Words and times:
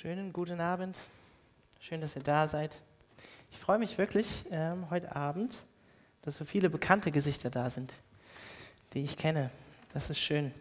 Schönen 0.00 0.32
guten 0.32 0.62
Abend. 0.62 0.98
Schön, 1.78 2.00
dass 2.00 2.16
ihr 2.16 2.22
da 2.22 2.48
seid. 2.48 2.80
Ich 3.50 3.58
freue 3.58 3.78
mich 3.78 3.98
wirklich 3.98 4.46
ähm, 4.50 4.88
heute 4.88 5.14
Abend, 5.14 5.62
dass 6.22 6.36
so 6.36 6.46
viele 6.46 6.70
bekannte 6.70 7.12
Gesichter 7.12 7.50
da 7.50 7.68
sind, 7.68 7.92
die 8.94 9.00
ich 9.04 9.18
kenne. 9.18 9.50
Das 9.92 10.08
ist 10.08 10.18
schön. 10.18 10.54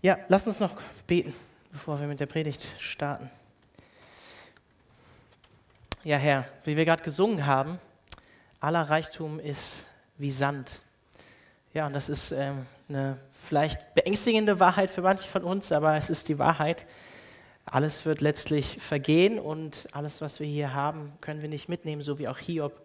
Ja, 0.00 0.16
lasst 0.28 0.46
uns 0.46 0.60
noch 0.60 0.80
beten, 1.08 1.34
bevor 1.72 1.98
wir 1.98 2.06
mit 2.06 2.20
der 2.20 2.26
Predigt 2.26 2.64
starten. 2.78 3.28
Ja, 6.04 6.18
Herr, 6.18 6.46
wie 6.62 6.76
wir 6.76 6.84
gerade 6.84 7.02
gesungen 7.02 7.46
haben, 7.46 7.80
aller 8.60 8.88
Reichtum 8.88 9.40
ist 9.40 9.88
wie 10.18 10.30
Sand. 10.30 10.78
Ja, 11.74 11.88
und 11.88 11.92
das 11.92 12.08
ist 12.08 12.30
ähm, 12.30 12.66
eine 12.88 13.18
vielleicht 13.32 13.94
beängstigende 13.94 14.60
Wahrheit 14.60 14.92
für 14.92 15.02
manche 15.02 15.26
von 15.26 15.42
uns, 15.42 15.72
aber 15.72 15.96
es 15.96 16.08
ist 16.08 16.28
die 16.28 16.38
Wahrheit. 16.38 16.86
Alles 17.64 18.06
wird 18.06 18.20
letztlich 18.20 18.78
vergehen 18.80 19.40
und 19.40 19.88
alles, 19.90 20.20
was 20.20 20.38
wir 20.38 20.46
hier 20.46 20.72
haben, 20.72 21.12
können 21.20 21.42
wir 21.42 21.48
nicht 21.48 21.68
mitnehmen, 21.68 22.02
so 22.02 22.20
wie 22.20 22.28
auch 22.28 22.38
Hiob 22.38 22.80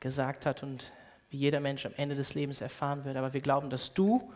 gesagt 0.00 0.46
hat 0.46 0.62
und 0.62 0.92
wie 1.28 1.36
jeder 1.36 1.60
Mensch 1.60 1.84
am 1.84 1.92
Ende 1.98 2.14
des 2.14 2.32
Lebens 2.32 2.62
erfahren 2.62 3.04
wird. 3.04 3.18
Aber 3.18 3.34
wir 3.34 3.42
glauben, 3.42 3.68
dass 3.68 3.92
du 3.92 4.32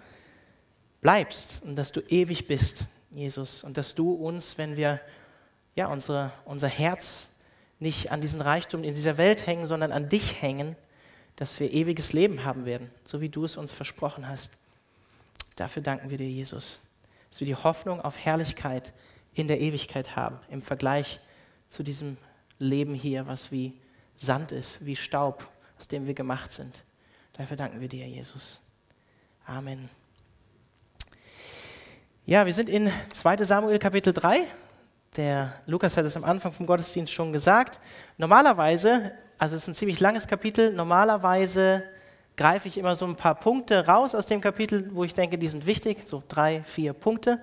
bleibst 1.00 1.62
und 1.64 1.74
dass 1.78 1.90
du 1.90 2.00
ewig 2.00 2.46
bist, 2.46 2.84
Jesus, 3.12 3.64
und 3.64 3.78
dass 3.78 3.94
du 3.94 4.12
uns, 4.12 4.58
wenn 4.58 4.76
wir 4.76 5.00
ja, 5.74 5.86
unsere, 5.86 6.32
unser 6.44 6.68
Herz 6.68 7.34
nicht 7.78 8.12
an 8.12 8.20
diesen 8.20 8.42
Reichtum 8.42 8.84
in 8.84 8.92
dieser 8.92 9.16
Welt 9.16 9.46
hängen, 9.46 9.64
sondern 9.64 9.90
an 9.90 10.10
dich 10.10 10.42
hängen, 10.42 10.76
dass 11.36 11.60
wir 11.60 11.72
ewiges 11.72 12.12
Leben 12.12 12.44
haben 12.44 12.64
werden, 12.64 12.90
so 13.04 13.20
wie 13.20 13.28
du 13.28 13.44
es 13.44 13.56
uns 13.56 13.72
versprochen 13.72 14.28
hast. 14.28 14.60
Dafür 15.54 15.82
danken 15.82 16.10
wir 16.10 16.18
dir, 16.18 16.28
Jesus, 16.28 16.88
dass 17.30 17.40
wir 17.40 17.46
die 17.46 17.54
Hoffnung 17.54 18.00
auf 18.00 18.18
Herrlichkeit 18.18 18.92
in 19.34 19.48
der 19.48 19.60
Ewigkeit 19.60 20.16
haben, 20.16 20.38
im 20.50 20.62
Vergleich 20.62 21.20
zu 21.68 21.82
diesem 21.82 22.16
Leben 22.58 22.94
hier, 22.94 23.26
was 23.26 23.52
wie 23.52 23.78
Sand 24.16 24.52
ist, 24.52 24.86
wie 24.86 24.96
Staub, 24.96 25.46
aus 25.78 25.88
dem 25.88 26.06
wir 26.06 26.14
gemacht 26.14 26.52
sind. 26.52 26.82
Dafür 27.34 27.56
danken 27.56 27.80
wir 27.80 27.88
dir, 27.88 28.06
Jesus. 28.06 28.60
Amen. 29.44 29.90
Ja, 32.24 32.46
wir 32.46 32.54
sind 32.54 32.68
in 32.68 32.90
2 33.12 33.44
Samuel 33.44 33.78
Kapitel 33.78 34.12
3. 34.12 34.46
Der 35.16 35.54
Lukas 35.66 35.96
hat 35.96 36.04
es 36.04 36.16
am 36.16 36.24
Anfang 36.24 36.52
vom 36.52 36.66
Gottesdienst 36.66 37.12
schon 37.12 37.32
gesagt. 37.32 37.78
Normalerweise 38.16 39.12
also 39.38 39.54
es 39.54 39.62
ist 39.62 39.68
ein 39.68 39.74
ziemlich 39.74 40.00
langes 40.00 40.26
Kapitel. 40.26 40.72
Normalerweise 40.72 41.82
greife 42.36 42.68
ich 42.68 42.78
immer 42.78 42.94
so 42.94 43.04
ein 43.06 43.16
paar 43.16 43.34
Punkte 43.34 43.86
raus 43.86 44.14
aus 44.14 44.26
dem 44.26 44.40
Kapitel, 44.40 44.94
wo 44.94 45.04
ich 45.04 45.12
denke, 45.12 45.36
die 45.36 45.48
sind 45.48 45.66
wichtig, 45.66 46.06
so 46.06 46.22
drei, 46.26 46.62
vier 46.62 46.94
Punkte. 46.94 47.40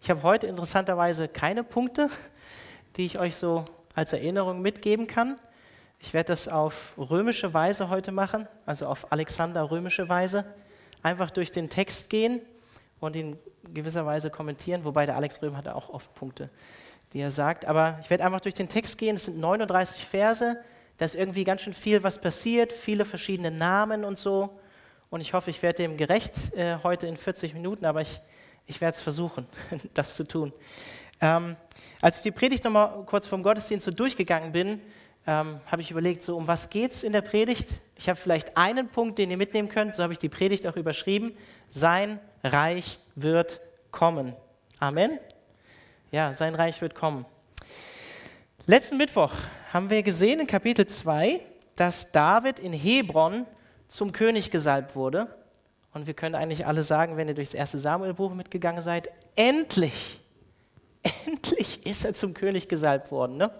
Ich 0.00 0.08
habe 0.08 0.22
heute 0.22 0.46
interessanterweise 0.46 1.28
keine 1.28 1.62
Punkte, 1.62 2.08
die 2.96 3.04
ich 3.04 3.18
euch 3.18 3.36
so 3.36 3.64
als 3.94 4.12
Erinnerung 4.12 4.62
mitgeben 4.62 5.06
kann. 5.06 5.36
Ich 5.98 6.14
werde 6.14 6.28
das 6.28 6.48
auf 6.48 6.94
römische 6.96 7.52
Weise 7.52 7.88
heute 7.90 8.12
machen, 8.12 8.48
also 8.64 8.86
auf 8.86 9.12
Alexander 9.12 9.70
römische 9.70 10.08
Weise. 10.08 10.44
Einfach 11.02 11.30
durch 11.30 11.52
den 11.52 11.68
Text 11.68 12.08
gehen 12.08 12.40
und 13.00 13.16
ihn 13.16 13.38
gewisser 13.72 14.06
Weise 14.06 14.30
kommentieren, 14.30 14.84
wobei 14.84 15.04
der 15.04 15.16
Alex 15.16 15.42
Röhm 15.42 15.56
hatte 15.56 15.74
auch 15.74 15.90
oft 15.90 16.14
Punkte, 16.14 16.48
die 17.12 17.20
er 17.20 17.30
sagt. 17.30 17.66
Aber 17.66 17.98
ich 18.00 18.08
werde 18.08 18.24
einfach 18.24 18.40
durch 18.40 18.54
den 18.54 18.68
Text 18.68 18.96
gehen. 18.96 19.16
Es 19.16 19.26
sind 19.26 19.38
39 19.38 20.04
Verse. 20.04 20.56
Da 20.96 21.04
ist 21.04 21.14
irgendwie 21.14 21.44
ganz 21.44 21.62
schön 21.62 21.72
viel, 21.72 22.02
was 22.02 22.20
passiert, 22.20 22.72
viele 22.72 23.04
verschiedene 23.04 23.50
Namen 23.50 24.04
und 24.04 24.18
so. 24.18 24.58
Und 25.10 25.20
ich 25.20 25.32
hoffe, 25.32 25.50
ich 25.50 25.62
werde 25.62 25.82
dem 25.82 25.96
gerecht 25.96 26.54
äh, 26.54 26.78
heute 26.82 27.06
in 27.06 27.16
40 27.16 27.54
Minuten, 27.54 27.84
aber 27.84 28.00
ich, 28.00 28.20
ich 28.66 28.80
werde 28.80 28.96
es 28.96 29.00
versuchen, 29.00 29.46
das 29.94 30.16
zu 30.16 30.24
tun. 30.24 30.52
Ähm, 31.20 31.56
als 32.00 32.18
ich 32.18 32.22
die 32.22 32.30
Predigt 32.30 32.64
nochmal 32.64 33.04
kurz 33.06 33.26
vom 33.26 33.42
Gottesdienst 33.42 33.84
so 33.84 33.90
durchgegangen 33.90 34.52
bin, 34.52 34.80
ähm, 35.26 35.60
habe 35.66 35.80
ich 35.80 35.90
überlegt, 35.90 36.22
so 36.22 36.36
um 36.36 36.46
was 36.46 36.68
geht 36.68 36.92
es 36.92 37.02
in 37.02 37.12
der 37.12 37.22
Predigt? 37.22 37.80
Ich 37.96 38.08
habe 38.08 38.18
vielleicht 38.18 38.56
einen 38.56 38.88
Punkt, 38.88 39.18
den 39.18 39.30
ihr 39.30 39.36
mitnehmen 39.36 39.68
könnt, 39.68 39.94
so 39.94 40.02
habe 40.02 40.12
ich 40.12 40.18
die 40.18 40.28
Predigt 40.28 40.66
auch 40.66 40.76
überschrieben. 40.76 41.34
Sein 41.70 42.20
Reich 42.42 42.98
wird 43.14 43.60
kommen. 43.90 44.36
Amen. 44.80 45.18
Ja, 46.10 46.34
sein 46.34 46.54
Reich 46.54 46.82
wird 46.82 46.94
kommen. 46.94 47.24
Letzten 48.66 48.96
Mittwoch 48.96 49.30
haben 49.74 49.90
wir 49.90 50.02
gesehen 50.02 50.40
in 50.40 50.46
Kapitel 50.46 50.86
2, 50.86 51.38
dass 51.76 52.12
David 52.12 52.58
in 52.58 52.72
Hebron 52.72 53.44
zum 53.88 54.12
König 54.12 54.50
gesalbt 54.50 54.96
wurde. 54.96 55.26
Und 55.92 56.06
wir 56.06 56.14
können 56.14 56.34
eigentlich 56.34 56.66
alle 56.66 56.82
sagen, 56.82 57.18
wenn 57.18 57.28
ihr 57.28 57.34
durchs 57.34 57.52
erste 57.52 57.78
Samuel-Buch 57.78 58.32
mitgegangen 58.32 58.82
seid, 58.82 59.10
endlich, 59.36 60.18
endlich 61.26 61.84
ist 61.84 62.06
er 62.06 62.14
zum 62.14 62.32
König 62.32 62.66
gesalbt 62.66 63.10
worden. 63.10 63.36
Ne? 63.36 63.50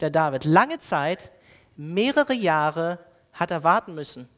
Der 0.00 0.10
David. 0.10 0.44
Lange 0.44 0.80
Zeit, 0.80 1.30
mehrere 1.76 2.34
Jahre 2.34 2.98
hat 3.32 3.52
er 3.52 3.62
warten 3.62 3.94
müssen, 3.94 4.28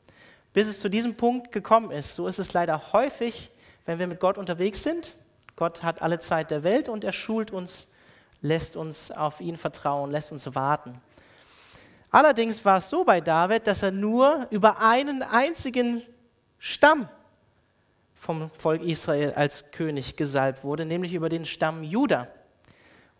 bis 0.52 0.68
es 0.68 0.80
zu 0.80 0.90
diesem 0.90 1.16
Punkt 1.16 1.50
gekommen 1.50 1.90
ist. 1.92 2.14
So 2.14 2.26
ist 2.26 2.38
es 2.38 2.52
leider 2.52 2.92
häufig, 2.92 3.48
wenn 3.86 3.98
wir 3.98 4.06
mit 4.06 4.20
Gott 4.20 4.36
unterwegs 4.36 4.82
sind. 4.82 5.16
Gott 5.56 5.82
hat 5.82 6.02
alle 6.02 6.18
Zeit 6.18 6.50
der 6.50 6.62
Welt 6.62 6.90
und 6.90 7.04
er 7.04 7.12
schult 7.12 7.52
uns 7.52 7.89
lässt 8.42 8.76
uns 8.76 9.10
auf 9.10 9.40
ihn 9.40 9.56
vertrauen, 9.56 10.10
lässt 10.10 10.32
uns 10.32 10.54
warten. 10.54 11.00
Allerdings 12.10 12.64
war 12.64 12.78
es 12.78 12.90
so 12.90 13.04
bei 13.04 13.20
David, 13.20 13.66
dass 13.66 13.82
er 13.82 13.92
nur 13.92 14.46
über 14.50 14.80
einen 14.80 15.22
einzigen 15.22 16.02
Stamm 16.58 17.08
vom 18.14 18.50
Volk 18.58 18.82
Israel 18.82 19.32
als 19.34 19.70
König 19.70 20.16
gesalbt 20.16 20.64
wurde, 20.64 20.84
nämlich 20.84 21.14
über 21.14 21.28
den 21.28 21.44
Stamm 21.44 21.82
Juda. 21.82 22.28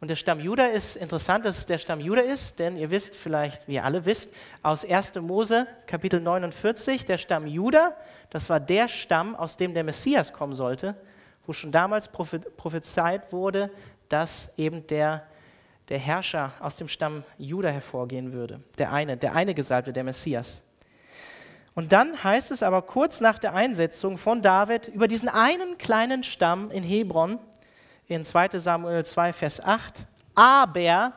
Und 0.01 0.09
der 0.09 0.17
Stamm 0.17 0.41
Juda 0.41 0.67
ist 0.67 0.97
interessant, 0.97 1.45
dass 1.45 1.59
es 1.59 1.67
der 1.67 1.79
Stamm 1.79 2.01
Juda 2.01 2.23
ist, 2.23 2.59
denn 2.59 2.77
ihr 2.77 2.91
wisst 2.91 3.15
vielleicht, 3.15 3.69
wie 3.69 3.75
ihr 3.75 3.85
alle 3.85 4.07
wisst, 4.07 4.35
aus 4.63 4.85
1. 4.85 5.15
Mose 5.17 5.67
Kapitel 5.87 6.21
49, 6.21 7.05
der 7.05 7.19
Stamm 7.19 7.47
Juda, 7.47 7.95
das 8.31 8.49
war 8.49 8.61
der 8.61 8.89
Stamm, 8.89 9.37
aus 9.37 9.57
dem 9.57 9.75
der 9.75 9.85
Messias 9.85 10.33
kommen 10.33 10.55
sollte, 10.55 10.97
wo 11.47 11.53
schon 11.53 11.71
damals 11.71 12.09
prophezeit 12.09 13.33
wurde, 13.33 13.71
dass 14.11 14.53
eben 14.59 14.87
der, 14.89 15.27
der 15.89 15.99
Herrscher 15.99 16.53
aus 16.61 16.77
dem 16.77 16.89
Stamm 16.89 17.25
Juda 17.39 17.71
hervorgehen 17.71 18.33
würde. 18.33 18.61
Der 18.77 18.93
eine, 18.93 19.17
der 19.17 19.35
eine 19.35 19.55
Gesalbte, 19.55 19.93
der 19.93 20.05
Messias. 20.05 20.63
Und 21.75 21.93
dann 21.93 22.23
heißt 22.23 22.51
es 22.51 22.63
aber 22.63 22.83
kurz 22.83 23.21
nach 23.21 23.39
der 23.39 23.55
Einsetzung 23.55 24.19
von 24.19 24.43
David 24.43 24.89
über 24.89 25.09
diesen 25.09 25.29
einen 25.29 25.79
kleinen 25.79 26.23
Stamm 26.25 26.71
in 26.71 26.83
Hebron, 26.83 27.39
in 28.07 28.25
2 28.25 28.59
Samuel 28.59 29.05
2, 29.05 29.33
Vers 29.33 29.65
8, 29.65 30.05
aber 30.35 31.13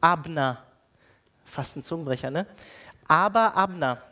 Abner, 0.00 0.62
fast 1.44 1.76
ein 1.76 1.82
Zungenbrecher, 1.82 2.30
ne? 2.30 2.46
Aber 3.08 3.56
Abner. 3.56 4.02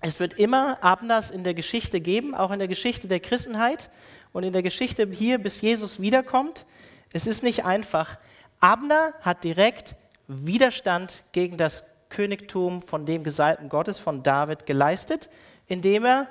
Es 0.00 0.20
wird 0.20 0.34
immer 0.34 0.78
Abners 0.82 1.30
in 1.30 1.42
der 1.42 1.54
Geschichte 1.54 2.00
geben, 2.00 2.34
auch 2.34 2.50
in 2.50 2.58
der 2.58 2.68
Geschichte 2.68 3.08
der 3.08 3.20
Christenheit 3.20 3.90
und 4.32 4.44
in 4.44 4.52
der 4.52 4.62
Geschichte 4.62 5.08
hier, 5.10 5.38
bis 5.38 5.60
Jesus 5.60 6.00
wiederkommt. 6.00 6.66
Es 7.12 7.26
ist 7.26 7.42
nicht 7.42 7.64
einfach. 7.64 8.18
Abner 8.60 9.14
hat 9.20 9.44
direkt 9.44 9.96
Widerstand 10.26 11.24
gegen 11.32 11.56
das 11.56 11.84
Königtum 12.08 12.80
von 12.80 13.06
dem 13.06 13.24
Gesalbten 13.24 13.68
Gottes, 13.68 13.98
von 13.98 14.22
David, 14.22 14.66
geleistet, 14.66 15.30
indem 15.66 16.04
er 16.04 16.28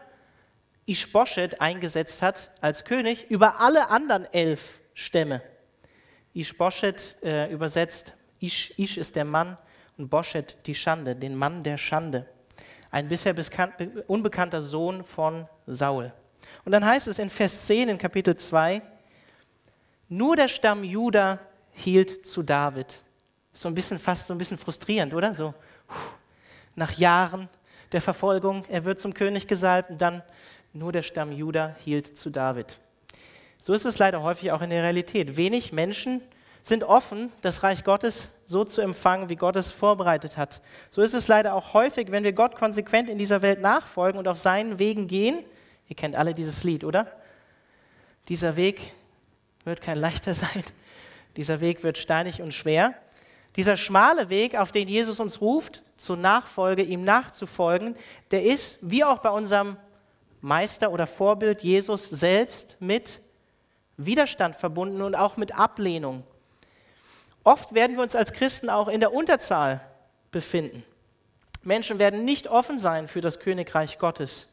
Ishbosheth 0.85 1.59
eingesetzt 1.61 2.21
hat 2.21 2.51
als 2.61 2.85
König 2.85 3.29
über 3.29 3.59
alle 3.59 3.89
anderen 3.89 4.25
elf 4.33 4.79
Stämme. 4.93 5.41
Ishbosheth 6.33 7.17
äh, 7.23 7.51
übersetzt, 7.51 8.13
Ish, 8.39 8.73
Ish 8.77 8.97
ist 8.97 9.16
der 9.16 9.25
Mann 9.25 9.57
und 9.97 10.09
Bosheth 10.09 10.57
die 10.66 10.75
Schande, 10.75 11.16
den 11.16 11.35
Mann 11.35 11.63
der 11.63 11.77
Schande. 11.77 12.27
Ein 12.91 13.07
bisher 13.07 13.35
unbekannter 14.07 14.61
Sohn 14.61 15.03
von 15.03 15.47
Saul. 15.66 16.13
Und 16.63 16.71
dann 16.71 16.85
heißt 16.85 17.07
es 17.07 17.19
in 17.19 17.29
Vers 17.29 17.66
10 17.66 17.89
in 17.89 17.97
Kapitel 17.97 18.37
2, 18.37 18.81
nur 20.09 20.35
der 20.35 20.47
Stamm 20.47 20.83
Juda 20.83 21.39
hielt 21.73 22.25
zu 22.25 22.43
David. 22.43 22.99
So 23.53 23.67
ein 23.67 23.75
bisschen 23.75 23.99
fast 23.99 24.27
so 24.27 24.33
ein 24.33 24.37
bisschen 24.37 24.57
frustrierend, 24.57 25.13
oder? 25.13 25.33
So 25.33 25.53
nach 26.75 26.93
Jahren 26.93 27.49
der 27.91 28.01
Verfolgung, 28.01 28.65
er 28.69 28.85
wird 28.85 28.99
zum 28.99 29.13
König 29.13 29.47
gesalbt 29.47 29.89
und 29.89 30.01
dann 30.01 30.21
nur 30.73 30.91
der 30.91 31.01
Stamm 31.01 31.31
Juda 31.31 31.75
hielt 31.83 32.17
zu 32.17 32.29
David. 32.29 32.77
So 33.61 33.73
ist 33.73 33.85
es 33.85 33.97
leider 33.97 34.21
häufig 34.21 34.51
auch 34.51 34.61
in 34.61 34.69
der 34.69 34.83
Realität. 34.83 35.37
Wenig 35.37 35.73
Menschen 35.73 36.21
sind 36.61 36.83
offen, 36.83 37.31
das 37.41 37.63
Reich 37.63 37.83
Gottes 37.83 38.37
so 38.45 38.63
zu 38.63 38.81
empfangen, 38.81 39.29
wie 39.29 39.35
Gott 39.35 39.55
es 39.55 39.71
vorbereitet 39.71 40.37
hat. 40.37 40.61
So 40.89 41.01
ist 41.01 41.13
es 41.13 41.27
leider 41.27 41.53
auch 41.53 41.73
häufig, 41.73 42.11
wenn 42.11 42.23
wir 42.23 42.33
Gott 42.33 42.55
konsequent 42.55 43.09
in 43.09 43.17
dieser 43.17 43.41
Welt 43.41 43.61
nachfolgen 43.61 44.19
und 44.19 44.27
auf 44.27 44.37
seinen 44.37 44.77
Wegen 44.77 45.07
gehen. 45.07 45.43
Ihr 45.87 45.95
kennt 45.95 46.15
alle 46.15 46.33
dieses 46.33 46.63
Lied, 46.63 46.83
oder? 46.83 47.11
Dieser 48.27 48.57
Weg 48.57 48.93
wird 49.67 49.81
kein 49.81 49.99
leichter 49.99 50.34
sein. 50.34 50.64
Dieser 51.35 51.59
Weg 51.59 51.84
wird 51.84 51.99
steinig 51.99 52.41
und 52.41 52.53
schwer. 52.53 52.96
Dieser 53.55 53.78
schmale 53.78 54.29
Weg, 54.29 54.55
auf 54.55 54.72
den 54.72 54.87
Jesus 54.87 55.19
uns 55.19 55.41
ruft, 55.41 55.84
zur 55.97 56.17
Nachfolge, 56.17 56.84
ihm 56.84 57.03
nachzufolgen, 57.03 57.96
der 58.31 58.43
ist, 58.43 58.79
wie 58.90 59.03
auch 59.03 59.19
bei 59.19 59.29
unserem 59.29 59.78
Meister 60.41 60.91
oder 60.91 61.08
Vorbild 61.08 61.61
Jesus 61.61 62.09
selbst, 62.09 62.78
mit 62.79 63.19
Widerstand 63.97 64.55
verbunden 64.55 65.02
und 65.02 65.16
auch 65.16 65.37
mit 65.37 65.58
Ablehnung. 65.58 66.23
Oft 67.43 67.73
werden 67.73 67.96
wir 67.96 68.03
uns 68.03 68.16
als 68.16 68.34
Christen 68.34 68.69
auch 68.69 68.87
in 68.87 68.99
der 68.99 69.14
Unterzahl 69.14 69.81
befinden. 70.31 70.84
Menschen 71.64 71.97
werden 71.97 72.25
nicht 72.25 72.47
offen 72.47 72.78
sein 72.78 73.08
für 73.08 73.22
das 73.22 73.40
Königreich 73.40 73.97
Gottes. 73.97 74.47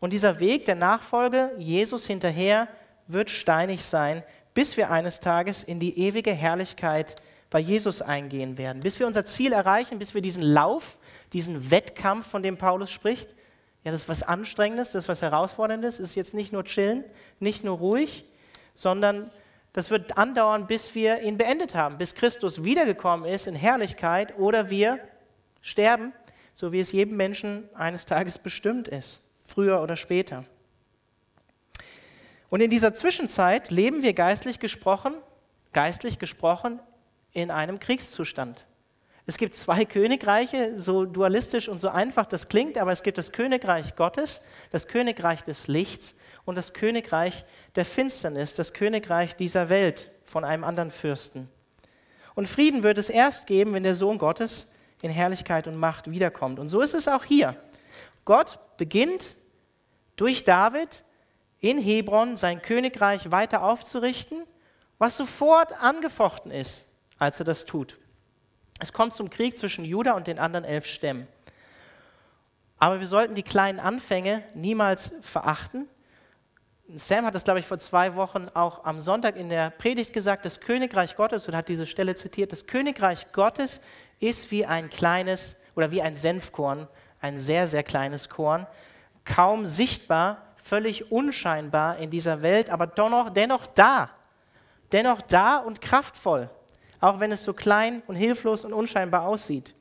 Und 0.00 0.12
dieser 0.12 0.40
Weg 0.40 0.66
der 0.66 0.74
Nachfolge 0.74 1.52
Jesus 1.58 2.06
hinterher 2.06 2.68
wird 3.06 3.30
steinig 3.30 3.84
sein, 3.84 4.22
bis 4.54 4.76
wir 4.76 4.90
eines 4.90 5.20
Tages 5.20 5.62
in 5.62 5.80
die 5.80 5.98
ewige 5.98 6.32
Herrlichkeit 6.32 7.16
bei 7.50 7.58
Jesus 7.58 8.02
eingehen 8.02 8.58
werden, 8.58 8.80
bis 8.80 8.98
wir 8.98 9.06
unser 9.06 9.24
Ziel 9.24 9.52
erreichen, 9.52 9.98
bis 9.98 10.14
wir 10.14 10.22
diesen 10.22 10.42
Lauf, 10.42 10.98
diesen 11.32 11.70
Wettkampf, 11.70 12.26
von 12.26 12.42
dem 12.42 12.56
Paulus 12.56 12.90
spricht, 12.90 13.34
ja, 13.84 13.90
das 13.90 14.02
ist 14.02 14.08
was 14.08 14.22
Anstrengendes, 14.22 14.92
das 14.92 15.04
ist 15.04 15.08
was 15.08 15.22
Herausforderndes, 15.22 15.98
es 15.98 16.10
ist 16.10 16.14
jetzt 16.14 16.34
nicht 16.34 16.52
nur 16.52 16.64
chillen, 16.64 17.04
nicht 17.40 17.64
nur 17.64 17.78
ruhig, 17.78 18.24
sondern 18.74 19.30
das 19.72 19.90
wird 19.90 20.16
andauern, 20.16 20.66
bis 20.66 20.94
wir 20.94 21.20
ihn 21.22 21.36
beendet 21.38 21.74
haben, 21.74 21.98
bis 21.98 22.14
Christus 22.14 22.62
wiedergekommen 22.62 23.28
ist 23.28 23.46
in 23.46 23.54
Herrlichkeit 23.54 24.38
oder 24.38 24.70
wir 24.70 24.98
sterben, 25.62 26.12
so 26.54 26.72
wie 26.72 26.80
es 26.80 26.92
jedem 26.92 27.16
Menschen 27.16 27.68
eines 27.74 28.06
Tages 28.06 28.38
bestimmt 28.38 28.88
ist, 28.88 29.20
früher 29.44 29.82
oder 29.82 29.96
später. 29.96 30.44
Und 32.52 32.60
in 32.60 32.68
dieser 32.68 32.92
Zwischenzeit 32.92 33.70
leben 33.70 34.02
wir 34.02 34.12
geistlich 34.12 34.58
gesprochen, 34.58 35.14
geistlich 35.72 36.18
gesprochen 36.18 36.80
in 37.32 37.50
einem 37.50 37.80
Kriegszustand. 37.80 38.66
Es 39.24 39.38
gibt 39.38 39.54
zwei 39.54 39.86
Königreiche, 39.86 40.78
so 40.78 41.06
dualistisch 41.06 41.70
und 41.70 41.78
so 41.78 41.88
einfach 41.88 42.26
das 42.26 42.48
klingt, 42.48 42.76
aber 42.76 42.92
es 42.92 43.02
gibt 43.02 43.16
das 43.16 43.32
Königreich 43.32 43.96
Gottes, 43.96 44.50
das 44.70 44.86
Königreich 44.86 45.42
des 45.42 45.66
Lichts 45.66 46.16
und 46.44 46.56
das 46.56 46.74
Königreich 46.74 47.46
der 47.74 47.86
Finsternis, 47.86 48.52
das 48.52 48.74
Königreich 48.74 49.34
dieser 49.34 49.70
Welt 49.70 50.10
von 50.26 50.44
einem 50.44 50.64
anderen 50.64 50.90
Fürsten. 50.90 51.48
Und 52.34 52.48
Frieden 52.48 52.82
wird 52.82 52.98
es 52.98 53.08
erst 53.08 53.46
geben, 53.46 53.72
wenn 53.72 53.82
der 53.82 53.94
Sohn 53.94 54.18
Gottes 54.18 54.70
in 55.00 55.10
Herrlichkeit 55.10 55.66
und 55.68 55.76
Macht 55.76 56.10
wiederkommt. 56.10 56.58
Und 56.58 56.68
so 56.68 56.82
ist 56.82 56.92
es 56.92 57.08
auch 57.08 57.24
hier. 57.24 57.56
Gott 58.26 58.58
beginnt 58.76 59.36
durch 60.16 60.44
David 60.44 61.02
in 61.62 61.78
Hebron 61.78 62.36
sein 62.36 62.60
Königreich 62.60 63.30
weiter 63.30 63.62
aufzurichten, 63.62 64.42
was 64.98 65.16
sofort 65.16 65.80
angefochten 65.80 66.50
ist, 66.50 66.94
als 67.18 67.40
er 67.40 67.44
das 67.44 67.64
tut. 67.64 67.98
Es 68.80 68.92
kommt 68.92 69.14
zum 69.14 69.30
Krieg 69.30 69.56
zwischen 69.56 69.84
Juda 69.84 70.12
und 70.12 70.26
den 70.26 70.40
anderen 70.40 70.64
elf 70.64 70.86
Stämmen. 70.86 71.28
Aber 72.78 72.98
wir 72.98 73.06
sollten 73.06 73.34
die 73.34 73.44
kleinen 73.44 73.78
Anfänge 73.78 74.42
niemals 74.54 75.12
verachten. 75.20 75.88
Sam 76.96 77.24
hat 77.24 77.36
das, 77.36 77.44
glaube 77.44 77.60
ich, 77.60 77.66
vor 77.66 77.78
zwei 77.78 78.16
Wochen 78.16 78.48
auch 78.54 78.84
am 78.84 78.98
Sonntag 78.98 79.36
in 79.36 79.48
der 79.48 79.70
Predigt 79.70 80.12
gesagt, 80.12 80.44
das 80.44 80.58
Königreich 80.58 81.14
Gottes, 81.14 81.46
und 81.46 81.54
hat 81.54 81.68
diese 81.68 81.86
Stelle 81.86 82.16
zitiert, 82.16 82.50
das 82.50 82.66
Königreich 82.66 83.30
Gottes 83.30 83.82
ist 84.18 84.50
wie 84.50 84.66
ein 84.66 84.90
kleines 84.90 85.62
oder 85.76 85.92
wie 85.92 86.02
ein 86.02 86.16
Senfkorn, 86.16 86.88
ein 87.20 87.38
sehr, 87.38 87.68
sehr 87.68 87.84
kleines 87.84 88.28
Korn, 88.28 88.66
kaum 89.24 89.64
sichtbar, 89.64 90.51
völlig 90.62 91.12
unscheinbar 91.12 91.98
in 91.98 92.08
dieser 92.08 92.40
Welt, 92.40 92.70
aber 92.70 92.86
dennoch, 92.86 93.28
dennoch 93.28 93.66
da, 93.66 94.08
dennoch 94.92 95.20
da 95.20 95.58
und 95.58 95.82
kraftvoll 95.82 96.48
auch 97.02 97.18
wenn 97.18 97.32
es 97.32 97.44
so 97.44 97.52
klein 97.52 98.02
und 98.06 98.14
hilflos 98.14 98.64
und 98.64 98.72
unscheinbar 98.72 99.24
aussieht. 99.24 99.74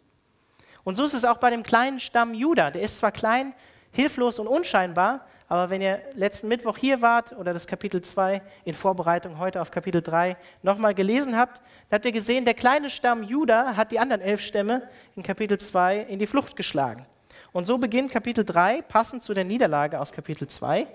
Und 0.83 0.95
so 0.95 1.05
ist 1.05 1.13
es 1.13 1.23
auch 1.23 1.37
bei 1.37 1.51
dem 1.51 1.61
kleinen 1.61 1.99
Stamm 1.99 2.33
Juda. 2.33 2.71
Der 2.71 2.81
ist 2.81 2.97
zwar 2.97 3.11
klein, 3.11 3.53
hilflos 3.91 4.39
und 4.39 4.47
unscheinbar, 4.47 5.27
aber 5.47 5.69
wenn 5.69 5.81
ihr 5.81 6.01
letzten 6.15 6.47
Mittwoch 6.47 6.77
hier 6.77 7.03
wart 7.03 7.33
oder 7.33 7.53
das 7.53 7.67
Kapitel 7.67 8.01
2 8.01 8.41
in 8.65 8.73
Vorbereitung 8.73 9.37
heute 9.37 9.61
auf 9.61 9.69
Kapitel 9.69 10.01
3 10.01 10.35
nochmal 10.63 10.95
gelesen 10.95 11.37
habt, 11.37 11.57
dann 11.89 11.97
habt 11.97 12.05
ihr 12.05 12.11
gesehen, 12.11 12.43
der 12.43 12.55
kleine 12.55 12.89
Stamm 12.89 13.21
Juda 13.21 13.75
hat 13.75 13.91
die 13.91 13.99
anderen 13.99 14.21
elf 14.21 14.41
Stämme 14.41 14.89
in 15.15 15.21
Kapitel 15.21 15.59
2 15.59 15.99
in 15.99 16.17
die 16.17 16.25
Flucht 16.25 16.55
geschlagen. 16.55 17.05
Und 17.53 17.65
so 17.65 17.77
beginnt 17.77 18.11
Kapitel 18.11 18.45
3, 18.45 18.81
passend 18.83 19.23
zu 19.23 19.33
der 19.33 19.43
Niederlage 19.43 19.99
aus 19.99 20.11
Kapitel 20.11 20.47
2, 20.47 20.87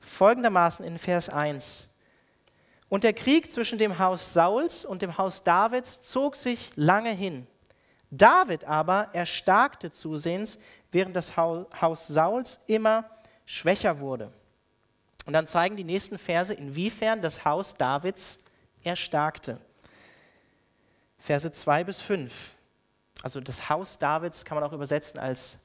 folgendermaßen 0.00 0.84
in 0.84 0.98
Vers 0.98 1.30
1. 1.30 1.88
Und 2.90 3.04
der 3.04 3.14
Krieg 3.14 3.50
zwischen 3.50 3.78
dem 3.78 3.98
Haus 3.98 4.34
Sauls 4.34 4.84
und 4.84 5.00
dem 5.00 5.16
Haus 5.16 5.42
Davids 5.42 6.02
zog 6.02 6.36
sich 6.36 6.70
lange 6.76 7.10
hin. 7.10 7.46
David 8.10 8.64
aber 8.64 9.08
erstarkte 9.14 9.90
zusehends, 9.90 10.58
während 10.92 11.16
das 11.16 11.36
Haus 11.36 12.06
Sauls 12.06 12.60
immer 12.66 13.04
schwächer 13.46 13.98
wurde. 13.98 14.30
Und 15.24 15.32
dann 15.32 15.46
zeigen 15.46 15.76
die 15.76 15.84
nächsten 15.84 16.18
Verse, 16.18 16.52
inwiefern 16.52 17.22
das 17.22 17.44
Haus 17.44 17.74
Davids 17.74 18.44
erstarkte. 18.82 19.58
Verse 21.18 21.50
2 21.50 21.84
bis 21.84 22.00
5. 22.02 22.54
Also 23.22 23.40
das 23.40 23.70
Haus 23.70 23.98
Davids 23.98 24.44
kann 24.44 24.56
man 24.56 24.64
auch 24.64 24.74
übersetzen 24.74 25.18
als 25.18 25.58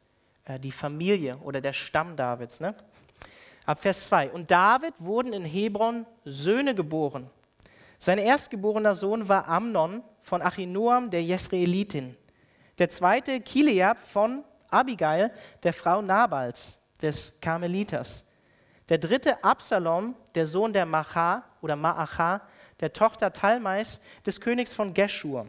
die 0.57 0.72
Familie 0.72 1.38
oder 1.38 1.62
der 1.62 1.74
Stamm 1.74 2.16
Davids. 2.16 2.60
Ne? 2.60 2.74
Ab 3.66 3.81
Vers 3.81 4.06
2. 4.06 4.31
Und 4.31 4.50
David 4.50 4.94
wurden 4.98 5.34
in 5.34 5.46
Hebron 5.46 6.06
Söhne 6.25 6.74
geboren. 6.74 7.30
Sein 7.98 8.18
erstgeborener 8.18 8.96
Sohn 8.96 9.28
war 9.28 9.48
Amnon 9.48 10.01
von 10.22 10.42
Achinoam, 10.42 11.10
der 11.10 11.22
Jesreelitin. 11.22 12.16
Der 12.78 12.90
zweite 12.90 13.42
Kileab 13.42 14.00
von 14.00 14.44
Abigail, 14.72 15.31
der 15.63 15.74
Frau 15.74 16.01
Nabals, 16.01 16.80
des 17.02 17.40
Karmeliters. 17.42 18.25
Der 18.88 18.98
dritte 18.98 19.44
Absalom, 19.44 20.16
der 20.34 20.48
Sohn 20.48 20.74
der 20.74 20.86
Macha 20.86 21.44
oder 21.62 21.75
Maacha, 21.75 22.42
der 22.80 22.94
Tochter 22.94 23.34
Talmais, 23.34 24.00
des 24.25 24.40
Königs 24.40 24.74
von 24.74 24.94
Geshur. 24.94 25.48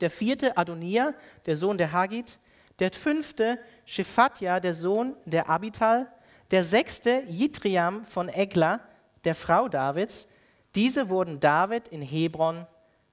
Der 0.00 0.10
vierte 0.10 0.56
Adonia, 0.56 1.14
der 1.46 1.56
Sohn 1.56 1.78
der 1.78 1.92
Hagit. 1.92 2.38
Der 2.78 2.90
fünfte 2.92 3.58
Shephatja, 3.84 4.60
der 4.60 4.74
Sohn 4.74 5.16
der 5.24 5.48
Abital 5.48 6.08
der 6.50 6.64
sechste 6.64 7.24
Jitriam 7.26 8.04
von 8.04 8.28
Egla, 8.28 8.80
der 9.24 9.34
Frau 9.34 9.68
Davids. 9.68 10.28
Diese 10.74 11.08
wurden 11.08 11.40
David 11.40 11.88
in 11.88 12.02
Hebron 12.02 12.66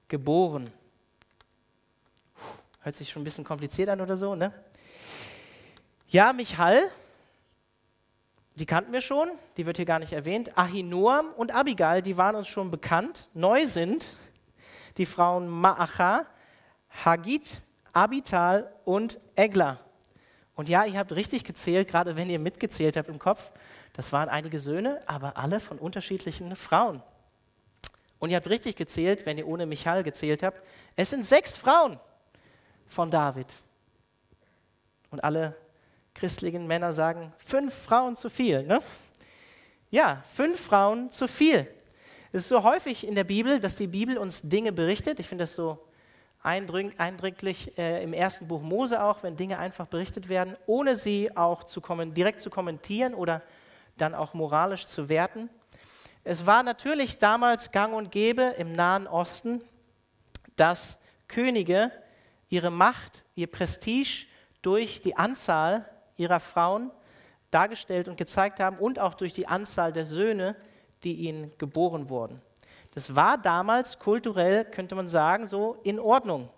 geboren. 0.08 0.72
Hört 2.82 2.96
sich 2.96 3.10
schon 3.10 3.22
ein 3.22 3.26
bisschen 3.26 3.44
kompliziert 3.44 3.90
an 3.90 4.02
oder 4.02 4.18
so, 4.18 4.36
ne? 4.36 4.54
Ja, 6.08 6.34
Michal, 6.34 6.84
die 8.56 8.66
kannten 8.66 8.92
wir 8.92 9.02
schon, 9.02 9.32
die 9.58 9.66
wird 9.66 9.78
hier 9.78 9.86
gar 9.86 10.00
nicht 10.00 10.14
erwähnt. 10.14 10.58
Ahinoam 10.58 11.32
und 11.38 11.52
Abigail, 11.52 12.02
die 12.02 12.18
waren 12.18 12.36
uns 12.36 12.48
schon 12.48 12.70
bekannt. 12.70 13.30
Neu 13.34 13.66
sind 13.66 14.14
die 14.98 15.06
Frauen 15.06 15.48
Maacha, 15.48 16.26
Hagit, 17.06 17.62
Abital 17.94 18.72
und 18.86 19.20
Egla. 19.36 19.80
Und 20.56 20.70
ja, 20.70 20.86
ihr 20.86 21.00
habt 21.00 21.14
richtig 21.14 21.44
gezählt, 21.44 21.88
gerade 21.88 22.16
wenn 22.16 22.30
ihr 22.30 22.40
mitgezählt 22.40 22.98
habt 22.98 23.10
im 23.10 23.20
Kopf. 23.20 23.52
Das 23.94 24.12
waren 24.12 24.30
einige 24.30 24.60
Söhne, 24.60 25.00
aber 25.08 25.38
alle 25.38 25.60
von 25.60 25.80
unterschiedlichen 25.80 26.56
Frauen. 26.56 27.02
Und 28.20 28.30
ihr 28.30 28.36
habt 28.36 28.48
richtig 28.48 28.76
gezählt, 28.76 29.26
wenn 29.26 29.38
ihr 29.38 29.48
ohne 29.48 29.66
Michal 29.66 30.04
gezählt 30.04 30.44
habt. 30.44 30.62
Es 30.96 31.10
sind 31.10 31.26
sechs 31.26 31.58
Frauen 31.58 32.00
von 32.88 33.10
David. 33.10 33.48
Und 35.10 35.24
alle 35.24 35.56
christlichen 36.14 36.68
Männer 36.68 36.94
sagen, 36.94 37.34
fünf 37.38 37.74
Frauen 37.74 38.16
zu 38.16 38.30
viel. 38.30 38.64
Ne? 38.64 38.82
Ja, 39.90 40.24
fünf 40.32 40.60
Frauen 40.60 41.10
zu 41.10 41.28
viel. 41.28 41.68
Es 42.32 42.44
ist 42.44 42.50
so 42.50 42.64
häufig 42.64 43.06
in 43.08 43.16
der 43.16 43.24
Bibel, 43.24 43.60
dass 43.60 43.76
die 43.76 43.88
Bibel 43.88 44.18
uns 44.18 44.42
Dinge 44.42 44.72
berichtet. 44.72 45.20
Ich 45.20 45.28
finde 45.28 45.44
das 45.44 45.56
so 45.56 45.84
eindrücklich 46.44 47.78
äh, 47.78 48.04
im 48.04 48.14
ersten 48.14 48.48
Buch 48.48 48.62
Mose 48.62 49.04
auch, 49.04 49.24
wenn 49.24 49.36
Dinge 49.36 49.60
einfach 49.60 49.88
berichtet 49.88 50.28
werden, 50.30 50.56
ohne 50.66 50.96
sie 50.96 51.36
auch 51.36 51.64
zu 51.64 51.82
direkt 51.82 52.42
zu 52.42 52.50
kommentieren 52.50 53.14
oder 53.14 53.42
dann 53.98 54.16
auch 54.16 54.34
moralisch 54.34 54.88
zu 54.88 55.10
werten. 55.10 55.50
Es 56.24 56.46
war 56.46 56.64
natürlich 56.64 57.18
damals 57.18 57.72
gang 57.72 57.94
und 57.94 58.12
gäbe 58.12 58.56
im 58.58 58.74
Nahen 58.74 59.08
Osten, 59.08 59.62
dass 60.56 61.00
Könige 61.28 61.92
ihre 62.50 62.72
Macht, 62.72 63.24
ihr 63.36 63.48
Prestige 63.48 64.28
durch 64.62 65.02
die 65.02 65.16
Anzahl 65.16 65.86
ihrer 66.18 66.40
Frauen 66.40 66.92
dargestellt 67.50 68.08
und 68.08 68.18
gezeigt 68.18 68.60
haben 68.60 68.78
und 68.78 69.00
auch 69.00 69.14
durch 69.14 69.34
die 69.34 69.48
Anzahl 69.48 69.94
der 69.94 70.06
Söhne, 70.06 70.56
die 71.04 71.14
ihnen 71.16 71.52
geboren 71.58 72.10
wurden. 72.10 72.42
Das 72.94 73.16
war 73.16 73.38
damals 73.38 74.00
kulturell, 74.00 74.66
könnte 74.66 74.96
man 74.96 75.08
sagen, 75.08 75.48
so 75.48 75.80
in 75.84 76.00
Ordnung, 76.00 76.50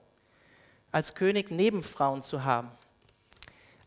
als 0.92 1.14
König 1.14 1.52
Nebenfrauen 1.52 2.22
zu 2.22 2.44
haben. 2.44 2.72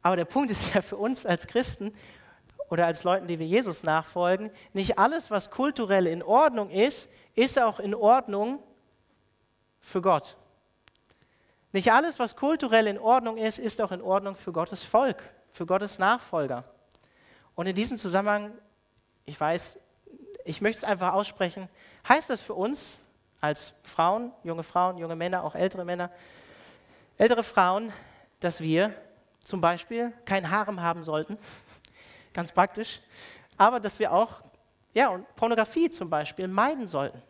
Aber 0.03 0.17
der 0.17 0.25
Punkt 0.25 0.51
ist 0.51 0.73
ja 0.75 0.83
für 0.83 0.97
uns 0.97 1.27
als 1.27 1.47
Christen 1.47 1.93
oder 2.71 2.87
als 2.87 3.05
Leuten, 3.05 3.27
die 3.27 3.39
wir 3.39 3.47
Jesus 3.47 3.83
nachfolgen, 3.83 4.51
nicht 4.73 4.99
alles, 4.99 5.31
was 5.31 5.51
kulturell 5.51 6.07
in 6.07 6.23
Ordnung 6.23 6.71
ist, 6.71 7.11
ist 7.35 7.61
auch 7.61 7.81
in 7.81 7.95
Ordnung 7.95 8.61
für 9.81 10.01
Gott. 10.01 10.37
Nicht 11.73 11.93
alles, 11.93 12.19
was 12.19 12.37
kulturell 12.37 12.87
in 12.87 12.99
Ordnung 12.99 13.37
ist, 13.37 13.59
ist 13.59 13.81
auch 13.81 13.93
in 13.93 14.01
Ordnung 14.01 14.35
für 14.37 14.53
Gottes 14.53 14.83
Volk, 14.83 15.23
für 15.51 15.67
Gottes 15.67 15.99
Nachfolger. 15.99 16.65
Und 17.55 17.67
in 17.67 17.75
diesem 17.75 17.97
Zusammenhang, 17.97 18.53
ich 19.25 19.39
weiß, 19.39 19.81
ich 20.47 20.61
möchte 20.61 20.79
es 20.79 20.85
einfach 20.85 21.13
aussprechen, 21.13 21.69
heißt 22.09 22.31
das 22.31 22.41
für 22.41 22.55
uns 22.55 22.99
als 23.41 23.75
Frauen, 23.83 24.33
junge 24.45 24.63
Frauen, 24.63 24.99
junge 24.99 25.17
Männer, 25.17 25.45
auch 25.45 25.55
ältere 25.55 25.85
Männer, 25.85 26.11
ältere 27.19 27.43
Frauen, 27.43 27.93
dass 28.41 28.61
wir 28.61 28.95
zum 29.41 29.61
Beispiel 29.61 30.13
kein 30.25 30.51
Harem 30.51 30.81
haben 30.81 31.03
sollten, 31.05 31.37
ganz 32.33 32.53
praktisch, 32.53 33.01
aber 33.59 33.81
dass 33.81 33.99
wir 33.99 34.13
auch 34.13 34.41
ja, 34.97 35.11
und 35.11 35.27
Pornografie 35.37 35.91
zum 35.91 36.09
Beispiel 36.09 36.49
meiden 36.49 36.87
sollten. 36.87 37.21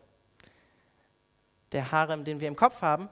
Der 1.73 1.91
Harem, 1.91 2.23
den 2.23 2.39
wir 2.39 2.47
im 2.47 2.55
Kopf 2.55 2.81
haben. 2.81 3.09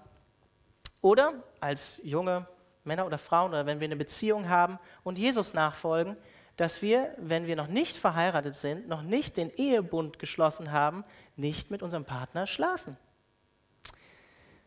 Oder 1.02 1.34
als 1.60 2.00
junge 2.06 2.48
Männer 2.86 3.06
oder 3.06 3.18
Frauen 3.18 3.50
oder 3.50 3.66
wenn 3.66 3.82
wir 3.82 3.86
eine 3.86 3.98
Beziehung 3.98 4.48
haben 4.48 4.80
und 5.04 5.18
Jesus 5.18 5.54
nachfolgen, 5.54 6.16
dass 6.58 6.82
wir, 6.82 7.14
wenn 7.18 7.48
wir 7.48 7.56
noch 7.56 7.68
nicht 7.68 7.98
verheiratet 7.98 8.56
sind, 8.56 8.88
noch 8.88 9.02
nicht 9.02 9.38
den 9.38 9.52
Ehebund 9.52 10.20
geschlossen 10.20 10.72
haben, 10.72 11.04
nicht 11.36 11.72
mit 11.72 11.84
unserem 11.84 12.06
Partner 12.06 12.48
schlafen. 12.48 12.98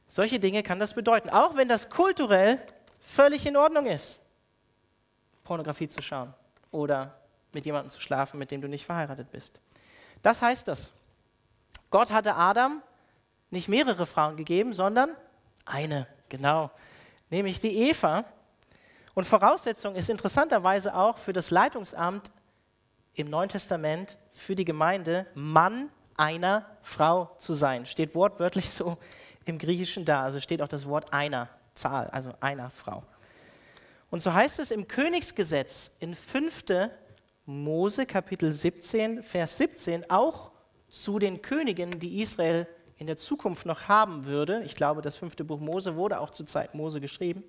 Solche 0.06 0.40
Dinge 0.40 0.62
kann 0.62 0.78
das 0.78 0.94
bedeuten, 0.94 1.30
auch 1.30 1.56
wenn 1.56 1.68
das 1.68 1.90
kulturell 1.90 2.58
völlig 3.00 3.46
in 3.46 3.56
Ordnung 3.56 3.86
ist, 3.86 4.20
Pornografie 5.44 5.88
zu 5.88 6.02
schauen 6.02 6.34
oder 6.70 7.18
mit 7.52 7.66
jemandem 7.66 7.90
zu 7.90 8.00
schlafen, 8.00 8.38
mit 8.38 8.50
dem 8.50 8.60
du 8.60 8.68
nicht 8.68 8.84
verheiratet 8.84 9.30
bist. 9.30 9.60
Das 10.22 10.42
heißt 10.42 10.68
das. 10.68 10.92
Gott 11.90 12.10
hatte 12.10 12.34
Adam 12.34 12.82
nicht 13.50 13.68
mehrere 13.68 14.04
Frauen 14.04 14.36
gegeben, 14.36 14.74
sondern 14.74 15.10
eine, 15.64 16.06
genau, 16.28 16.70
nämlich 17.30 17.60
die 17.60 17.88
Eva. 17.88 18.24
Und 19.18 19.24
Voraussetzung 19.24 19.96
ist 19.96 20.10
interessanterweise 20.10 20.94
auch 20.94 21.18
für 21.18 21.32
das 21.32 21.50
Leitungsamt 21.50 22.30
im 23.14 23.28
Neuen 23.28 23.48
Testament 23.48 24.16
für 24.30 24.54
die 24.54 24.64
Gemeinde 24.64 25.24
Mann 25.34 25.90
einer 26.16 26.64
Frau 26.82 27.28
zu 27.36 27.52
sein. 27.52 27.84
Steht 27.84 28.14
wortwörtlich 28.14 28.70
so 28.70 28.96
im 29.44 29.58
Griechischen 29.58 30.04
da. 30.04 30.22
Also 30.22 30.38
steht 30.38 30.62
auch 30.62 30.68
das 30.68 30.86
Wort 30.86 31.12
einer, 31.12 31.48
Zahl, 31.74 32.06
also 32.10 32.32
einer 32.38 32.70
Frau. 32.70 33.02
Und 34.08 34.22
so 34.22 34.32
heißt 34.32 34.60
es 34.60 34.70
im 34.70 34.86
Königsgesetz 34.86 35.96
in 35.98 36.14
5. 36.14 36.66
Mose 37.44 38.06
Kapitel 38.06 38.52
17, 38.52 39.24
Vers 39.24 39.58
17 39.58 40.12
auch 40.12 40.52
zu 40.88 41.18
den 41.18 41.42
Königen, 41.42 41.90
die 41.90 42.20
Israel 42.22 42.68
in 42.98 43.08
der 43.08 43.16
Zukunft 43.16 43.66
noch 43.66 43.88
haben 43.88 44.26
würde. 44.26 44.62
Ich 44.62 44.76
glaube, 44.76 45.02
das 45.02 45.16
fünfte 45.16 45.42
Buch 45.42 45.58
Mose 45.58 45.96
wurde 45.96 46.20
auch 46.20 46.30
zur 46.30 46.46
Zeit 46.46 46.76
Mose 46.76 47.00
geschrieben. 47.00 47.42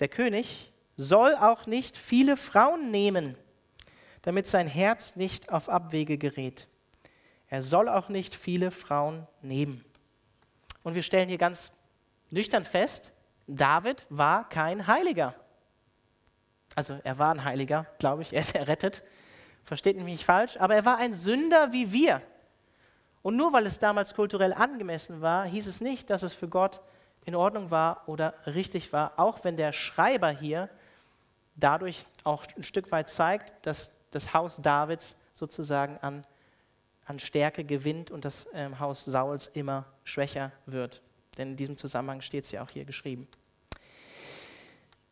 Der 0.00 0.08
König 0.08 0.71
soll 0.96 1.34
auch 1.34 1.66
nicht 1.66 1.96
viele 1.96 2.36
Frauen 2.36 2.90
nehmen, 2.90 3.36
damit 4.22 4.46
sein 4.46 4.66
Herz 4.66 5.16
nicht 5.16 5.50
auf 5.52 5.68
Abwege 5.68 6.18
gerät. 6.18 6.68
Er 7.48 7.62
soll 7.62 7.88
auch 7.88 8.08
nicht 8.08 8.34
viele 8.34 8.70
Frauen 8.70 9.26
nehmen. 9.42 9.84
Und 10.84 10.94
wir 10.94 11.02
stellen 11.02 11.28
hier 11.28 11.38
ganz 11.38 11.72
nüchtern 12.30 12.64
fest, 12.64 13.12
David 13.46 14.06
war 14.08 14.48
kein 14.48 14.86
Heiliger. 14.86 15.34
Also 16.74 16.98
er 17.04 17.18
war 17.18 17.34
ein 17.34 17.44
Heiliger, 17.44 17.86
glaube 17.98 18.22
ich, 18.22 18.32
er 18.32 18.40
ist 18.40 18.54
errettet. 18.54 19.02
Versteht 19.64 19.96
mich 19.96 20.04
nicht 20.04 20.24
falsch, 20.24 20.56
aber 20.56 20.74
er 20.74 20.84
war 20.84 20.98
ein 20.98 21.14
Sünder 21.14 21.72
wie 21.72 21.92
wir. 21.92 22.22
Und 23.22 23.36
nur 23.36 23.52
weil 23.52 23.66
es 23.66 23.78
damals 23.78 24.14
kulturell 24.14 24.52
angemessen 24.52 25.20
war, 25.20 25.44
hieß 25.44 25.66
es 25.66 25.80
nicht, 25.80 26.10
dass 26.10 26.22
es 26.22 26.34
für 26.34 26.48
Gott 26.48 26.80
in 27.24 27.36
Ordnung 27.36 27.70
war 27.70 28.08
oder 28.08 28.34
richtig 28.46 28.92
war, 28.92 29.12
auch 29.16 29.44
wenn 29.44 29.56
der 29.56 29.72
Schreiber 29.72 30.30
hier 30.30 30.68
dadurch 31.54 32.06
auch 32.24 32.44
ein 32.56 32.62
Stück 32.62 32.90
weit 32.92 33.08
zeigt, 33.08 33.66
dass 33.66 33.98
das 34.10 34.32
Haus 34.32 34.56
Davids 34.56 35.16
sozusagen 35.32 35.98
an, 35.98 36.26
an 37.04 37.18
Stärke 37.18 37.64
gewinnt 37.64 38.10
und 38.10 38.24
das 38.24 38.46
ähm, 38.52 38.78
Haus 38.78 39.04
Sauls 39.04 39.48
immer 39.48 39.86
schwächer 40.04 40.52
wird. 40.66 41.02
Denn 41.38 41.52
in 41.52 41.56
diesem 41.56 41.76
Zusammenhang 41.76 42.20
steht 42.20 42.44
es 42.44 42.52
ja 42.52 42.62
auch 42.62 42.70
hier 42.70 42.84
geschrieben. 42.84 43.26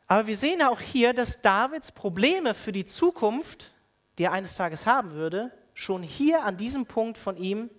Aber 0.06 0.26
wir 0.26 0.36
sehen 0.36 0.62
auch 0.62 0.80
hier, 0.80 1.14
dass 1.14 1.40
Davids 1.40 1.92
Probleme 1.92 2.54
für 2.54 2.72
die 2.72 2.84
Zukunft, 2.84 3.72
die 4.18 4.24
er 4.24 4.32
eines 4.32 4.56
Tages 4.56 4.84
haben 4.86 5.10
würde, 5.10 5.52
schon 5.72 6.02
hier 6.02 6.44
an 6.44 6.56
diesem 6.56 6.84
Punkt 6.84 7.16
von 7.16 7.36
ihm 7.36 7.70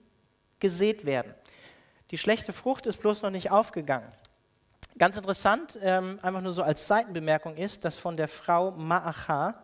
gesät 0.59 1.05
werden. 1.05 1.33
Die 2.09 2.17
schlechte 2.17 2.53
Frucht 2.53 2.87
ist 2.87 2.97
bloß 2.97 3.21
noch 3.21 3.29
nicht 3.31 3.51
aufgegangen. 3.51 4.11
Ganz 4.97 5.17
interessant, 5.17 5.79
ähm, 5.81 6.19
einfach 6.21 6.41
nur 6.41 6.51
so 6.51 6.63
als 6.63 6.87
Seitenbemerkung 6.87 7.55
ist, 7.55 7.85
dass 7.85 7.95
von 7.95 8.17
der 8.17 8.27
Frau 8.27 8.69
Ma'acha 8.69 9.55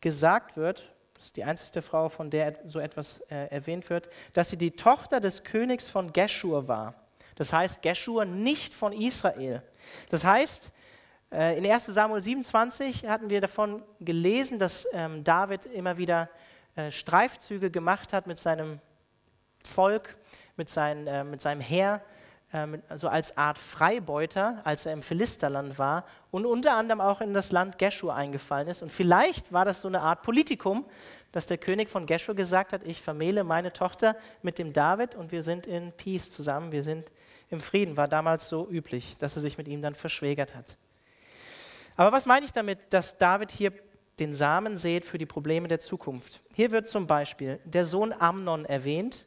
gesagt 0.00 0.56
wird, 0.56 0.92
das 1.14 1.26
ist 1.26 1.36
die 1.36 1.44
einzige 1.44 1.82
Frau, 1.82 2.08
von 2.08 2.30
der 2.30 2.58
so 2.66 2.80
etwas 2.80 3.20
äh, 3.30 3.46
erwähnt 3.50 3.88
wird, 3.90 4.08
dass 4.32 4.50
sie 4.50 4.56
die 4.56 4.72
Tochter 4.72 5.20
des 5.20 5.44
Königs 5.44 5.86
von 5.86 6.12
Geshur 6.12 6.66
war. 6.66 6.94
Das 7.36 7.52
heißt, 7.52 7.82
Geshur 7.82 8.24
nicht 8.24 8.74
von 8.74 8.92
Israel. 8.92 9.62
Das 10.10 10.24
heißt, 10.24 10.72
äh, 11.30 11.56
in 11.58 11.70
1 11.70 11.86
Samuel 11.86 12.20
27 12.20 13.06
hatten 13.06 13.30
wir 13.30 13.40
davon 13.40 13.82
gelesen, 14.00 14.58
dass 14.58 14.86
ähm, 14.92 15.22
David 15.22 15.66
immer 15.66 15.96
wieder 15.96 16.28
äh, 16.74 16.90
Streifzüge 16.90 17.70
gemacht 17.70 18.12
hat 18.12 18.26
mit 18.26 18.38
seinem 18.38 18.80
Volk, 19.64 20.16
mit, 20.56 20.68
sein, 20.68 21.06
äh, 21.06 21.22
mit 21.22 21.40
seinem 21.40 21.60
Heer, 21.60 22.02
also 22.88 23.08
als 23.08 23.38
Art 23.38 23.58
Freibeuter, 23.58 24.60
als 24.64 24.84
er 24.84 24.92
im 24.92 25.02
Philisterland 25.02 25.78
war 25.78 26.04
und 26.30 26.44
unter 26.44 26.74
anderem 26.74 27.00
auch 27.00 27.22
in 27.22 27.32
das 27.32 27.50
Land 27.50 27.78
Geshur 27.78 28.14
eingefallen 28.14 28.68
ist. 28.68 28.82
Und 28.82 28.92
vielleicht 28.92 29.52
war 29.52 29.64
das 29.64 29.80
so 29.80 29.88
eine 29.88 30.02
Art 30.02 30.22
Politikum, 30.22 30.84
dass 31.32 31.46
der 31.46 31.56
König 31.56 31.88
von 31.88 32.04
Geshur 32.04 32.34
gesagt 32.34 32.74
hat, 32.74 32.84
ich 32.84 33.00
vermähle 33.00 33.42
meine 33.42 33.72
Tochter 33.72 34.16
mit 34.42 34.58
dem 34.58 34.74
David 34.74 35.14
und 35.14 35.32
wir 35.32 35.42
sind 35.42 35.66
in 35.66 35.92
Peace 35.92 36.30
zusammen, 36.30 36.72
wir 36.72 36.82
sind 36.82 37.10
im 37.48 37.60
Frieden. 37.60 37.96
War 37.96 38.06
damals 38.06 38.50
so 38.50 38.68
üblich, 38.68 39.16
dass 39.16 39.34
er 39.34 39.40
sich 39.40 39.56
mit 39.56 39.66
ihm 39.66 39.80
dann 39.80 39.94
verschwägert 39.94 40.54
hat. 40.54 40.76
Aber 41.96 42.12
was 42.12 42.26
meine 42.26 42.44
ich 42.44 42.52
damit, 42.52 42.78
dass 42.90 43.16
David 43.16 43.50
hier 43.50 43.72
den 44.18 44.34
Samen 44.34 44.76
sät 44.76 45.06
für 45.06 45.16
die 45.16 45.26
Probleme 45.26 45.68
der 45.68 45.80
Zukunft? 45.80 46.42
Hier 46.54 46.70
wird 46.70 46.86
zum 46.86 47.06
Beispiel 47.06 47.60
der 47.64 47.86
Sohn 47.86 48.12
Amnon 48.12 48.66
erwähnt. 48.66 49.26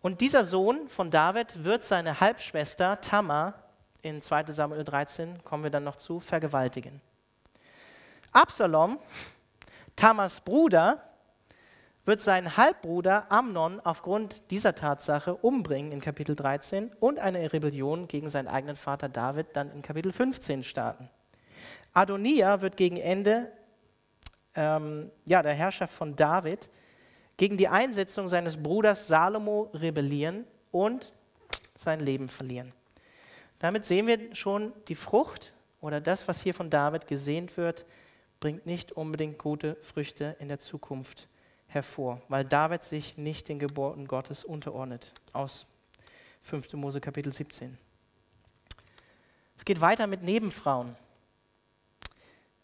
Und 0.00 0.20
dieser 0.20 0.44
Sohn 0.44 0.88
von 0.88 1.10
David 1.10 1.64
wird 1.64 1.84
seine 1.84 2.20
Halbschwester 2.20 3.00
Tamar 3.00 3.54
in 4.02 4.22
2 4.22 4.44
Samuel 4.46 4.84
13, 4.84 5.42
kommen 5.42 5.64
wir 5.64 5.70
dann 5.70 5.84
noch 5.84 5.96
zu, 5.96 6.20
vergewaltigen. 6.20 7.00
Absalom, 8.32 8.98
Tamars 9.96 10.40
Bruder, 10.40 11.02
wird 12.08 12.20
seinen 12.22 12.56
Halbbruder 12.56 13.26
Amnon 13.30 13.80
aufgrund 13.80 14.50
dieser 14.50 14.74
Tatsache 14.74 15.34
umbringen 15.34 15.92
in 15.92 16.00
Kapitel 16.00 16.34
13 16.34 16.90
und 17.00 17.18
eine 17.18 17.52
Rebellion 17.52 18.08
gegen 18.08 18.30
seinen 18.30 18.48
eigenen 18.48 18.76
Vater 18.76 19.10
David 19.10 19.48
dann 19.52 19.70
in 19.72 19.82
Kapitel 19.82 20.10
15 20.10 20.64
starten. 20.64 21.10
Adonia 21.92 22.62
wird 22.62 22.78
gegen 22.78 22.96
Ende 22.96 23.52
ähm, 24.54 25.10
ja, 25.26 25.42
der 25.42 25.52
Herrschaft 25.52 25.92
von 25.92 26.16
David 26.16 26.70
gegen 27.38 27.56
die 27.56 27.68
Einsetzung 27.68 28.28
seines 28.28 28.62
Bruders 28.62 29.08
Salomo 29.08 29.70
rebellieren 29.72 30.44
und 30.70 31.14
sein 31.74 32.00
Leben 32.00 32.28
verlieren. 32.28 32.72
Damit 33.60 33.86
sehen 33.86 34.06
wir 34.06 34.34
schon, 34.34 34.72
die 34.88 34.94
Frucht 34.94 35.54
oder 35.80 36.00
das, 36.00 36.28
was 36.28 36.42
hier 36.42 36.52
von 36.52 36.68
David 36.68 37.06
gesehnt 37.06 37.56
wird, 37.56 37.86
bringt 38.40 38.66
nicht 38.66 38.92
unbedingt 38.92 39.38
gute 39.38 39.76
Früchte 39.76 40.36
in 40.40 40.48
der 40.48 40.58
Zukunft 40.58 41.28
hervor, 41.68 42.20
weil 42.28 42.44
David 42.44 42.82
sich 42.82 43.16
nicht 43.16 43.48
den 43.48 43.58
Geburten 43.58 44.06
Gottes 44.06 44.44
unterordnet. 44.44 45.12
Aus 45.32 45.66
5. 46.42 46.72
Mose 46.74 47.00
Kapitel 47.00 47.32
17. 47.32 47.78
Es 49.56 49.64
geht 49.64 49.80
weiter 49.80 50.06
mit 50.06 50.22
Nebenfrauen. 50.22 50.96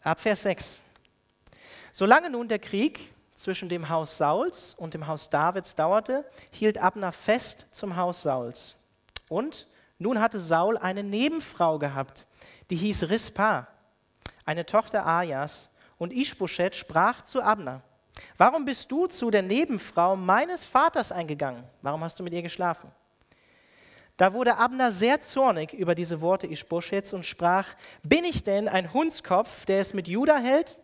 Ab 0.01 0.19
Vers 0.19 0.43
6. 0.43 0.79
Solange 1.91 2.29
nun 2.29 2.47
der 2.47 2.59
Krieg 2.59 3.14
zwischen 3.35 3.69
dem 3.69 3.89
Haus 3.89 4.17
Sauls 4.17 4.73
und 4.73 4.93
dem 4.95 5.05
Haus 5.05 5.29
Davids 5.29 5.75
dauerte, 5.75 6.25
hielt 6.51 6.79
Abner 6.79 7.11
fest 7.11 7.67
zum 7.69 7.95
Haus 7.95 8.23
Sauls. 8.23 8.75
Und 9.29 9.67
nun 9.99 10.19
hatte 10.19 10.39
Saul 10.39 10.77
eine 10.77 11.03
Nebenfrau 11.03 11.77
gehabt, 11.77 12.25
die 12.69 12.75
hieß 12.75 13.09
Rispa, 13.09 13.67
eine 14.45 14.65
Tochter 14.65 15.05
Ajas. 15.05 15.69
Und 15.97 16.11
Ishbosheth 16.11 16.75
sprach 16.75 17.21
zu 17.21 17.41
Abner: 17.41 17.81
Warum 18.37 18.65
bist 18.65 18.91
du 18.91 19.07
zu 19.07 19.31
der 19.31 19.41
Nebenfrau 19.41 20.15
meines 20.15 20.63
Vaters 20.63 21.11
eingegangen? 21.11 21.63
Warum 21.81 22.03
hast 22.03 22.19
du 22.19 22.23
mit 22.23 22.33
ihr 22.33 22.41
geschlafen? 22.41 22.91
Da 24.17 24.33
wurde 24.33 24.57
Abner 24.57 24.91
sehr 24.91 25.19
zornig 25.19 25.73
über 25.73 25.93
diese 25.93 26.21
Worte 26.21 26.47
Ischboschets 26.47 27.13
und 27.13 27.25
sprach, 27.25 27.67
bin 28.01 28.23
ich 28.23 28.43
denn 28.43 28.69
ein 28.69 28.93
Hundskopf, 28.93 29.65
der 29.65 29.81
es 29.81 29.93
mit 29.93 30.07
Juda 30.07 30.37
hält? 30.37 30.77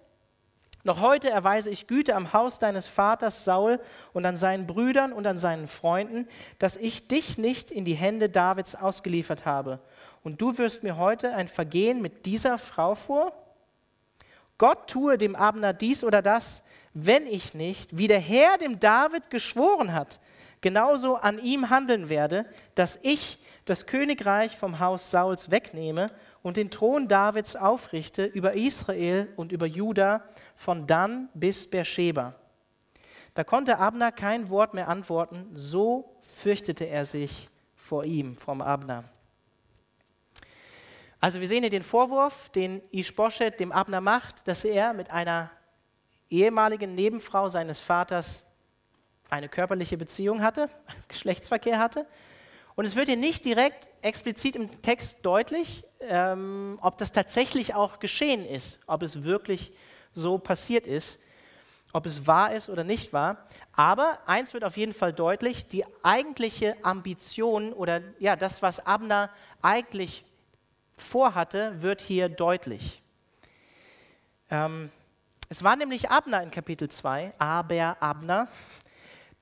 Noch 0.83 1.01
heute 1.01 1.29
erweise 1.29 1.69
ich 1.69 1.87
Güte 1.87 2.15
am 2.15 2.33
Haus 2.33 2.57
deines 2.57 2.87
Vaters 2.87 3.45
Saul 3.45 3.79
und 4.13 4.25
an 4.25 4.35
seinen 4.35 4.65
Brüdern 4.65 5.13
und 5.13 5.27
an 5.27 5.37
seinen 5.37 5.67
Freunden, 5.67 6.27
dass 6.57 6.75
ich 6.75 7.07
dich 7.07 7.37
nicht 7.37 7.71
in 7.71 7.85
die 7.85 7.93
Hände 7.93 8.29
Davids 8.29 8.75
ausgeliefert 8.75 9.45
habe. 9.45 9.79
Und 10.23 10.41
du 10.41 10.57
wirst 10.57 10.83
mir 10.83 10.97
heute 10.97 11.33
ein 11.35 11.47
Vergehen 11.47 12.01
mit 12.01 12.25
dieser 12.25 12.57
Frau 12.57 12.95
vor? 12.95 13.33
Gott 14.57 14.87
tue 14.89 15.17
dem 15.17 15.35
Abner 15.35 15.73
dies 15.73 16.03
oder 16.03 16.21
das, 16.21 16.63
wenn 16.93 17.25
ich 17.25 17.53
nicht, 17.53 17.97
wie 17.97 18.07
der 18.07 18.19
Herr 18.19 18.57
dem 18.57 18.79
David 18.79 19.29
geschworen 19.29 19.93
hat, 19.93 20.19
genauso 20.61 21.15
an 21.15 21.39
ihm 21.39 21.69
handeln 21.69 22.09
werde, 22.09 22.45
dass 22.75 22.99
ich 23.01 23.39
das 23.65 23.85
Königreich 23.85 24.57
vom 24.57 24.79
Haus 24.79 25.11
Sauls 25.11 25.51
wegnehme 25.51 26.11
und 26.43 26.57
den 26.57 26.71
Thron 26.71 27.07
Davids 27.07 27.55
aufrichte 27.55 28.25
über 28.25 28.53
Israel 28.53 29.31
und 29.35 29.51
über 29.51 29.65
Juda 29.65 30.23
von 30.55 30.87
Dan 30.87 31.29
bis 31.33 31.69
Beersheba. 31.69 32.35
Da 33.33 33.43
konnte 33.43 33.77
Abner 33.77 34.11
kein 34.11 34.49
Wort 34.49 34.73
mehr 34.73 34.89
antworten, 34.89 35.49
so 35.53 36.17
fürchtete 36.21 36.85
er 36.85 37.05
sich 37.05 37.49
vor 37.75 38.03
ihm, 38.03 38.35
vom 38.35 38.61
Abner. 38.61 39.05
Also 41.19 41.39
wir 41.39 41.47
sehen 41.47 41.61
hier 41.61 41.69
den 41.69 41.83
Vorwurf, 41.83 42.49
den 42.49 42.81
Ishbosheth 42.91 43.59
dem 43.59 43.71
Abner 43.71 44.01
macht, 44.01 44.47
dass 44.47 44.65
er 44.65 44.93
mit 44.93 45.11
einer 45.11 45.51
ehemaligen 46.29 46.95
Nebenfrau 46.95 47.47
seines 47.47 47.79
Vaters 47.79 48.43
eine 49.29 49.47
körperliche 49.47 49.97
Beziehung 49.97 50.41
hatte, 50.41 50.69
Geschlechtsverkehr 51.07 51.79
hatte. 51.79 52.07
Und 52.75 52.85
es 52.85 52.95
wird 52.95 53.07
hier 53.07 53.17
nicht 53.17 53.45
direkt 53.45 53.89
explizit 54.01 54.55
im 54.55 54.81
Text 54.81 55.19
deutlich, 55.23 55.83
ähm, 55.99 56.79
ob 56.81 56.97
das 56.97 57.11
tatsächlich 57.11 57.75
auch 57.75 57.99
geschehen 57.99 58.45
ist, 58.45 58.79
ob 58.87 59.03
es 59.03 59.23
wirklich 59.23 59.71
so 60.13 60.37
passiert 60.37 60.87
ist, 60.87 61.19
ob 61.93 62.05
es 62.05 62.25
wahr 62.25 62.53
ist 62.53 62.69
oder 62.69 62.83
nicht 62.83 63.13
wahr. 63.13 63.45
Aber 63.73 64.19
eins 64.25 64.53
wird 64.53 64.63
auf 64.63 64.77
jeden 64.77 64.93
Fall 64.93 65.13
deutlich, 65.13 65.67
die 65.67 65.85
eigentliche 66.03 66.75
Ambition 66.83 67.73
oder 67.73 68.01
ja, 68.19 68.35
das, 68.35 68.61
was 68.61 68.85
Abner 68.85 69.29
eigentlich 69.61 70.23
vorhatte, 70.95 71.81
wird 71.81 72.01
hier 72.01 72.29
deutlich. 72.29 73.01
Ähm, 74.49 74.89
es 75.49 75.63
war 75.63 75.75
nämlich 75.75 76.09
Abner 76.09 76.41
in 76.43 76.51
Kapitel 76.51 76.87
2, 76.87 77.33
aber 77.37 77.97
Abner, 78.01 78.47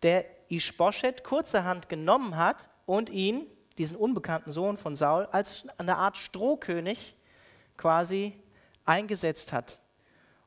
der 0.01 0.25
Ishbosheth 0.49 1.23
kurzerhand 1.23 1.89
genommen 1.89 2.35
hat 2.35 2.67
und 2.89 3.11
ihn, 3.11 3.45
diesen 3.77 3.95
unbekannten 3.95 4.51
Sohn 4.51 4.75
von 4.75 4.95
Saul, 4.95 5.27
als 5.31 5.67
eine 5.77 5.97
Art 5.97 6.17
Strohkönig 6.17 7.15
quasi 7.77 8.33
eingesetzt 8.83 9.53
hat. 9.53 9.79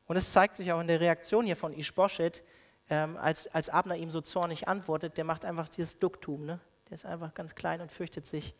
Und 0.08 0.16
es 0.16 0.32
zeigt 0.32 0.56
sich 0.56 0.72
auch 0.72 0.80
in 0.80 0.88
der 0.88 0.98
Reaktion 0.98 1.46
hier 1.46 1.54
von 1.54 1.72
Ishbosheth, 1.72 2.42
ähm, 2.90 3.16
als, 3.16 3.46
als 3.54 3.68
Abner 3.68 3.94
ihm 3.94 4.10
so 4.10 4.20
zornig 4.20 4.66
antwortet, 4.66 5.16
der 5.18 5.24
macht 5.24 5.44
einfach 5.44 5.68
dieses 5.68 6.00
Ducktum. 6.00 6.44
Ne? 6.44 6.58
Der 6.90 6.96
ist 6.96 7.06
einfach 7.06 7.32
ganz 7.32 7.54
klein 7.54 7.80
und 7.80 7.92
fürchtet 7.92 8.26
sich, 8.26 8.56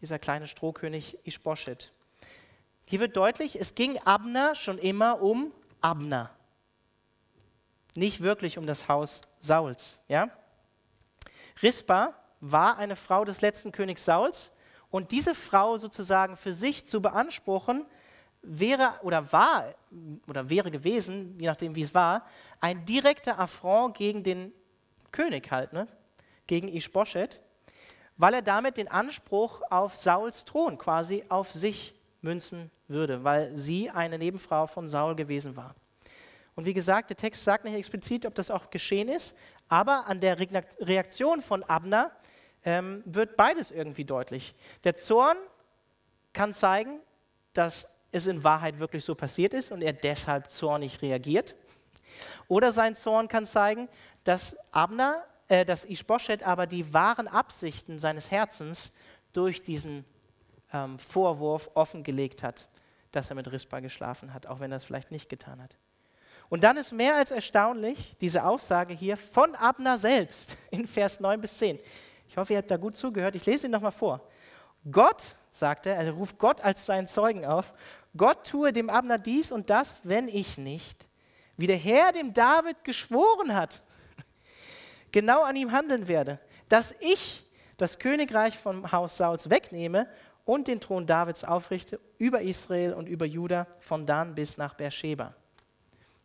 dieser 0.00 0.18
kleine 0.18 0.46
Strohkönig 0.46 1.18
Ishbosheth. 1.26 1.92
Hier 2.86 3.00
wird 3.00 3.18
deutlich, 3.18 3.60
es 3.60 3.74
ging 3.74 3.98
Abner 3.98 4.54
schon 4.54 4.78
immer 4.78 5.20
um 5.20 5.52
Abner. 5.82 6.30
Nicht 7.94 8.22
wirklich 8.22 8.56
um 8.56 8.66
das 8.66 8.88
Haus 8.88 9.20
Sauls. 9.40 9.98
Ja? 10.08 10.30
Rispa 11.62 12.14
war 12.40 12.78
eine 12.78 12.96
Frau 12.96 13.24
des 13.24 13.40
letzten 13.40 13.72
Königs 13.72 14.04
Sauls 14.04 14.52
und 14.90 15.12
diese 15.12 15.34
Frau 15.34 15.76
sozusagen 15.76 16.36
für 16.36 16.52
sich 16.52 16.86
zu 16.86 17.00
beanspruchen, 17.00 17.86
wäre 18.42 18.94
oder 19.02 19.32
war 19.32 19.74
oder 20.28 20.48
wäre 20.48 20.70
gewesen, 20.70 21.36
je 21.38 21.46
nachdem 21.46 21.74
wie 21.74 21.82
es 21.82 21.94
war, 21.94 22.24
ein 22.60 22.84
direkter 22.86 23.38
Affront 23.38 23.96
gegen 23.96 24.22
den 24.22 24.52
König 25.12 25.50
halt, 25.50 25.72
ne? 25.72 25.86
gegen 26.46 26.68
Ishbosheth, 26.68 27.40
weil 28.16 28.34
er 28.34 28.42
damit 28.42 28.76
den 28.76 28.88
Anspruch 28.88 29.62
auf 29.70 29.96
Sauls 29.96 30.44
Thron 30.44 30.78
quasi 30.78 31.24
auf 31.28 31.52
sich 31.52 31.94
münzen 32.22 32.70
würde, 32.88 33.24
weil 33.24 33.54
sie 33.56 33.90
eine 33.90 34.18
Nebenfrau 34.18 34.66
von 34.66 34.88
Saul 34.88 35.14
gewesen 35.14 35.56
war. 35.56 35.74
Und 36.54 36.64
wie 36.64 36.74
gesagt, 36.74 37.10
der 37.10 37.16
Text 37.16 37.44
sagt 37.44 37.64
nicht 37.64 37.74
explizit, 37.74 38.26
ob 38.26 38.34
das 38.34 38.50
auch 38.50 38.70
geschehen 38.70 39.08
ist, 39.08 39.36
aber 39.68 40.06
an 40.06 40.20
der 40.20 40.38
Reaktion 40.38 41.40
von 41.40 41.62
Abner 41.62 42.10
ähm, 42.64 43.02
wird 43.04 43.36
beides 43.36 43.70
irgendwie 43.70 44.04
deutlich. 44.04 44.54
Der 44.84 44.94
Zorn 44.94 45.36
kann 46.32 46.52
zeigen, 46.52 47.00
dass 47.52 47.98
es 48.12 48.26
in 48.26 48.44
Wahrheit 48.44 48.78
wirklich 48.78 49.04
so 49.04 49.14
passiert 49.14 49.54
ist 49.54 49.72
und 49.72 49.82
er 49.82 49.92
deshalb 49.92 50.50
zornig 50.50 51.00
reagiert. 51.02 51.54
Oder 52.48 52.72
sein 52.72 52.94
Zorn 52.94 53.28
kann 53.28 53.46
zeigen, 53.46 53.88
dass 54.24 54.56
Abner, 54.72 55.24
äh, 55.48 55.64
dass 55.64 55.84
Ishbosheth 55.84 56.42
aber 56.42 56.66
die 56.66 56.92
wahren 56.92 57.28
Absichten 57.28 57.98
seines 57.98 58.30
Herzens 58.30 58.92
durch 59.32 59.62
diesen 59.62 60.04
ähm, 60.72 60.98
Vorwurf 60.98 61.70
offengelegt 61.74 62.42
hat, 62.42 62.68
dass 63.12 63.30
er 63.30 63.36
mit 63.36 63.50
Rispa 63.50 63.80
geschlafen 63.80 64.34
hat, 64.34 64.46
auch 64.46 64.60
wenn 64.60 64.72
er 64.72 64.76
es 64.76 64.84
vielleicht 64.84 65.10
nicht 65.10 65.28
getan 65.28 65.62
hat. 65.62 65.76
Und 66.48 66.64
dann 66.64 66.76
ist 66.76 66.92
mehr 66.92 67.16
als 67.16 67.30
erstaunlich 67.30 68.16
diese 68.20 68.44
Aussage 68.44 68.92
hier 68.92 69.16
von 69.16 69.54
Abner 69.54 69.96
selbst 69.96 70.56
in 70.70 70.86
Vers 70.86 71.20
9 71.20 71.40
bis 71.40 71.58
10. 71.58 71.78
Ich 72.30 72.36
hoffe, 72.36 72.52
ihr 72.52 72.58
habt 72.58 72.70
da 72.70 72.76
gut 72.76 72.96
zugehört. 72.96 73.34
Ich 73.34 73.44
lese 73.44 73.66
ihn 73.66 73.72
nochmal 73.72 73.90
vor. 73.90 74.20
Gott, 74.88 75.34
sagt 75.50 75.86
er, 75.86 75.98
also 75.98 76.12
ruft 76.12 76.38
Gott 76.38 76.60
als 76.60 76.86
seinen 76.86 77.08
Zeugen 77.08 77.44
auf, 77.44 77.74
Gott 78.16 78.46
tue 78.46 78.72
dem 78.72 78.88
Abner 78.88 79.18
dies 79.18 79.50
und 79.50 79.68
das, 79.68 80.00
wenn 80.04 80.28
ich 80.28 80.56
nicht, 80.56 81.08
wie 81.56 81.66
der 81.66 81.76
Herr 81.76 82.12
dem 82.12 82.32
David 82.32 82.84
geschworen 82.84 83.52
hat, 83.52 83.82
genau 85.10 85.42
an 85.42 85.56
ihm 85.56 85.72
handeln 85.72 86.06
werde, 86.06 86.38
dass 86.68 86.94
ich 87.00 87.44
das 87.76 87.98
Königreich 87.98 88.56
vom 88.56 88.92
Haus 88.92 89.16
Sauls 89.16 89.50
wegnehme 89.50 90.06
und 90.44 90.68
den 90.68 90.80
Thron 90.80 91.08
Davids 91.08 91.42
aufrichte 91.42 91.98
über 92.16 92.42
Israel 92.42 92.94
und 92.94 93.08
über 93.08 93.26
Juda 93.26 93.66
von 93.78 94.06
Dan 94.06 94.36
bis 94.36 94.56
nach 94.56 94.74
Beersheba. 94.74 95.34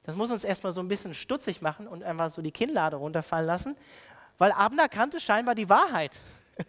Das 0.03 0.15
muss 0.15 0.29
uns 0.29 0.43
erstmal 0.43 0.71
so 0.71 0.81
ein 0.81 0.87
bisschen 0.87 1.15
stutzig 1.15 1.63
machen 1.63 1.87
und 1.87 2.03
einfach 2.03 2.29
so 2.29 2.43
die 2.43 2.51
Kinnlade 2.51 2.95
runterfallen 2.95 3.47
lassen, 3.47 3.75
weil 4.37 4.51
Abner 4.51 4.89
kannte 4.89 5.19
scheinbar 5.19 5.55
die 5.55 5.69
Wahrheit. 5.69 6.19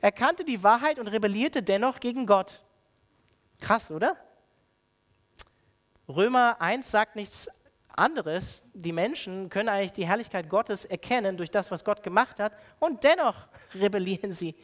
Er 0.00 0.10
kannte 0.10 0.44
die 0.44 0.64
Wahrheit 0.64 0.98
und 0.98 1.06
rebellierte 1.06 1.62
dennoch 1.62 2.00
gegen 2.00 2.26
Gott. 2.26 2.60
Krass, 3.60 3.92
oder? 3.92 4.16
Römer 6.08 6.60
1 6.60 6.90
sagt 6.90 7.14
nichts 7.14 7.48
anderes. 7.96 8.64
Die 8.74 8.92
Menschen 8.92 9.48
können 9.48 9.68
eigentlich 9.68 9.92
die 9.92 10.06
Herrlichkeit 10.06 10.48
Gottes 10.48 10.84
erkennen 10.84 11.36
durch 11.36 11.50
das, 11.50 11.70
was 11.70 11.84
Gott 11.84 12.02
gemacht 12.02 12.40
hat, 12.40 12.56
und 12.80 13.04
dennoch 13.04 13.36
rebellieren 13.74 14.32
sie 14.32 14.56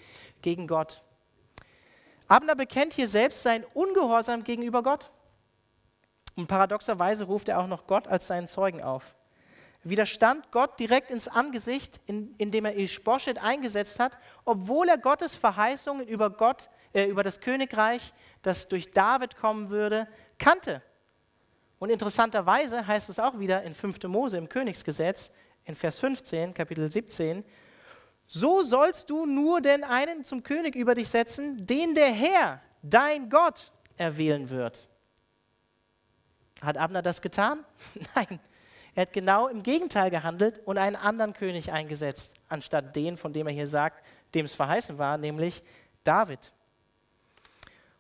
gegen 0.43 0.67
Gott. 0.67 1.03
Abner 2.27 2.55
bekennt 2.55 2.93
hier 2.93 3.09
selbst 3.09 3.43
sein 3.43 3.65
Ungehorsam 3.75 4.45
gegenüber 4.45 4.83
Gott. 4.83 5.11
Und 6.37 6.47
paradoxerweise 6.47 7.25
ruft 7.25 7.49
er 7.49 7.59
auch 7.59 7.67
noch 7.67 7.87
Gott 7.87 8.07
als 8.07 8.27
seinen 8.27 8.49
Zeugen 8.49 8.83
auf. 8.83 9.15
Er 9.85 9.91
widerstand 9.91 10.51
Gott 10.51 10.79
direkt 10.81 11.11
ins 11.11 11.29
Angesicht, 11.29 12.01
indem 12.07 12.65
er 12.65 12.77
Ishbosheth 12.77 13.43
eingesetzt 13.43 14.01
hat, 14.01 14.19
obwohl 14.45 14.89
er 14.89 14.99
Gottes 14.99 15.35
Verheißungen 15.35 16.07
über, 16.07 16.31
Gott, 16.31 16.69
äh, 16.93 17.05
über 17.05 17.23
das 17.23 17.41
Königreich, 17.41 18.13
das 18.43 18.69
durch 18.69 18.91
David 18.91 19.37
kommen 19.37 19.71
würde, 19.71 20.09
kannte. 20.39 20.83
Und 21.79 21.91
interessanterweise 21.91 22.87
heißt 22.87 23.09
es 23.09 23.21
auch 23.21 23.39
wieder 23.39 23.63
in 23.63 23.75
5. 23.75 24.09
Mose 24.09 24.37
im 24.37 24.49
Königsgesetz, 24.49 25.31
in 25.65 25.75
Vers 25.75 25.99
15, 25.99 26.55
Kapitel 26.55 26.91
17, 26.91 27.45
so 28.27 28.63
sollst 28.63 29.11
du 29.11 29.27
nur 29.27 29.61
den 29.61 29.85
einen 29.85 30.25
zum 30.25 30.43
König 30.43 30.75
über 30.75 30.95
dich 30.95 31.09
setzen, 31.09 31.67
den 31.67 31.95
der 31.95 32.11
Herr, 32.11 32.61
dein 32.83 33.31
Gott, 33.31 33.73
erwählen 33.97 34.51
wird. 34.51 34.89
Hat 36.63 36.77
Abner 36.77 37.03
das 37.03 37.23
getan? 37.23 37.65
Nein. 38.15 38.41
Er 38.99 39.03
hat 39.03 39.13
genau 39.13 39.47
im 39.47 39.63
Gegenteil 39.63 40.11
gehandelt 40.11 40.61
und 40.65 40.77
einen 40.77 40.97
anderen 40.97 41.33
König 41.33 41.71
eingesetzt, 41.71 42.35
anstatt 42.49 42.97
den, 42.97 43.17
von 43.17 43.33
dem 43.33 43.47
er 43.47 43.53
hier 43.53 43.69
sagt, 43.69 44.05
dem 44.35 44.45
es 44.45 44.53
verheißen 44.53 44.99
war, 44.99 45.19
nämlich 45.19 45.63
David. 46.03 46.51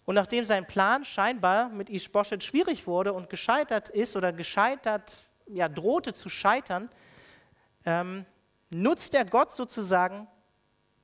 Und 0.06 0.16
nachdem 0.16 0.44
sein 0.44 0.66
Plan 0.66 1.04
scheinbar 1.04 1.68
mit 1.68 1.88
Ishbosheth 1.88 2.42
schwierig 2.42 2.88
wurde 2.88 3.12
und 3.12 3.30
gescheitert 3.30 3.90
ist 3.90 4.16
oder 4.16 4.32
gescheitert, 4.32 5.18
ja, 5.46 5.68
drohte 5.68 6.14
zu 6.14 6.28
scheitern, 6.28 6.90
ähm, 7.84 8.26
nutzt 8.70 9.14
er 9.14 9.24
Gott 9.24 9.52
sozusagen, 9.52 10.26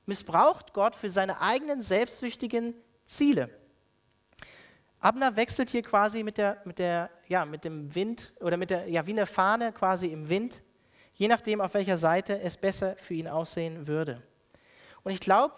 missbraucht 0.05 0.73
Gott 0.73 0.97
für 0.97 1.07
seine 1.07 1.39
eigenen 1.39 1.81
selbstsüchtigen 1.81 2.73
Ziele. 3.05 3.49
Abner 5.05 5.35
wechselt 5.35 5.69
hier 5.69 5.83
quasi 5.83 6.23
mit, 6.23 6.39
der, 6.39 6.57
mit, 6.65 6.79
der, 6.79 7.11
ja, 7.27 7.45
mit 7.45 7.63
dem 7.63 7.93
Wind 7.93 8.33
oder 8.39 8.57
mit 8.57 8.71
der, 8.71 8.89
ja, 8.89 9.05
wie 9.05 9.11
eine 9.11 9.27
Fahne 9.27 9.71
quasi 9.71 10.07
im 10.07 10.29
Wind, 10.29 10.63
je 11.13 11.27
nachdem, 11.27 11.61
auf 11.61 11.75
welcher 11.75 11.97
Seite 11.97 12.41
es 12.41 12.57
besser 12.57 12.95
für 12.97 13.13
ihn 13.13 13.29
aussehen 13.29 13.85
würde. 13.85 14.23
Und 15.03 15.11
ich 15.11 15.19
glaube, 15.19 15.53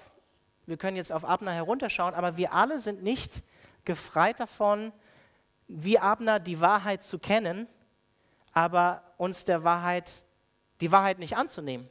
wir 0.65 0.75
können 0.75 0.97
jetzt 0.97 1.13
auf 1.13 1.23
Abner 1.23 1.53
herunterschauen, 1.53 2.13
aber 2.13 2.35
wir 2.35 2.51
alle 2.51 2.77
sind 2.77 3.03
nicht 3.03 3.41
gefreit 3.85 4.41
davon, 4.41 4.91
wie 5.69 5.97
Abner 5.97 6.41
die 6.41 6.59
Wahrheit 6.59 7.01
zu 7.01 7.17
kennen, 7.17 7.69
aber 8.51 9.01
uns 9.15 9.45
der 9.45 9.63
Wahrheit, 9.63 10.11
die 10.81 10.91
Wahrheit 10.91 11.19
nicht 11.19 11.37
anzunehmen. 11.37 11.87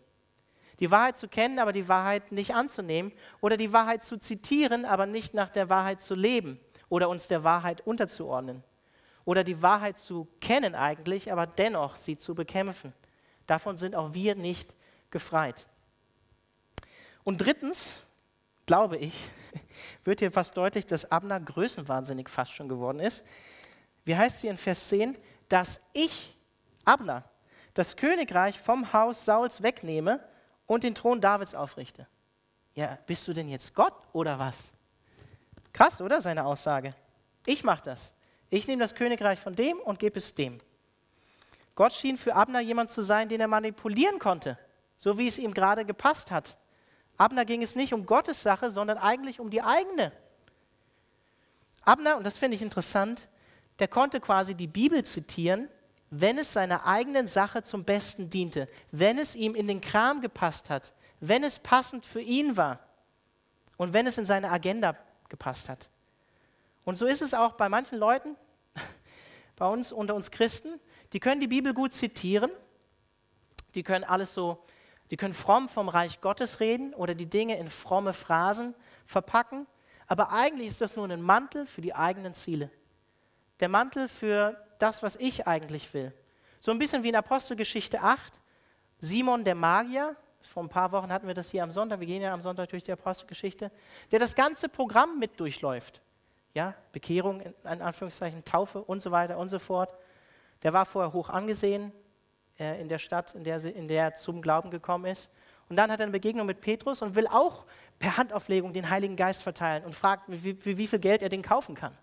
Die 0.78 0.90
Wahrheit 0.90 1.16
zu 1.16 1.26
kennen, 1.26 1.58
aber 1.58 1.72
die 1.72 1.88
Wahrheit 1.88 2.32
nicht 2.32 2.54
anzunehmen. 2.54 3.12
Oder 3.40 3.56
die 3.56 3.72
Wahrheit 3.72 4.04
zu 4.04 4.18
zitieren, 4.18 4.84
aber 4.84 5.06
nicht 5.06 5.32
nach 5.32 5.48
der 5.48 5.70
Wahrheit 5.70 6.02
zu 6.02 6.14
leben. 6.14 6.60
Oder 6.88 7.08
uns 7.08 7.28
der 7.28 7.44
Wahrheit 7.44 7.86
unterzuordnen. 7.86 8.62
Oder 9.24 9.42
die 9.42 9.60
Wahrheit 9.62 9.98
zu 9.98 10.28
kennen 10.40 10.74
eigentlich, 10.74 11.32
aber 11.32 11.46
dennoch 11.46 11.96
sie 11.96 12.16
zu 12.16 12.34
bekämpfen 12.34 12.92
Davon 13.46 13.78
sind 13.78 13.94
auch 13.94 14.12
wir 14.12 14.34
nicht 14.34 14.74
gefreit. 15.10 15.66
Und 17.24 17.38
drittens, 17.38 17.96
glaube 18.66 18.96
ich, 18.98 19.30
wird 20.04 20.20
hier 20.20 20.32
fast 20.32 20.56
deutlich, 20.56 20.86
dass 20.86 21.10
Abner 21.10 21.40
größenwahnsinnig 21.40 22.28
fast 22.28 22.52
schon 22.52 22.68
geworden 22.68 23.00
ist. 23.00 23.24
Wie 24.04 24.16
heißt 24.16 24.40
hier 24.40 24.50
in 24.50 24.56
Vers 24.56 24.88
10? 24.88 25.16
Dass 25.48 25.80
ich, 25.92 26.36
Abner, 26.84 27.24
das 27.74 27.96
Königreich 27.96 28.58
vom 28.58 28.92
Haus 28.92 29.24
Sauls 29.24 29.62
wegnehme 29.62 30.20
und 30.66 30.82
den 30.82 30.94
Thron 30.94 31.20
Davids 31.20 31.54
aufrichte. 31.54 32.06
Ja, 32.74 32.98
bist 33.06 33.26
du 33.28 33.32
denn 33.32 33.48
jetzt 33.48 33.74
Gott 33.74 33.94
oder 34.12 34.38
was? 34.38 34.72
Krass, 35.76 36.00
oder 36.00 36.22
seine 36.22 36.46
Aussage? 36.46 36.94
Ich 37.44 37.62
mache 37.62 37.82
das. 37.84 38.14
Ich 38.48 38.66
nehme 38.66 38.80
das 38.80 38.94
Königreich 38.94 39.38
von 39.38 39.54
dem 39.54 39.78
und 39.78 39.98
gebe 39.98 40.18
es 40.18 40.32
dem. 40.32 40.58
Gott 41.74 41.92
schien 41.92 42.16
für 42.16 42.34
Abner 42.34 42.60
jemand 42.60 42.88
zu 42.88 43.02
sein, 43.02 43.28
den 43.28 43.42
er 43.42 43.46
manipulieren 43.46 44.18
konnte, 44.18 44.58
so 44.96 45.18
wie 45.18 45.26
es 45.26 45.36
ihm 45.36 45.52
gerade 45.52 45.84
gepasst 45.84 46.30
hat. 46.30 46.56
Abner 47.18 47.44
ging 47.44 47.62
es 47.62 47.76
nicht 47.76 47.92
um 47.92 48.06
Gottes 48.06 48.42
Sache, 48.42 48.70
sondern 48.70 48.96
eigentlich 48.96 49.38
um 49.38 49.50
die 49.50 49.60
eigene. 49.60 50.12
Abner, 51.82 52.16
und 52.16 52.24
das 52.24 52.38
finde 52.38 52.54
ich 52.54 52.62
interessant, 52.62 53.28
der 53.78 53.88
konnte 53.88 54.18
quasi 54.18 54.54
die 54.54 54.66
Bibel 54.66 55.04
zitieren, 55.04 55.68
wenn 56.08 56.38
es 56.38 56.54
seiner 56.54 56.86
eigenen 56.86 57.26
Sache 57.26 57.62
zum 57.62 57.84
Besten 57.84 58.30
diente, 58.30 58.66
wenn 58.92 59.18
es 59.18 59.36
ihm 59.36 59.54
in 59.54 59.68
den 59.68 59.82
Kram 59.82 60.22
gepasst 60.22 60.70
hat, 60.70 60.94
wenn 61.20 61.44
es 61.44 61.58
passend 61.58 62.06
für 62.06 62.22
ihn 62.22 62.56
war 62.56 62.78
und 63.76 63.92
wenn 63.92 64.06
es 64.06 64.16
in 64.16 64.24
seine 64.24 64.50
Agenda 64.50 64.96
gepasst 65.28 65.68
hat. 65.68 65.90
Und 66.84 66.96
so 66.96 67.06
ist 67.06 67.22
es 67.22 67.34
auch 67.34 67.52
bei 67.52 67.68
manchen 67.68 67.98
Leuten, 67.98 68.36
bei 69.56 69.66
uns 69.66 69.92
unter 69.92 70.14
uns 70.14 70.30
Christen, 70.30 70.80
die 71.12 71.20
können 71.20 71.40
die 71.40 71.48
Bibel 71.48 71.74
gut 71.74 71.92
zitieren, 71.92 72.50
die 73.74 73.82
können 73.82 74.04
alles 74.04 74.34
so, 74.34 74.64
die 75.10 75.16
können 75.16 75.34
fromm 75.34 75.68
vom 75.68 75.88
Reich 75.88 76.20
Gottes 76.20 76.60
reden 76.60 76.94
oder 76.94 77.14
die 77.14 77.26
Dinge 77.26 77.58
in 77.58 77.70
fromme 77.70 78.12
Phrasen 78.12 78.74
verpacken, 79.06 79.66
aber 80.06 80.32
eigentlich 80.32 80.68
ist 80.68 80.80
das 80.80 80.96
nur 80.96 81.08
ein 81.08 81.22
Mantel 81.22 81.66
für 81.66 81.80
die 81.80 81.94
eigenen 81.94 82.34
Ziele. 82.34 82.70
Der 83.60 83.68
Mantel 83.68 84.08
für 84.08 84.56
das, 84.78 85.02
was 85.02 85.16
ich 85.16 85.46
eigentlich 85.46 85.92
will. 85.94 86.12
So 86.60 86.70
ein 86.70 86.78
bisschen 86.78 87.02
wie 87.02 87.08
in 87.08 87.16
Apostelgeschichte 87.16 88.00
8, 88.00 88.40
Simon 88.98 89.44
der 89.44 89.54
Magier, 89.54 90.16
vor 90.40 90.62
ein 90.62 90.68
paar 90.68 90.92
Wochen 90.92 91.10
hatten 91.10 91.26
wir 91.26 91.34
das 91.34 91.50
hier 91.50 91.62
am 91.62 91.70
Sonntag, 91.70 92.00
wir 92.00 92.06
gehen 92.06 92.22
ja 92.22 92.32
am 92.32 92.42
Sonntag 92.42 92.68
durch 92.68 92.84
die 92.84 92.92
Apostelgeschichte, 92.92 93.70
der 94.10 94.18
das 94.18 94.34
ganze 94.34 94.68
Programm 94.68 95.18
mit 95.18 95.38
durchläuft. 95.40 96.00
Ja, 96.54 96.74
Bekehrung, 96.92 97.40
in 97.40 97.82
Anführungszeichen, 97.82 98.44
Taufe 98.44 98.82
und 98.82 99.00
so 99.00 99.10
weiter 99.10 99.36
und 99.36 99.48
so 99.48 99.58
fort. 99.58 99.94
Der 100.62 100.72
war 100.72 100.86
vorher 100.86 101.12
hoch 101.12 101.28
angesehen 101.28 101.92
äh, 102.58 102.80
in 102.80 102.88
der 102.88 102.98
Stadt, 102.98 103.34
in 103.34 103.44
der, 103.44 103.62
in 103.64 103.88
der 103.88 104.04
er 104.04 104.14
zum 104.14 104.40
Glauben 104.40 104.70
gekommen 104.70 105.04
ist. 105.04 105.30
Und 105.68 105.76
dann 105.76 105.90
hat 105.90 106.00
er 106.00 106.04
eine 106.04 106.12
Begegnung 106.12 106.46
mit 106.46 106.60
Petrus 106.60 107.02
und 107.02 107.14
will 107.14 107.26
auch 107.26 107.66
per 107.98 108.16
Handauflegung 108.16 108.72
den 108.72 108.88
Heiligen 108.88 109.16
Geist 109.16 109.42
verteilen 109.42 109.84
und 109.84 109.94
fragt, 109.94 110.24
wie, 110.28 110.64
wie, 110.64 110.78
wie 110.78 110.86
viel 110.86 110.98
Geld 110.98 111.22
er 111.22 111.28
den 111.28 111.42
kaufen 111.42 111.74
kann. 111.74 111.96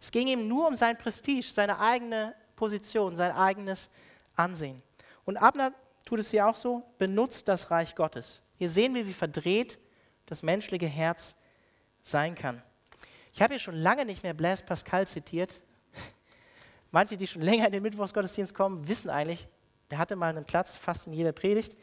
Es 0.00 0.10
ging 0.10 0.26
ihm 0.26 0.48
nur 0.48 0.66
um 0.66 0.74
sein 0.74 0.98
Prestige, 0.98 1.46
seine 1.46 1.78
eigene 1.78 2.34
Position, 2.56 3.16
sein 3.16 3.32
eigenes 3.32 3.88
Ansehen. 4.34 4.82
Und 5.24 5.36
Abner 5.36 5.72
tut 6.06 6.20
es 6.20 6.30
hier 6.30 6.48
auch 6.48 6.54
so, 6.54 6.82
benutzt 6.96 7.48
das 7.48 7.70
Reich 7.70 7.94
Gottes. 7.94 8.40
Hier 8.56 8.70
sehen 8.70 8.94
wir, 8.94 9.06
wie 9.06 9.12
verdreht 9.12 9.78
das 10.24 10.42
menschliche 10.42 10.86
Herz 10.86 11.36
sein 12.02 12.34
kann. 12.34 12.62
Ich 13.32 13.42
habe 13.42 13.52
hier 13.52 13.58
schon 13.58 13.74
lange 13.74 14.06
nicht 14.06 14.22
mehr 14.22 14.32
Blaise 14.32 14.64
Pascal 14.64 15.06
zitiert. 15.06 15.62
Manche, 16.90 17.18
die 17.18 17.26
schon 17.26 17.42
länger 17.42 17.66
in 17.66 17.72
den 17.72 17.82
Mittwochsgottesdienst 17.82 18.54
kommen, 18.54 18.88
wissen 18.88 19.10
eigentlich, 19.10 19.46
der 19.90 19.98
hatte 19.98 20.16
mal 20.16 20.30
einen 20.30 20.46
Platz 20.46 20.74
fast 20.74 21.06
in 21.06 21.12
jeder 21.12 21.32
Predigt. 21.32 21.76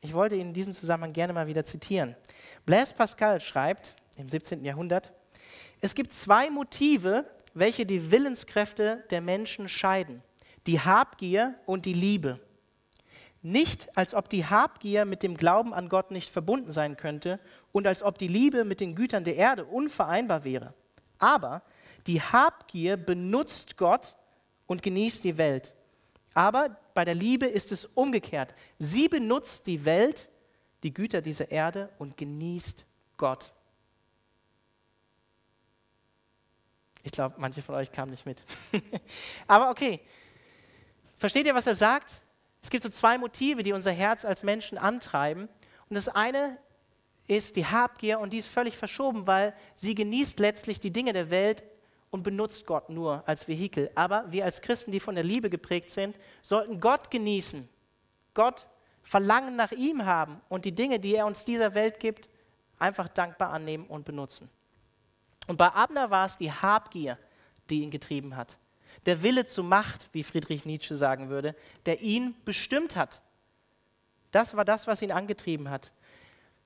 Ich 0.00 0.12
wollte 0.12 0.34
ihn 0.34 0.48
in 0.48 0.52
diesem 0.52 0.72
Zusammenhang 0.72 1.12
gerne 1.12 1.32
mal 1.32 1.46
wieder 1.46 1.64
zitieren. 1.64 2.16
Blaise 2.66 2.94
Pascal 2.94 3.40
schreibt 3.40 3.94
im 4.16 4.28
17. 4.28 4.64
Jahrhundert, 4.64 5.12
es 5.80 5.94
gibt 5.94 6.12
zwei 6.12 6.50
Motive, 6.50 7.24
welche 7.54 7.86
die 7.86 8.10
Willenskräfte 8.10 9.04
der 9.10 9.20
Menschen 9.20 9.68
scheiden. 9.68 10.22
Die 10.66 10.80
Habgier 10.80 11.54
und 11.66 11.86
die 11.86 11.92
Liebe. 11.92 12.40
Nicht, 13.50 13.96
als 13.96 14.12
ob 14.12 14.28
die 14.28 14.44
Habgier 14.44 15.06
mit 15.06 15.22
dem 15.22 15.34
Glauben 15.34 15.72
an 15.72 15.88
Gott 15.88 16.10
nicht 16.10 16.30
verbunden 16.30 16.70
sein 16.70 16.98
könnte 16.98 17.40
und 17.72 17.86
als 17.86 18.02
ob 18.02 18.18
die 18.18 18.28
Liebe 18.28 18.64
mit 18.64 18.80
den 18.80 18.94
Gütern 18.94 19.24
der 19.24 19.36
Erde 19.36 19.64
unvereinbar 19.64 20.44
wäre. 20.44 20.74
Aber 21.18 21.62
die 22.06 22.20
Habgier 22.20 22.98
benutzt 22.98 23.78
Gott 23.78 24.16
und 24.66 24.82
genießt 24.82 25.24
die 25.24 25.38
Welt. 25.38 25.74
Aber 26.34 26.76
bei 26.92 27.06
der 27.06 27.14
Liebe 27.14 27.46
ist 27.46 27.72
es 27.72 27.86
umgekehrt. 27.86 28.54
Sie 28.78 29.08
benutzt 29.08 29.66
die 29.66 29.86
Welt, 29.86 30.28
die 30.82 30.92
Güter 30.92 31.22
dieser 31.22 31.50
Erde 31.50 31.88
und 31.98 32.18
genießt 32.18 32.84
Gott. 33.16 33.54
Ich 37.02 37.12
glaube, 37.12 37.36
manche 37.38 37.62
von 37.62 37.76
euch 37.76 37.90
kamen 37.90 38.10
nicht 38.10 38.26
mit. 38.26 38.42
Aber 39.46 39.70
okay. 39.70 40.00
Versteht 41.16 41.46
ihr, 41.46 41.54
was 41.54 41.66
er 41.66 41.74
sagt? 41.74 42.20
Es 42.62 42.70
gibt 42.70 42.82
so 42.82 42.88
zwei 42.88 43.18
Motive, 43.18 43.62
die 43.62 43.72
unser 43.72 43.92
Herz 43.92 44.24
als 44.24 44.42
Menschen 44.42 44.78
antreiben. 44.78 45.48
Und 45.88 45.94
das 45.94 46.08
eine 46.08 46.58
ist 47.26 47.56
die 47.56 47.66
Habgier 47.66 48.18
und 48.18 48.32
die 48.32 48.38
ist 48.38 48.48
völlig 48.48 48.76
verschoben, 48.76 49.26
weil 49.26 49.54
sie 49.74 49.94
genießt 49.94 50.40
letztlich 50.40 50.80
die 50.80 50.92
Dinge 50.92 51.12
der 51.12 51.30
Welt 51.30 51.62
und 52.10 52.22
benutzt 52.22 52.66
Gott 52.66 52.88
nur 52.88 53.22
als 53.26 53.48
Vehikel. 53.48 53.90
Aber 53.94 54.24
wir 54.30 54.44
als 54.44 54.62
Christen, 54.62 54.92
die 54.92 55.00
von 55.00 55.14
der 55.14 55.24
Liebe 55.24 55.50
geprägt 55.50 55.90
sind, 55.90 56.16
sollten 56.42 56.80
Gott 56.80 57.10
genießen, 57.10 57.68
Gott 58.34 58.68
Verlangen 59.02 59.56
nach 59.56 59.72
ihm 59.72 60.04
haben 60.04 60.40
und 60.50 60.66
die 60.66 60.74
Dinge, 60.74 61.00
die 61.00 61.14
er 61.14 61.24
uns 61.24 61.44
dieser 61.44 61.74
Welt 61.74 61.98
gibt, 61.98 62.28
einfach 62.78 63.08
dankbar 63.08 63.50
annehmen 63.52 63.86
und 63.86 64.04
benutzen. 64.04 64.50
Und 65.46 65.56
bei 65.56 65.68
Abner 65.68 66.10
war 66.10 66.26
es 66.26 66.36
die 66.36 66.52
Habgier, 66.52 67.18
die 67.70 67.82
ihn 67.82 67.90
getrieben 67.90 68.36
hat. 68.36 68.58
Der 69.08 69.22
Wille 69.22 69.44
zur 69.44 69.64
Macht, 69.64 70.08
wie 70.12 70.22
Friedrich 70.22 70.64
Nietzsche 70.64 70.94
sagen 70.94 71.30
würde, 71.30 71.56
der 71.86 72.00
ihn 72.00 72.36
bestimmt 72.44 72.94
hat. 72.94 73.20
Das 74.30 74.54
war 74.56 74.64
das, 74.64 74.86
was 74.86 75.02
ihn 75.02 75.10
angetrieben 75.10 75.70
hat. 75.70 75.90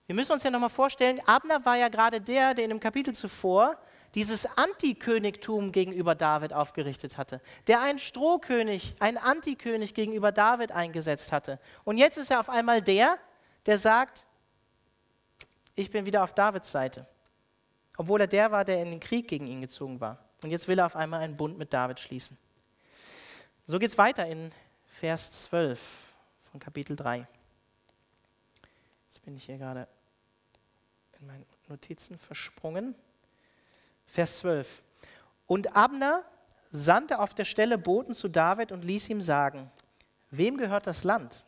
Wir 0.06 0.14
müssen 0.14 0.32
uns 0.32 0.42
ja 0.42 0.50
nochmal 0.50 0.68
vorstellen, 0.68 1.20
Abner 1.24 1.64
war 1.64 1.76
ja 1.76 1.88
gerade 1.88 2.20
der, 2.20 2.52
der 2.52 2.64
in 2.64 2.70
dem 2.70 2.80
Kapitel 2.80 3.14
zuvor 3.14 3.78
dieses 4.14 4.58
Antikönigtum 4.58 5.72
gegenüber 5.72 6.14
David 6.14 6.52
aufgerichtet 6.52 7.16
hatte, 7.16 7.40
der 7.68 7.80
einen 7.80 7.98
Strohkönig, 7.98 8.96
einen 8.98 9.16
Antikönig 9.16 9.94
gegenüber 9.94 10.32
David 10.32 10.72
eingesetzt 10.72 11.32
hatte. 11.32 11.58
Und 11.84 11.96
jetzt 11.96 12.18
ist 12.18 12.30
er 12.30 12.40
auf 12.40 12.50
einmal 12.50 12.82
der, 12.82 13.16
der 13.64 13.78
sagt, 13.78 14.26
ich 15.76 15.90
bin 15.90 16.04
wieder 16.04 16.22
auf 16.22 16.34
Davids 16.34 16.70
Seite 16.70 17.06
obwohl 17.96 18.22
er 18.22 18.26
der 18.26 18.50
war, 18.50 18.64
der 18.64 18.82
in 18.82 18.90
den 18.90 19.00
Krieg 19.00 19.28
gegen 19.28 19.46
ihn 19.46 19.60
gezogen 19.60 20.00
war. 20.00 20.18
Und 20.42 20.50
jetzt 20.50 20.68
will 20.68 20.78
er 20.78 20.86
auf 20.86 20.96
einmal 20.96 21.20
einen 21.20 21.36
Bund 21.36 21.58
mit 21.58 21.72
David 21.72 22.00
schließen. 22.00 22.36
So 23.66 23.78
geht 23.78 23.90
es 23.90 23.98
weiter 23.98 24.26
in 24.26 24.52
Vers 24.88 25.44
12 25.44 25.80
von 26.50 26.60
Kapitel 26.60 26.96
3. 26.96 27.26
Jetzt 29.08 29.24
bin 29.24 29.36
ich 29.36 29.44
hier 29.44 29.58
gerade 29.58 29.86
in 31.20 31.26
meinen 31.26 31.46
Notizen 31.68 32.18
versprungen. 32.18 32.94
Vers 34.06 34.40
12. 34.40 34.82
Und 35.46 35.76
Abner 35.76 36.24
sandte 36.70 37.20
auf 37.20 37.34
der 37.34 37.44
Stelle 37.44 37.78
Boten 37.78 38.14
zu 38.14 38.28
David 38.28 38.72
und 38.72 38.84
ließ 38.84 39.08
ihm 39.10 39.20
sagen, 39.20 39.70
wem 40.30 40.56
gehört 40.56 40.86
das 40.86 41.04
Land? 41.04 41.44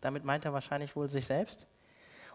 Damit 0.00 0.24
meint 0.24 0.44
er 0.44 0.52
wahrscheinlich 0.52 0.96
wohl 0.96 1.08
sich 1.08 1.26
selbst. 1.26 1.66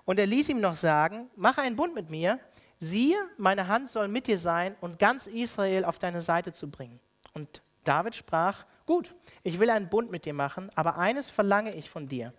Und 0.05 0.19
er 0.19 0.25
ließ 0.25 0.49
ihm 0.49 0.61
noch 0.61 0.75
sagen, 0.75 1.29
mache 1.35 1.61
einen 1.61 1.75
Bund 1.75 1.93
mit 1.93 2.09
mir, 2.09 2.39
siehe, 2.81 3.17
meine 3.37 3.67
Hand 3.67 3.89
soll 3.89 4.09
mit 4.09 4.27
dir 4.27 4.37
sein 4.37 4.75
und 4.81 4.99
ganz 4.99 5.27
Israel 5.27 5.85
auf 5.85 5.99
deine 5.99 6.21
Seite 6.21 6.51
zu 6.51 6.69
bringen. 6.69 6.99
Und 7.33 7.61
David 7.83 8.15
sprach, 8.15 8.65
gut, 8.85 9.15
ich 9.43 9.59
will 9.59 9.69
einen 9.69 9.87
Bund 9.87 10.11
mit 10.11 10.25
dir 10.25 10.33
machen, 10.33 10.69
aber 10.75 10.97
eines 10.97 11.29
verlange 11.29 11.73
ich 11.75 11.89
von 11.89 12.07
dir, 12.07 12.33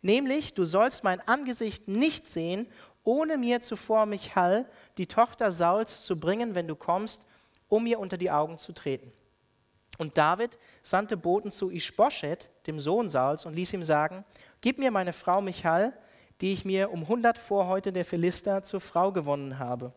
nämlich 0.00 0.54
du 0.54 0.64
sollst 0.64 1.04
mein 1.04 1.20
Angesicht 1.26 1.88
nicht 1.88 2.26
sehen, 2.26 2.68
ohne 3.04 3.36
mir 3.36 3.60
zuvor 3.60 4.06
Michal, 4.06 4.66
die 4.98 5.06
Tochter 5.06 5.50
Sauls, 5.50 6.04
zu 6.04 6.18
bringen, 6.18 6.54
wenn 6.54 6.68
du 6.68 6.76
kommst, 6.76 7.20
um 7.68 7.84
mir 7.84 7.98
unter 7.98 8.16
die 8.16 8.30
Augen 8.30 8.56
zu 8.56 8.72
treten. 8.72 9.12
Und 9.98 10.16
David 10.16 10.58
sandte 10.82 11.16
Boten 11.16 11.50
zu 11.50 11.70
Ishbosheth, 11.70 12.50
dem 12.66 12.78
Sohn 12.78 13.08
Sauls, 13.08 13.46
und 13.46 13.54
ließ 13.54 13.72
ihm 13.72 13.82
sagen, 13.82 14.24
gib 14.60 14.78
mir 14.78 14.92
meine 14.92 15.12
Frau 15.12 15.40
Michal, 15.40 15.92
die 16.40 16.52
ich 16.52 16.64
mir 16.64 16.90
um 16.90 17.08
hundert 17.08 17.38
Vorhäute 17.38 17.92
der 17.92 18.04
Philister 18.04 18.62
zur 18.62 18.80
Frau 18.80 19.12
gewonnen 19.12 19.58
habe. 19.58 19.92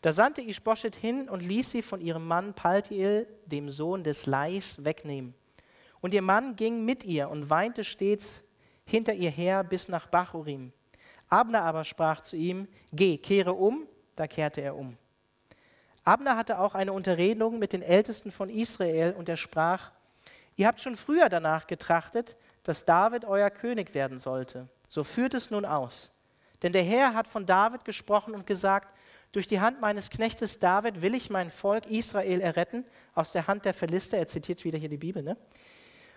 Da 0.00 0.12
sandte 0.12 0.42
Ishbosheth 0.42 0.96
hin 0.96 1.28
und 1.28 1.40
ließ 1.40 1.70
sie 1.70 1.82
von 1.82 2.00
ihrem 2.00 2.26
Mann 2.26 2.54
Paltiel, 2.54 3.26
dem 3.46 3.70
Sohn 3.70 4.02
des 4.02 4.26
Lais, 4.26 4.84
wegnehmen. 4.84 5.34
Und 6.00 6.14
ihr 6.14 6.22
Mann 6.22 6.56
ging 6.56 6.84
mit 6.84 7.04
ihr 7.04 7.30
und 7.30 7.48
weinte 7.48 7.84
stets 7.84 8.42
hinter 8.84 9.14
ihr 9.14 9.30
her 9.30 9.62
bis 9.62 9.88
nach 9.88 10.08
Bachurim. 10.08 10.72
Abner 11.28 11.62
aber 11.62 11.84
sprach 11.84 12.20
zu 12.20 12.36
ihm, 12.36 12.66
geh, 12.92 13.16
kehre 13.16 13.54
um, 13.54 13.86
da 14.16 14.26
kehrte 14.26 14.60
er 14.60 14.76
um. 14.76 14.96
Abner 16.04 16.36
hatte 16.36 16.58
auch 16.58 16.74
eine 16.74 16.92
Unterredung 16.92 17.60
mit 17.60 17.72
den 17.72 17.82
Ältesten 17.82 18.32
von 18.32 18.50
Israel 18.50 19.14
und 19.16 19.28
er 19.28 19.36
sprach, 19.36 19.92
ihr 20.56 20.66
habt 20.66 20.80
schon 20.80 20.96
früher 20.96 21.28
danach 21.28 21.68
getrachtet, 21.68 22.36
dass 22.64 22.84
David 22.84 23.24
euer 23.24 23.50
König 23.50 23.94
werden 23.94 24.18
sollte. 24.18 24.68
So 24.92 25.04
führt 25.04 25.32
es 25.32 25.50
nun 25.50 25.64
aus. 25.64 26.12
Denn 26.62 26.74
der 26.74 26.82
Herr 26.82 27.14
hat 27.14 27.26
von 27.26 27.46
David 27.46 27.86
gesprochen 27.86 28.34
und 28.34 28.46
gesagt, 28.46 28.94
durch 29.32 29.46
die 29.46 29.58
Hand 29.58 29.80
meines 29.80 30.10
Knechtes 30.10 30.58
David 30.58 31.00
will 31.00 31.14
ich 31.14 31.30
mein 31.30 31.50
Volk 31.50 31.86
Israel 31.86 32.42
erretten, 32.42 32.84
aus 33.14 33.32
der 33.32 33.46
Hand 33.46 33.64
der 33.64 33.72
Philister, 33.72 34.18
er 34.18 34.26
zitiert 34.26 34.62
wieder 34.64 34.76
hier 34.76 34.90
die 34.90 34.98
Bibel, 34.98 35.22
ne? 35.22 35.38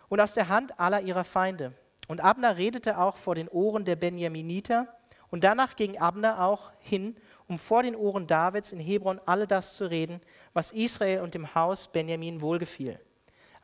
und 0.10 0.20
aus 0.20 0.34
der 0.34 0.50
Hand 0.50 0.78
aller 0.78 1.00
ihrer 1.00 1.24
Feinde. 1.24 1.72
Und 2.10 2.20
Abner 2.20 2.58
redete 2.58 2.98
auch 2.98 3.16
vor 3.16 3.36
den 3.36 3.48
Ohren 3.48 3.86
der 3.86 3.96
Benjaminiter, 3.96 4.94
und 5.32 5.46
danach 5.46 5.78
ging 5.78 5.98
Abner 5.98 6.44
auch 6.44 6.70
hin, 6.80 7.16
um 7.48 7.58
vor 7.58 7.82
den 7.82 7.96
Ohren 7.96 8.28
Davids 8.28 8.74
in 8.74 8.82
Hebron 8.82 9.22
alle 9.26 9.48
das 9.48 9.78
zu 9.78 9.90
reden, 9.90 10.20
was 10.52 10.74
Israel 10.74 11.22
und 11.22 11.34
dem 11.34 11.56
Haus 11.56 11.88
Benjamin 11.88 12.42
wohlgefiel. 12.42 13.00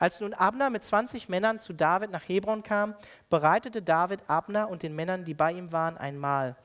Als 0.01 0.19
nun 0.19 0.33
Abner 0.33 0.71
mit 0.71 0.83
20 0.83 1.29
Männern 1.29 1.59
zu 1.59 1.73
David 1.73 2.09
nach 2.09 2.27
Hebron 2.27 2.63
kam, 2.63 2.95
bereitete 3.29 3.83
David 3.83 4.27
Abner 4.27 4.67
und 4.67 4.81
den 4.81 4.95
Männern, 4.95 5.25
die 5.25 5.35
bei 5.35 5.51
ihm 5.51 5.71
waren, 5.71 5.95
ein 5.95 6.17
Mahl. 6.17 6.55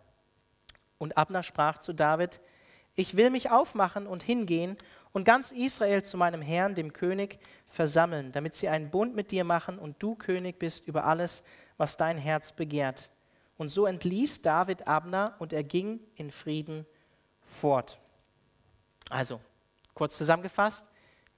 Und 0.96 1.18
Abner 1.18 1.42
sprach 1.42 1.76
zu 1.76 1.92
David, 1.92 2.40
ich 2.94 3.14
will 3.14 3.28
mich 3.28 3.50
aufmachen 3.50 4.06
und 4.06 4.22
hingehen 4.22 4.78
und 5.12 5.24
ganz 5.24 5.52
Israel 5.52 6.02
zu 6.02 6.16
meinem 6.16 6.40
Herrn, 6.40 6.74
dem 6.74 6.94
König, 6.94 7.38
versammeln, 7.66 8.32
damit 8.32 8.54
sie 8.54 8.70
einen 8.70 8.88
Bund 8.88 9.14
mit 9.14 9.30
dir 9.30 9.44
machen 9.44 9.78
und 9.78 10.02
du 10.02 10.14
König 10.14 10.58
bist 10.58 10.86
über 10.86 11.04
alles, 11.04 11.42
was 11.76 11.98
dein 11.98 12.16
Herz 12.16 12.52
begehrt. 12.52 13.10
Und 13.58 13.68
so 13.68 13.84
entließ 13.84 14.40
David 14.40 14.88
Abner 14.88 15.34
und 15.40 15.52
er 15.52 15.62
ging 15.62 16.00
in 16.14 16.30
Frieden 16.30 16.86
fort. 17.42 17.98
Also, 19.10 19.42
kurz 19.92 20.16
zusammengefasst, 20.16 20.86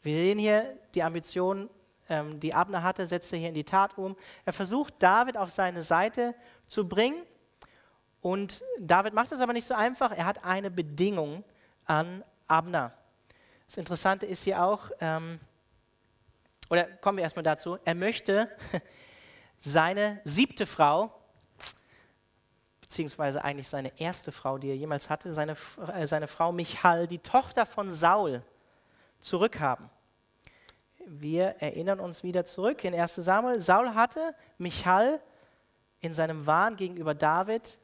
wir 0.02 0.14
sehen 0.14 0.38
hier 0.38 0.78
die 0.94 1.02
Ambition, 1.02 1.68
ähm, 2.09 2.40
die 2.40 2.55
Abner 2.55 2.83
hatte, 2.83 3.07
setzt 3.07 3.33
er 3.33 3.38
hier 3.38 3.49
in 3.49 3.55
die 3.55 3.64
Tat 3.64 3.97
um. 3.99 4.16
Er 4.44 4.53
versucht, 4.53 4.94
David 4.99 5.37
auf 5.37 5.51
seine 5.51 5.83
Seite 5.83 6.35
zu 6.66 6.88
bringen 6.88 7.23
und 8.21 8.64
David 8.81 9.14
macht 9.14 9.33
es 9.33 9.40
aber 9.40 9.53
nicht 9.53 9.66
so 9.66 9.75
einfach. 9.75 10.12
Er 10.12 10.27
hat 10.27 10.44
eine 10.44 10.71
Bedingung 10.71 11.44
an 11.87 12.25
Abner. 12.47 12.92
Das 13.66 13.77
Interessante 13.77 14.27
ist 14.27 14.44
hier 14.44 14.62
auch, 14.62 14.90
ähm, 15.01 15.38
oder 16.71 16.85
kommen 16.85 17.18
wir 17.18 17.23
erstmal 17.23 17.42
dazu, 17.42 17.79
er 17.85 17.94
möchte 17.94 18.51
seine 19.59 20.21
siebte 20.25 20.66
Frau, 20.66 21.12
beziehungsweise 22.81 23.44
eigentlich 23.44 23.68
seine 23.68 23.99
erste 24.01 24.33
Frau, 24.33 24.57
die 24.57 24.71
er 24.71 24.77
jemals 24.77 25.11
hatte, 25.11 25.35
seine, 25.35 25.57
äh, 25.94 26.07
seine 26.07 26.27
Frau 26.27 26.53
Michal, 26.53 27.07
die 27.07 27.18
Tochter 27.18 27.66
von 27.66 27.92
Saul, 27.92 28.42
zurückhaben. 29.21 29.90
Wir 31.11 31.57
erinnern 31.61 32.01
uns 32.01 32.23
wieder 32.23 32.44
zurück 32.44 32.85
in 32.85 32.94
1 32.94 33.14
Samuel. 33.14 33.62
Saul 33.62 33.94
hatte 33.94 34.35
Michal 34.59 35.23
in 36.01 36.12
seinem 36.12 36.47
Wahn 36.47 36.77
gegenüber 36.77 37.14
David 37.14 37.79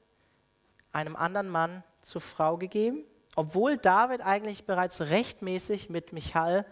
einem 0.93 1.17
anderen 1.17 1.49
Mann 1.49 1.83
zur 2.03 2.21
Frau 2.21 2.59
gegeben, 2.59 3.03
obwohl 3.35 3.79
David 3.79 4.21
eigentlich 4.21 4.67
bereits 4.67 5.01
rechtmäßig 5.01 5.89
mit 5.89 6.13
Michal 6.13 6.67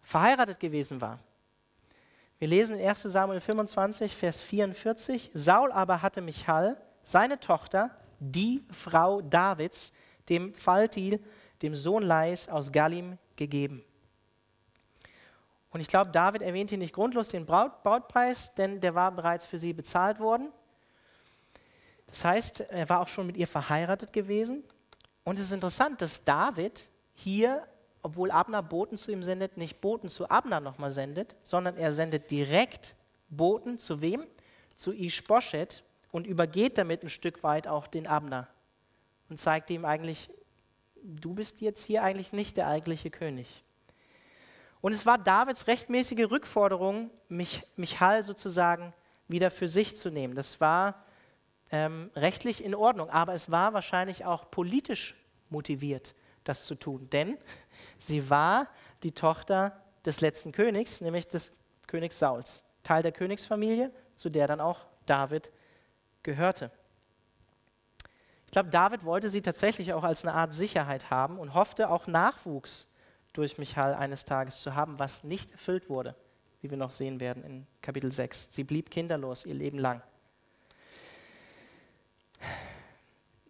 verheiratet 0.00 0.58
gewesen 0.58 1.02
war. 1.02 1.18
Wir 2.38 2.48
lesen 2.48 2.78
in 2.78 2.88
1 2.88 3.02
Samuel 3.02 3.40
25, 3.40 4.16
Vers 4.16 4.40
44, 4.40 5.30
Saul 5.34 5.70
aber 5.70 6.00
hatte 6.00 6.22
Michal, 6.22 6.80
seine 7.02 7.40
Tochter, 7.40 7.90
die 8.20 8.64
Frau 8.70 9.20
Davids, 9.20 9.92
dem 10.30 10.54
Faltil, 10.54 11.22
dem 11.60 11.74
Sohn 11.74 12.04
Leis 12.04 12.48
aus 12.48 12.72
Galim, 12.72 13.18
gegeben. 13.36 13.84
Und 15.70 15.80
ich 15.80 15.88
glaube, 15.88 16.10
David 16.10 16.42
erwähnt 16.42 16.70
hier 16.70 16.78
nicht 16.78 16.94
grundlos 16.94 17.28
den 17.28 17.44
Brautpreis, 17.44 18.52
denn 18.52 18.80
der 18.80 18.94
war 18.94 19.12
bereits 19.12 19.46
für 19.46 19.58
sie 19.58 19.72
bezahlt 19.72 20.18
worden. 20.18 20.50
Das 22.06 22.24
heißt, 22.24 22.60
er 22.60 22.88
war 22.88 23.00
auch 23.00 23.08
schon 23.08 23.26
mit 23.26 23.36
ihr 23.36 23.46
verheiratet 23.46 24.12
gewesen. 24.12 24.64
Und 25.24 25.38
es 25.38 25.46
ist 25.46 25.52
interessant, 25.52 26.00
dass 26.00 26.24
David 26.24 26.88
hier, 27.14 27.66
obwohl 28.02 28.30
Abner 28.30 28.62
Boten 28.62 28.96
zu 28.96 29.12
ihm 29.12 29.22
sendet, 29.22 29.58
nicht 29.58 29.80
Boten 29.80 30.08
zu 30.08 30.30
Abner 30.30 30.60
nochmal 30.60 30.90
sendet, 30.90 31.36
sondern 31.42 31.76
er 31.76 31.92
sendet 31.92 32.30
direkt 32.30 32.94
Boten 33.28 33.76
zu 33.76 34.00
wem? 34.00 34.26
Zu 34.74 34.92
Ishbosheth 34.92 35.82
und 36.12 36.26
übergeht 36.26 36.78
damit 36.78 37.02
ein 37.02 37.10
Stück 37.10 37.42
weit 37.42 37.68
auch 37.68 37.86
den 37.86 38.06
Abner 38.06 38.48
und 39.28 39.38
zeigt 39.38 39.70
ihm 39.70 39.84
eigentlich, 39.84 40.30
du 41.02 41.34
bist 41.34 41.60
jetzt 41.60 41.84
hier 41.84 42.02
eigentlich 42.02 42.32
nicht 42.32 42.56
der 42.56 42.68
eigentliche 42.68 43.10
König. 43.10 43.62
Und 44.80 44.92
es 44.92 45.06
war 45.06 45.18
Davids 45.18 45.66
rechtmäßige 45.66 46.30
Rückforderung, 46.30 47.10
Mich 47.28 47.64
Michal 47.76 48.22
sozusagen 48.24 48.92
wieder 49.26 49.50
für 49.50 49.68
sich 49.68 49.96
zu 49.96 50.10
nehmen. 50.10 50.34
Das 50.34 50.60
war 50.60 51.04
ähm, 51.70 52.10
rechtlich 52.16 52.64
in 52.64 52.74
Ordnung, 52.74 53.10
aber 53.10 53.34
es 53.34 53.50
war 53.50 53.74
wahrscheinlich 53.74 54.24
auch 54.24 54.50
politisch 54.50 55.14
motiviert, 55.50 56.14
das 56.44 56.64
zu 56.64 56.74
tun, 56.74 57.08
denn 57.10 57.36
sie 57.98 58.30
war 58.30 58.68
die 59.02 59.12
Tochter 59.12 59.80
des 60.04 60.20
letzten 60.20 60.52
Königs, 60.52 61.00
nämlich 61.00 61.28
des 61.28 61.52
Königs 61.86 62.18
Sauls, 62.18 62.62
Teil 62.82 63.02
der 63.02 63.12
Königsfamilie, 63.12 63.92
zu 64.14 64.30
der 64.30 64.46
dann 64.46 64.60
auch 64.60 64.86
David 65.06 65.50
gehörte. 66.22 66.70
Ich 68.46 68.52
glaube, 68.52 68.70
David 68.70 69.04
wollte 69.04 69.28
sie 69.28 69.42
tatsächlich 69.42 69.92
auch 69.92 70.04
als 70.04 70.24
eine 70.24 70.34
Art 70.34 70.54
Sicherheit 70.54 71.10
haben 71.10 71.38
und 71.38 71.52
hoffte 71.52 71.90
auch 71.90 72.06
Nachwuchs 72.06 72.88
durch 73.32 73.58
Michal 73.58 73.94
eines 73.94 74.24
Tages 74.24 74.60
zu 74.62 74.74
haben, 74.74 74.98
was 74.98 75.24
nicht 75.24 75.52
erfüllt 75.52 75.88
wurde, 75.88 76.14
wie 76.60 76.70
wir 76.70 76.78
noch 76.78 76.90
sehen 76.90 77.20
werden 77.20 77.44
in 77.44 77.66
Kapitel 77.82 78.10
6. 78.10 78.48
Sie 78.50 78.64
blieb 78.64 78.90
kinderlos 78.90 79.44
ihr 79.44 79.54
Leben 79.54 79.78
lang. 79.78 80.02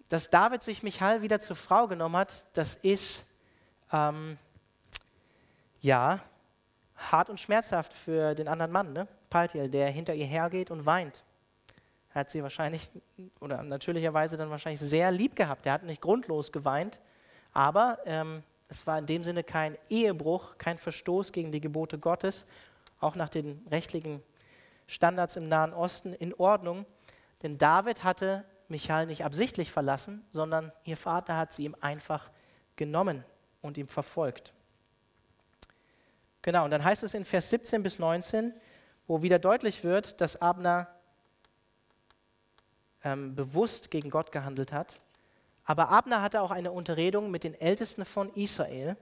dass 0.09 0.29
David 0.29 0.63
sich 0.63 0.83
Michal 0.83 1.23
wieder 1.23 1.39
zur 1.39 1.57
Frau 1.57 1.87
genommen 1.87 2.17
hat, 2.17 2.47
das 2.55 2.77
ist 2.77 3.35
ähm, 3.93 4.39
ja 5.81 6.21
hart 6.97 7.31
und 7.31 7.41
schmerzhaft 7.41 7.93
für 7.93 8.35
den 8.35 8.49
anderen 8.49 8.73
Mann, 8.73 8.93
ne? 8.93 9.07
Paltiel, 9.31 9.69
der 9.69 9.91
hinter 9.91 10.15
ihr 10.15 10.27
hergeht 10.27 10.71
und 10.71 10.87
weint. 10.87 11.23
Er 12.15 12.21
hat 12.21 12.31
sie 12.31 12.43
wahrscheinlich 12.43 12.91
oder 13.41 13.63
natürlicherweise 13.63 14.39
dann 14.39 14.51
wahrscheinlich 14.51 14.81
sehr 14.81 15.13
lieb 15.13 15.37
gehabt. 15.37 15.67
Er 15.67 15.75
hat 15.75 15.83
nicht 15.83 16.01
grundlos 16.01 16.51
geweint, 16.51 16.99
aber 17.53 17.99
ähm, 18.07 18.43
es 18.69 18.87
war 18.87 18.99
in 18.99 19.07
dem 19.07 19.25
Sinne 19.25 19.45
kein 19.45 19.79
Ehebruch, 19.89 20.59
kein 20.59 20.79
Verstoß 20.79 21.33
gegen 21.33 21.53
die 21.53 21.61
Gebote 21.61 21.99
Gottes, 21.99 22.47
auch 23.01 23.15
nach 23.15 23.29
den 23.29 23.67
rechtlichen 23.71 24.23
Standards 24.87 25.37
im 25.37 25.49
Nahen 25.49 25.73
Osten 25.73 26.13
in 26.13 26.35
Ordnung. 26.35 26.85
Denn 27.43 27.57
David 27.57 28.05
hatte 28.05 28.45
Michael 28.69 29.07
nicht 29.07 29.25
absichtlich 29.25 29.73
verlassen, 29.73 30.25
sondern 30.31 30.73
ihr 30.85 30.97
Vater 30.97 31.37
hat 31.37 31.53
sie 31.53 31.65
ihm 31.65 31.77
einfach 31.81 32.31
genommen 32.77 33.25
und 33.63 33.79
ihm 33.79 33.89
verfolgt. 33.89 34.53
Genau, 36.43 36.65
und 36.65 36.71
dann 36.71 36.85
heißt 36.85 37.03
es 37.03 37.15
in 37.15 37.25
Vers 37.25 37.51
17 37.51 37.83
bis 37.83 37.99
19, 37.99 38.53
wo 39.07 39.23
wieder 39.23 39.39
deutlich 39.39 39.85
wird, 39.85 40.21
dass 40.21 40.41
Abner 40.41 40.89
ähm, 43.03 43.35
bewusst 43.35 43.91
gegen 43.91 44.11
Gott 44.11 44.33
gehandelt 44.33 44.73
hat. 44.73 45.01
Aber 45.69 45.91
Abner 45.91 46.21
hatte 46.21 46.41
auch 46.41 46.51
eine 46.51 46.73
Unterredung 46.73 47.31
mit 47.31 47.45
den 47.45 47.55
Ältesten 47.55 48.05
von 48.05 48.35
Israel. 48.35 48.97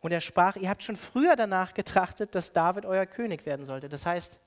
Und 0.00 0.10
er 0.10 0.20
sprach, 0.20 0.56
ihr 0.56 0.68
habt 0.68 0.82
schon 0.82 0.96
früher 0.96 1.36
danach 1.36 1.72
getrachtet, 1.72 2.34
dass 2.34 2.52
David 2.52 2.84
euer 2.84 3.06
König 3.06 3.46
werden 3.46 3.64
sollte. 3.64 3.88
Das 3.88 4.04
heißt, 4.04 4.40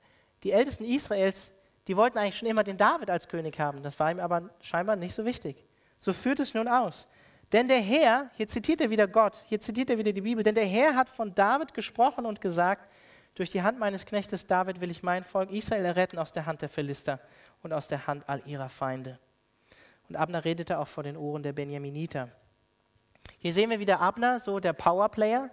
die 0.44 0.52
Ältesten 0.52 0.84
Israels 0.84 1.52
die 1.90 1.98
wollten 1.98 2.20
eigentlich 2.20 2.38
schon 2.38 2.48
immer 2.48 2.64
den 2.64 2.78
David 2.78 3.10
als 3.10 3.28
König 3.28 3.60
haben. 3.60 3.82
Das 3.82 4.00
war 4.00 4.12
ihm 4.12 4.20
aber 4.20 4.52
scheinbar 4.62 4.96
nicht 4.96 5.16
so 5.16 5.26
wichtig. 5.26 5.66
So 5.98 6.14
führt 6.14 6.40
es 6.40 6.54
nun 6.54 6.68
aus. 6.68 7.08
Denn 7.52 7.68
der 7.68 7.80
Herr, 7.80 8.30
hier 8.36 8.48
zitiert 8.48 8.80
er 8.80 8.92
wieder 8.92 9.08
Gott, 9.08 9.44
hier 9.48 9.60
zitiert 9.60 9.90
er 9.90 9.98
wieder 9.98 10.14
die 10.14 10.22
Bibel, 10.22 10.44
denn 10.44 10.54
der 10.54 10.68
Herr 10.68 10.94
hat 10.94 11.10
von 11.10 11.34
David 11.34 11.74
gesprochen 11.74 12.28
und 12.28 12.42
gesagt, 12.42 12.88
durch 13.34 13.50
die 13.50 13.64
Hand 13.64 13.80
meines 13.80 14.06
Knechtes 14.06 14.46
David 14.46 14.82
will 14.82 14.92
ich 14.92 15.02
mein 15.02 15.24
Volk 15.24 15.50
Israel 15.50 15.84
erretten 15.84 16.20
aus 16.20 16.32
der 16.32 16.46
Hand 16.46 16.62
der 16.62 16.70
Philister 16.70 17.20
und 17.64 17.74
aus 17.74 17.88
der 17.88 18.06
Hand 18.06 18.24
all 18.30 18.44
ihrer 18.46 18.70
Feinde. 18.70 19.18
Und 20.10 20.16
Abner 20.16 20.44
redete 20.44 20.80
auch 20.80 20.88
vor 20.88 21.04
den 21.04 21.16
Ohren 21.16 21.44
der 21.44 21.54
Benjaminiter. 21.54 22.30
Hier 23.38 23.54
sehen 23.54 23.70
wir 23.70 23.80
wieder 23.80 24.02
Abner, 24.02 24.40
so 24.40 24.60
der 24.60 24.74
Powerplayer, 24.74 25.50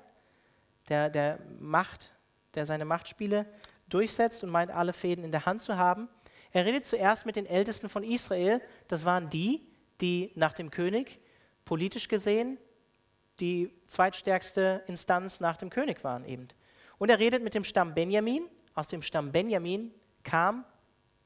der, 0.89 1.11
der 1.11 1.39
Macht, 1.61 2.13
der 2.55 2.67
seine 2.67 2.85
Machtspiele 2.85 3.47
durchsetzt 3.89 4.43
und 4.43 4.51
meint, 4.51 4.71
alle 4.71 4.93
Fäden 4.93 5.25
in 5.25 5.31
der 5.31 5.47
Hand 5.47 5.61
zu 5.61 5.77
haben. 5.77 6.09
Er 6.53 6.65
redet 6.65 6.87
zuerst 6.87 7.27
mit 7.27 7.37
den 7.37 7.47
Ältesten 7.47 7.89
von 7.89 8.03
Israel. 8.03 8.61
Das 8.89 9.05
waren 9.05 9.29
die, 9.29 9.63
die 10.01 10.33
nach 10.35 10.53
dem 10.53 10.71
König 10.71 11.21
politisch 11.65 12.09
gesehen 12.09 12.59
die 13.41 13.71
zweitstärkste 13.87 14.83
Instanz 14.87 15.41
nach 15.41 15.57
dem 15.59 15.69
König 15.69 16.03
waren 16.05 16.25
eben. 16.25 16.49
Und 16.99 17.11
er 17.11 17.19
redet 17.19 17.43
mit 17.43 17.55
dem 17.55 17.65
Stamm 17.65 17.95
Benjamin. 17.95 18.47
Aus 18.75 18.89
dem 18.89 19.03
Stamm 19.03 19.33
Benjamin 19.33 19.93
kam 20.23 20.65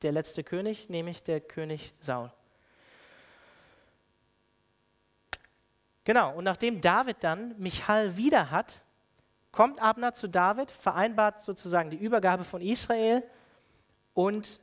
der 0.02 0.12
letzte 0.12 0.42
König, 0.42 0.88
nämlich 0.88 1.22
der 1.22 1.40
König 1.40 1.94
Saul. 2.00 2.32
Genau, 6.04 6.34
und 6.34 6.44
nachdem 6.44 6.80
David 6.80 7.18
dann 7.20 7.54
Michal 7.58 8.16
wieder 8.16 8.50
hat, 8.50 8.80
kommt 9.52 9.82
Abner 9.82 10.14
zu 10.14 10.28
David, 10.28 10.70
vereinbart 10.70 11.42
sozusagen 11.42 11.90
die 11.90 11.96
Übergabe 11.96 12.44
von 12.44 12.62
Israel 12.62 13.22
Und 14.14 14.60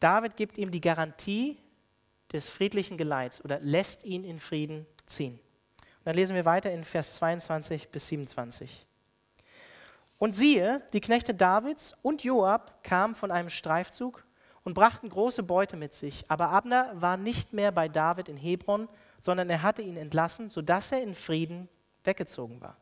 David 0.00 0.36
gibt 0.36 0.58
ihm 0.58 0.70
die 0.70 0.80
Garantie 0.80 1.58
des 2.32 2.48
friedlichen 2.48 2.96
Geleits 2.96 3.44
oder 3.44 3.60
lässt 3.60 4.04
ihn 4.04 4.24
in 4.24 4.40
Frieden 4.40 4.86
ziehen. 5.06 5.34
Und 5.78 6.06
dann 6.06 6.16
lesen 6.16 6.34
wir 6.34 6.44
weiter 6.44 6.72
in 6.72 6.84
Vers 6.84 7.16
22 7.16 7.88
bis 7.88 8.08
27. 8.08 8.86
Und 10.18 10.34
siehe, 10.34 10.82
die 10.92 11.00
Knechte 11.00 11.34
Davids 11.34 11.94
und 12.02 12.24
Joab 12.24 12.82
kamen 12.84 13.14
von 13.14 13.30
einem 13.30 13.48
Streifzug 13.48 14.24
und 14.64 14.74
brachten 14.74 15.08
große 15.08 15.42
Beute 15.42 15.76
mit 15.76 15.92
sich. 15.92 16.24
Aber 16.28 16.50
Abner 16.50 16.90
war 16.94 17.16
nicht 17.16 17.52
mehr 17.52 17.72
bei 17.72 17.88
David 17.88 18.28
in 18.28 18.36
Hebron, 18.36 18.88
sondern 19.22 19.48
er 19.48 19.62
hatte 19.62 19.80
ihn 19.80 19.96
entlassen, 19.96 20.50
sodass 20.50 20.92
er 20.92 21.00
in 21.00 21.14
Frieden 21.14 21.68
weggezogen 22.04 22.60
war. 22.60 22.76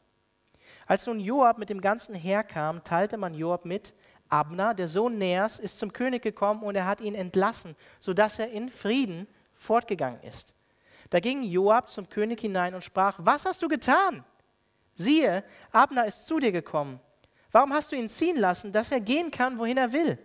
Als 0.86 1.06
nun 1.06 1.20
Joab 1.20 1.58
mit 1.58 1.68
dem 1.68 1.80
ganzen 1.80 2.14
Heer 2.14 2.42
kam, 2.42 2.82
teilte 2.82 3.18
man 3.18 3.34
Joab 3.34 3.64
mit, 3.64 3.94
Abner, 4.30 4.74
der 4.74 4.88
Sohn 4.88 5.18
Neas, 5.18 5.58
ist 5.58 5.78
zum 5.78 5.92
König 5.92 6.22
gekommen 6.22 6.62
und 6.62 6.74
er 6.74 6.86
hat 6.86 7.00
ihn 7.00 7.14
entlassen, 7.14 7.76
sodass 7.98 8.38
er 8.38 8.50
in 8.50 8.70
Frieden 8.70 9.28
fortgegangen 9.54 10.22
ist. 10.22 10.54
Da 11.10 11.20
ging 11.20 11.42
Joab 11.42 11.90
zum 11.90 12.08
König 12.08 12.40
hinein 12.40 12.74
und 12.74 12.82
sprach, 12.82 13.18
was 13.18 13.44
hast 13.44 13.62
du 13.62 13.68
getan? 13.68 14.24
Siehe, 14.94 15.44
Abner 15.72 16.06
ist 16.06 16.26
zu 16.26 16.38
dir 16.38 16.52
gekommen. 16.52 17.00
Warum 17.52 17.72
hast 17.72 17.92
du 17.92 17.96
ihn 17.96 18.08
ziehen 18.08 18.36
lassen, 18.36 18.72
dass 18.72 18.92
er 18.92 19.00
gehen 19.00 19.30
kann, 19.30 19.58
wohin 19.58 19.76
er 19.76 19.92
will? 19.92 20.18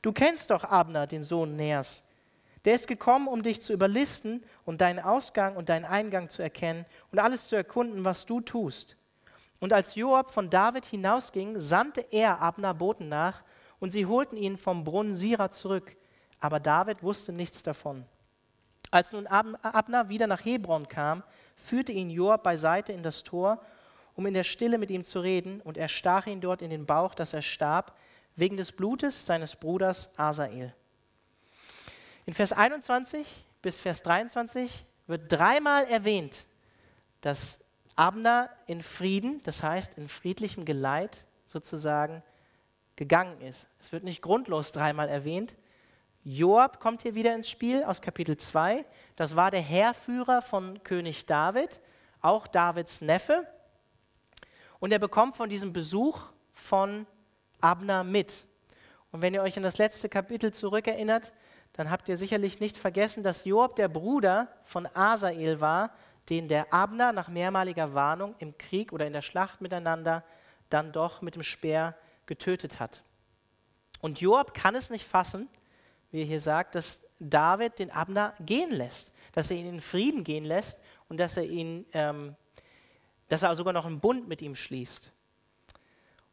Du 0.00 0.12
kennst 0.12 0.50
doch 0.50 0.64
Abner, 0.64 1.06
den 1.06 1.22
Sohn 1.22 1.56
Neas. 1.56 2.04
Der 2.64 2.74
ist 2.74 2.88
gekommen, 2.88 3.28
um 3.28 3.42
dich 3.42 3.62
zu 3.62 3.72
überlisten 3.72 4.44
und 4.64 4.80
deinen 4.80 4.98
Ausgang 4.98 5.56
und 5.56 5.68
deinen 5.68 5.84
Eingang 5.84 6.28
zu 6.28 6.42
erkennen 6.42 6.86
und 7.12 7.18
alles 7.18 7.48
zu 7.48 7.56
erkunden, 7.56 8.04
was 8.04 8.26
du 8.26 8.40
tust. 8.40 8.96
Und 9.60 9.72
als 9.72 9.94
Joab 9.94 10.32
von 10.32 10.50
David 10.50 10.84
hinausging, 10.84 11.58
sandte 11.58 12.04
er 12.10 12.40
Abner 12.40 12.74
Boten 12.74 13.08
nach, 13.08 13.42
und 13.80 13.90
sie 13.92 14.06
holten 14.06 14.36
ihn 14.36 14.58
vom 14.58 14.82
Brunnen 14.84 15.14
Sira 15.14 15.50
zurück. 15.50 15.96
Aber 16.40 16.58
David 16.58 17.02
wusste 17.02 17.32
nichts 17.32 17.62
davon. 17.62 18.04
Als 18.90 19.12
nun 19.12 19.26
Abner 19.26 20.08
wieder 20.08 20.26
nach 20.26 20.44
Hebron 20.44 20.88
kam, 20.88 21.22
führte 21.56 21.92
ihn 21.92 22.10
Joab 22.10 22.42
beiseite 22.42 22.92
in 22.92 23.02
das 23.02 23.22
Tor, 23.22 23.60
um 24.14 24.26
in 24.26 24.34
der 24.34 24.44
Stille 24.44 24.78
mit 24.78 24.90
ihm 24.90 25.04
zu 25.04 25.20
reden, 25.20 25.60
und 25.60 25.76
er 25.76 25.88
stach 25.88 26.26
ihn 26.26 26.40
dort 26.40 26.62
in 26.62 26.70
den 26.70 26.86
Bauch, 26.86 27.14
dass 27.14 27.32
er 27.32 27.42
starb, 27.42 27.96
wegen 28.34 28.56
des 28.56 28.72
Blutes 28.72 29.26
seines 29.26 29.56
Bruders 29.56 30.10
Asael. 30.18 30.74
In 32.28 32.34
Vers 32.34 32.52
21 32.52 33.26
bis 33.62 33.78
Vers 33.78 34.02
23 34.02 34.84
wird 35.06 35.32
dreimal 35.32 35.86
erwähnt, 35.86 36.44
dass 37.22 37.70
Abner 37.96 38.50
in 38.66 38.82
Frieden, 38.82 39.42
das 39.44 39.62
heißt 39.62 39.96
in 39.96 40.10
friedlichem 40.10 40.66
Geleit 40.66 41.24
sozusagen 41.46 42.22
gegangen 42.96 43.40
ist. 43.40 43.70
Es 43.80 43.92
wird 43.92 44.04
nicht 44.04 44.20
grundlos 44.20 44.72
dreimal 44.72 45.08
erwähnt. 45.08 45.56
Joab 46.22 46.80
kommt 46.80 47.00
hier 47.00 47.14
wieder 47.14 47.34
ins 47.34 47.48
Spiel 47.48 47.82
aus 47.82 48.02
Kapitel 48.02 48.36
2. 48.36 48.84
Das 49.16 49.34
war 49.34 49.50
der 49.50 49.62
Heerführer 49.62 50.42
von 50.42 50.82
König 50.82 51.24
David, 51.24 51.80
auch 52.20 52.46
Davids 52.46 53.00
Neffe. 53.00 53.46
Und 54.80 54.92
er 54.92 54.98
bekommt 54.98 55.34
von 55.34 55.48
diesem 55.48 55.72
Besuch 55.72 56.26
von 56.52 57.06
Abner 57.62 58.04
mit. 58.04 58.44
Und 59.12 59.22
wenn 59.22 59.32
ihr 59.32 59.40
euch 59.40 59.56
an 59.56 59.62
das 59.62 59.78
letzte 59.78 60.10
Kapitel 60.10 60.52
zurückerinnert, 60.52 61.32
dann 61.78 61.92
habt 61.92 62.08
ihr 62.08 62.16
sicherlich 62.16 62.58
nicht 62.58 62.76
vergessen, 62.76 63.22
dass 63.22 63.44
Joab 63.44 63.76
der 63.76 63.86
Bruder 63.86 64.48
von 64.64 64.88
Asael 64.94 65.60
war, 65.60 65.92
den 66.28 66.48
der 66.48 66.72
Abner 66.74 67.12
nach 67.12 67.28
mehrmaliger 67.28 67.94
Warnung 67.94 68.34
im 68.40 68.58
Krieg 68.58 68.92
oder 68.92 69.06
in 69.06 69.12
der 69.12 69.22
Schlacht 69.22 69.60
miteinander 69.60 70.24
dann 70.70 70.90
doch 70.90 71.22
mit 71.22 71.36
dem 71.36 71.44
Speer 71.44 71.96
getötet 72.26 72.80
hat. 72.80 73.04
Und 74.00 74.20
Joab 74.20 74.54
kann 74.54 74.74
es 74.74 74.90
nicht 74.90 75.06
fassen, 75.06 75.48
wie 76.10 76.18
er 76.18 76.24
hier 76.24 76.40
sagt, 76.40 76.74
dass 76.74 77.06
David 77.20 77.78
den 77.78 77.92
Abner 77.92 78.32
gehen 78.40 78.72
lässt, 78.72 79.16
dass 79.30 79.48
er 79.52 79.58
ihn 79.58 79.68
in 79.68 79.80
Frieden 79.80 80.24
gehen 80.24 80.44
lässt 80.44 80.80
und 81.08 81.18
dass 81.18 81.36
er 81.36 81.44
ihn, 81.44 81.86
ähm, 81.92 82.34
dass 83.28 83.44
er 83.44 83.54
sogar 83.54 83.72
noch 83.72 83.86
einen 83.86 84.00
Bund 84.00 84.26
mit 84.26 84.42
ihm 84.42 84.56
schließt. 84.56 85.12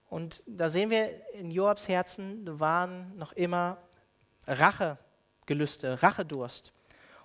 Und 0.10 0.41
da 0.47 0.69
sehen 0.69 0.89
wir, 0.89 1.12
in 1.36 1.51
Joabs 1.51 1.88
Herzen 1.88 2.60
waren 2.60 3.15
noch 3.15 3.34
immer 3.34 3.77
Rachegelüste, 5.45 6.01
Rachedurst. 6.01 6.73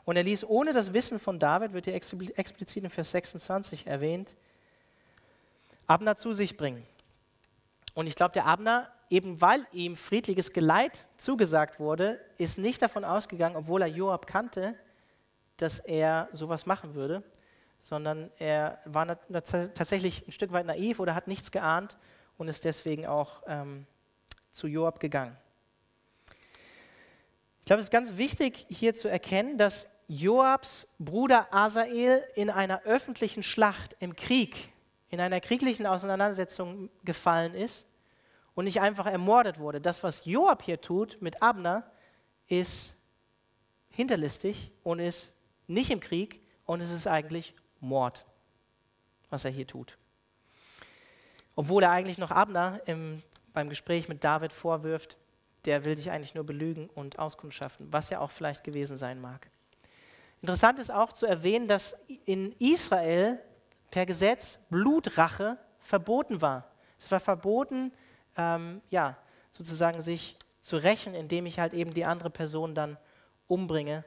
Und 0.04 0.16
er 0.16 0.22
ließ 0.22 0.44
ohne 0.44 0.72
das 0.72 0.92
Wissen 0.92 1.18
von 1.18 1.38
David, 1.38 1.72
wird 1.72 1.86
hier 1.86 1.94
explizit 1.94 2.84
in 2.84 2.90
Vers 2.90 3.10
26 3.12 3.86
erwähnt, 3.86 4.34
Abner 5.86 6.16
zu 6.16 6.32
sich 6.32 6.56
bringen. 6.56 6.84
Und 7.94 8.06
ich 8.06 8.14
glaube, 8.14 8.32
der 8.32 8.46
Abner, 8.46 8.90
eben 9.08 9.40
weil 9.40 9.66
ihm 9.72 9.96
friedliches 9.96 10.52
Geleit 10.52 11.06
zugesagt 11.16 11.80
wurde, 11.80 12.20
ist 12.38 12.58
nicht 12.58 12.80
davon 12.80 13.04
ausgegangen, 13.04 13.56
obwohl 13.56 13.82
er 13.82 13.88
Joab 13.88 14.26
kannte, 14.26 14.74
dass 15.56 15.80
er 15.80 16.28
sowas 16.32 16.66
machen 16.66 16.94
würde, 16.94 17.22
sondern 17.80 18.30
er 18.38 18.78
war 18.84 19.18
tatsächlich 19.28 20.26
ein 20.26 20.32
Stück 20.32 20.52
weit 20.52 20.66
naiv 20.66 21.00
oder 21.00 21.14
hat 21.14 21.26
nichts 21.26 21.50
geahnt 21.50 21.96
und 22.38 22.48
ist 22.48 22.64
deswegen 22.64 23.06
auch 23.06 23.42
ähm, 23.46 23.86
zu 24.50 24.66
Joab 24.66 25.00
gegangen. 25.00 25.36
Ich 27.70 27.72
glaube, 27.72 27.82
es 27.82 27.86
ist 27.86 27.92
ganz 27.92 28.16
wichtig 28.16 28.66
hier 28.68 28.94
zu 28.96 29.06
erkennen, 29.06 29.56
dass 29.56 29.88
Joabs 30.08 30.88
Bruder 30.98 31.46
Asael 31.54 32.24
in 32.34 32.50
einer 32.50 32.82
öffentlichen 32.82 33.44
Schlacht 33.44 33.94
im 34.00 34.16
Krieg, 34.16 34.72
in 35.08 35.20
einer 35.20 35.40
krieglichen 35.40 35.86
Auseinandersetzung 35.86 36.90
gefallen 37.04 37.54
ist 37.54 37.86
und 38.56 38.64
nicht 38.64 38.80
einfach 38.80 39.06
ermordet 39.06 39.60
wurde. 39.60 39.80
Das, 39.80 40.02
was 40.02 40.24
Joab 40.24 40.64
hier 40.64 40.80
tut 40.80 41.22
mit 41.22 41.42
Abner, 41.42 41.88
ist 42.48 42.96
hinterlistig 43.90 44.72
und 44.82 44.98
ist 44.98 45.32
nicht 45.68 45.92
im 45.92 46.00
Krieg 46.00 46.40
und 46.66 46.80
es 46.80 46.90
ist 46.90 47.06
eigentlich 47.06 47.54
Mord, 47.78 48.26
was 49.28 49.44
er 49.44 49.52
hier 49.52 49.68
tut. 49.68 49.96
Obwohl 51.54 51.84
er 51.84 51.92
eigentlich 51.92 52.18
noch 52.18 52.32
Abner 52.32 52.80
im, 52.86 53.22
beim 53.52 53.68
Gespräch 53.68 54.08
mit 54.08 54.24
David 54.24 54.52
vorwirft, 54.52 55.18
der 55.64 55.84
will 55.84 55.94
dich 55.94 56.10
eigentlich 56.10 56.34
nur 56.34 56.44
belügen 56.44 56.88
und 56.90 57.18
auskundschaften, 57.18 57.92
was 57.92 58.10
ja 58.10 58.20
auch 58.20 58.30
vielleicht 58.30 58.64
gewesen 58.64 58.98
sein 58.98 59.20
mag. 59.20 59.50
Interessant 60.42 60.78
ist 60.78 60.90
auch 60.90 61.12
zu 61.12 61.26
erwähnen, 61.26 61.68
dass 61.68 61.92
in 62.24 62.52
Israel 62.58 63.38
per 63.90 64.06
Gesetz 64.06 64.58
Blutrache 64.70 65.58
verboten 65.78 66.40
war. 66.40 66.70
Es 66.98 67.10
war 67.10 67.20
verboten, 67.20 67.92
ähm, 68.36 68.80
ja, 68.90 69.18
sozusagen 69.50 70.00
sich 70.00 70.36
zu 70.60 70.76
rächen, 70.76 71.14
indem 71.14 71.46
ich 71.46 71.58
halt 71.58 71.74
eben 71.74 71.92
die 71.92 72.04
andere 72.04 72.30
Person 72.30 72.74
dann 72.74 72.96
umbringe. 73.48 74.04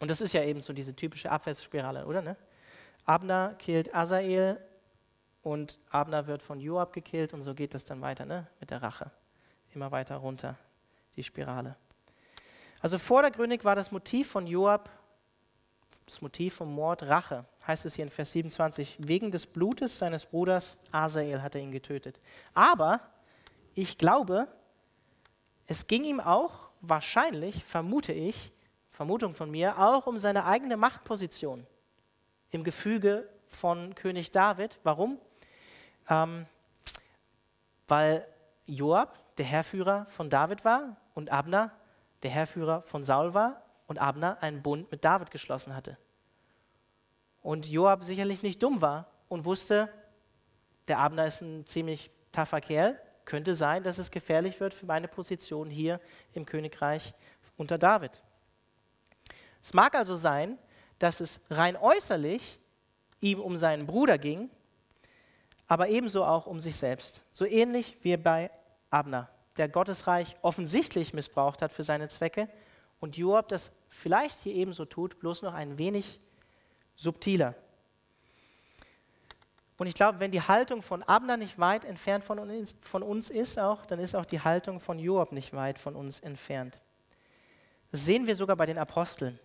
Und 0.00 0.10
das 0.10 0.20
ist 0.20 0.32
ja 0.32 0.42
eben 0.42 0.60
so 0.60 0.72
diese 0.72 0.96
typische 0.96 1.30
Abwärtsspirale, 1.30 2.06
oder? 2.06 2.22
Ne? 2.22 2.36
Abner 3.04 3.54
killt 3.58 3.94
Asael 3.94 4.58
und 5.42 5.78
Abner 5.90 6.26
wird 6.26 6.42
von 6.42 6.60
Joab 6.60 6.92
gekillt 6.92 7.34
und 7.34 7.42
so 7.42 7.54
geht 7.54 7.74
das 7.74 7.84
dann 7.84 8.00
weiter 8.00 8.24
ne? 8.24 8.46
mit 8.60 8.70
der 8.70 8.82
Rache 8.82 9.10
immer 9.74 9.90
weiter 9.90 10.16
runter, 10.16 10.56
die 11.16 11.22
Spirale. 11.22 11.76
Also 12.80 12.98
vordergründig 12.98 13.64
war 13.64 13.74
das 13.74 13.90
Motiv 13.92 14.30
von 14.30 14.46
Joab, 14.46 14.90
das 16.06 16.22
Motiv 16.22 16.54
vom 16.54 16.74
Mord 16.74 17.02
Rache, 17.02 17.44
heißt 17.66 17.84
es 17.84 17.94
hier 17.94 18.04
in 18.04 18.10
Vers 18.10 18.32
27, 18.32 18.96
wegen 19.00 19.30
des 19.30 19.46
Blutes 19.46 19.98
seines 19.98 20.26
Bruders 20.26 20.78
Asael 20.90 21.42
hat 21.42 21.54
er 21.54 21.60
ihn 21.60 21.72
getötet. 21.72 22.20
Aber 22.54 23.00
ich 23.74 23.98
glaube, 23.98 24.48
es 25.66 25.86
ging 25.86 26.04
ihm 26.04 26.20
auch 26.20 26.70
wahrscheinlich, 26.80 27.64
vermute 27.64 28.12
ich, 28.12 28.50
Vermutung 28.90 29.34
von 29.34 29.50
mir, 29.50 29.78
auch 29.78 30.06
um 30.06 30.18
seine 30.18 30.44
eigene 30.44 30.76
Machtposition 30.76 31.66
im 32.50 32.64
Gefüge 32.64 33.28
von 33.46 33.94
König 33.94 34.30
David. 34.30 34.78
Warum? 34.82 35.18
Ähm, 36.08 36.46
weil 37.86 38.26
Joab, 38.66 39.18
der 39.40 39.46
Herrführer 39.46 40.04
von 40.10 40.28
David 40.28 40.66
war 40.66 40.98
und 41.14 41.30
Abner 41.30 41.72
der 42.22 42.30
Herrführer 42.30 42.82
von 42.82 43.04
Saul 43.04 43.32
war 43.32 43.62
und 43.86 43.98
Abner 43.98 44.36
einen 44.42 44.60
Bund 44.60 44.90
mit 44.90 45.02
David 45.02 45.30
geschlossen 45.30 45.74
hatte. 45.74 45.96
Und 47.40 47.66
Joab 47.66 48.04
sicherlich 48.04 48.42
nicht 48.42 48.62
dumm 48.62 48.82
war 48.82 49.10
und 49.30 49.46
wusste, 49.46 49.88
der 50.88 50.98
Abner 50.98 51.24
ist 51.24 51.40
ein 51.40 51.64
ziemlich 51.64 52.10
taffer 52.32 52.60
Kerl, 52.60 53.00
könnte 53.24 53.54
sein, 53.54 53.82
dass 53.82 53.96
es 53.96 54.10
gefährlich 54.10 54.60
wird 54.60 54.74
für 54.74 54.84
meine 54.84 55.08
Position 55.08 55.70
hier 55.70 56.02
im 56.34 56.44
Königreich 56.44 57.14
unter 57.56 57.78
David. 57.78 58.22
Es 59.62 59.72
mag 59.72 59.94
also 59.94 60.16
sein, 60.16 60.58
dass 60.98 61.20
es 61.20 61.40
rein 61.48 61.78
äußerlich 61.78 62.60
ihm 63.22 63.40
um 63.40 63.56
seinen 63.56 63.86
Bruder 63.86 64.18
ging, 64.18 64.50
aber 65.66 65.88
ebenso 65.88 66.26
auch 66.26 66.44
um 66.44 66.60
sich 66.60 66.76
selbst. 66.76 67.24
So 67.32 67.46
ähnlich 67.46 67.96
wie 68.02 68.18
bei 68.18 68.50
Abner, 68.90 69.28
der 69.56 69.68
Gottesreich 69.68 70.36
offensichtlich 70.42 71.14
missbraucht 71.14 71.62
hat 71.62 71.72
für 71.72 71.84
seine 71.84 72.08
Zwecke 72.08 72.48
und 73.00 73.16
Joab 73.16 73.48
das 73.48 73.72
vielleicht 73.88 74.38
hier 74.40 74.54
ebenso 74.54 74.84
tut, 74.84 75.18
bloß 75.18 75.42
noch 75.42 75.54
ein 75.54 75.78
wenig 75.78 76.20
subtiler. 76.96 77.54
Und 79.78 79.86
ich 79.86 79.94
glaube, 79.94 80.20
wenn 80.20 80.30
die 80.30 80.42
Haltung 80.42 80.82
von 80.82 81.02
Abner 81.02 81.38
nicht 81.38 81.58
weit 81.58 81.86
entfernt 81.86 82.22
von 82.22 82.38
uns, 82.38 82.76
von 82.82 83.02
uns 83.02 83.30
ist, 83.30 83.58
auch, 83.58 83.86
dann 83.86 83.98
ist 83.98 84.14
auch 84.14 84.26
die 84.26 84.42
Haltung 84.42 84.78
von 84.78 84.98
Joab 84.98 85.32
nicht 85.32 85.54
weit 85.54 85.78
von 85.78 85.96
uns 85.96 86.20
entfernt. 86.20 86.78
Das 87.90 88.04
sehen 88.04 88.26
wir 88.26 88.36
sogar 88.36 88.56
bei 88.56 88.66
den 88.66 88.76
Aposteln. 88.76 89.38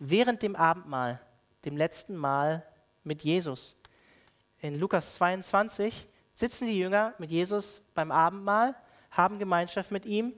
Während 0.00 0.42
dem 0.42 0.56
Abendmahl, 0.56 1.20
dem 1.64 1.76
letzten 1.76 2.16
Mal 2.16 2.66
mit 3.04 3.22
Jesus, 3.22 3.76
in 4.60 4.78
Lukas 4.78 5.14
22 5.14 6.06
sitzen 6.34 6.66
die 6.66 6.78
Jünger 6.78 7.14
mit 7.18 7.30
Jesus 7.30 7.82
beim 7.94 8.10
Abendmahl, 8.10 8.74
haben 9.10 9.38
Gemeinschaft 9.38 9.90
mit 9.90 10.04
ihm 10.04 10.34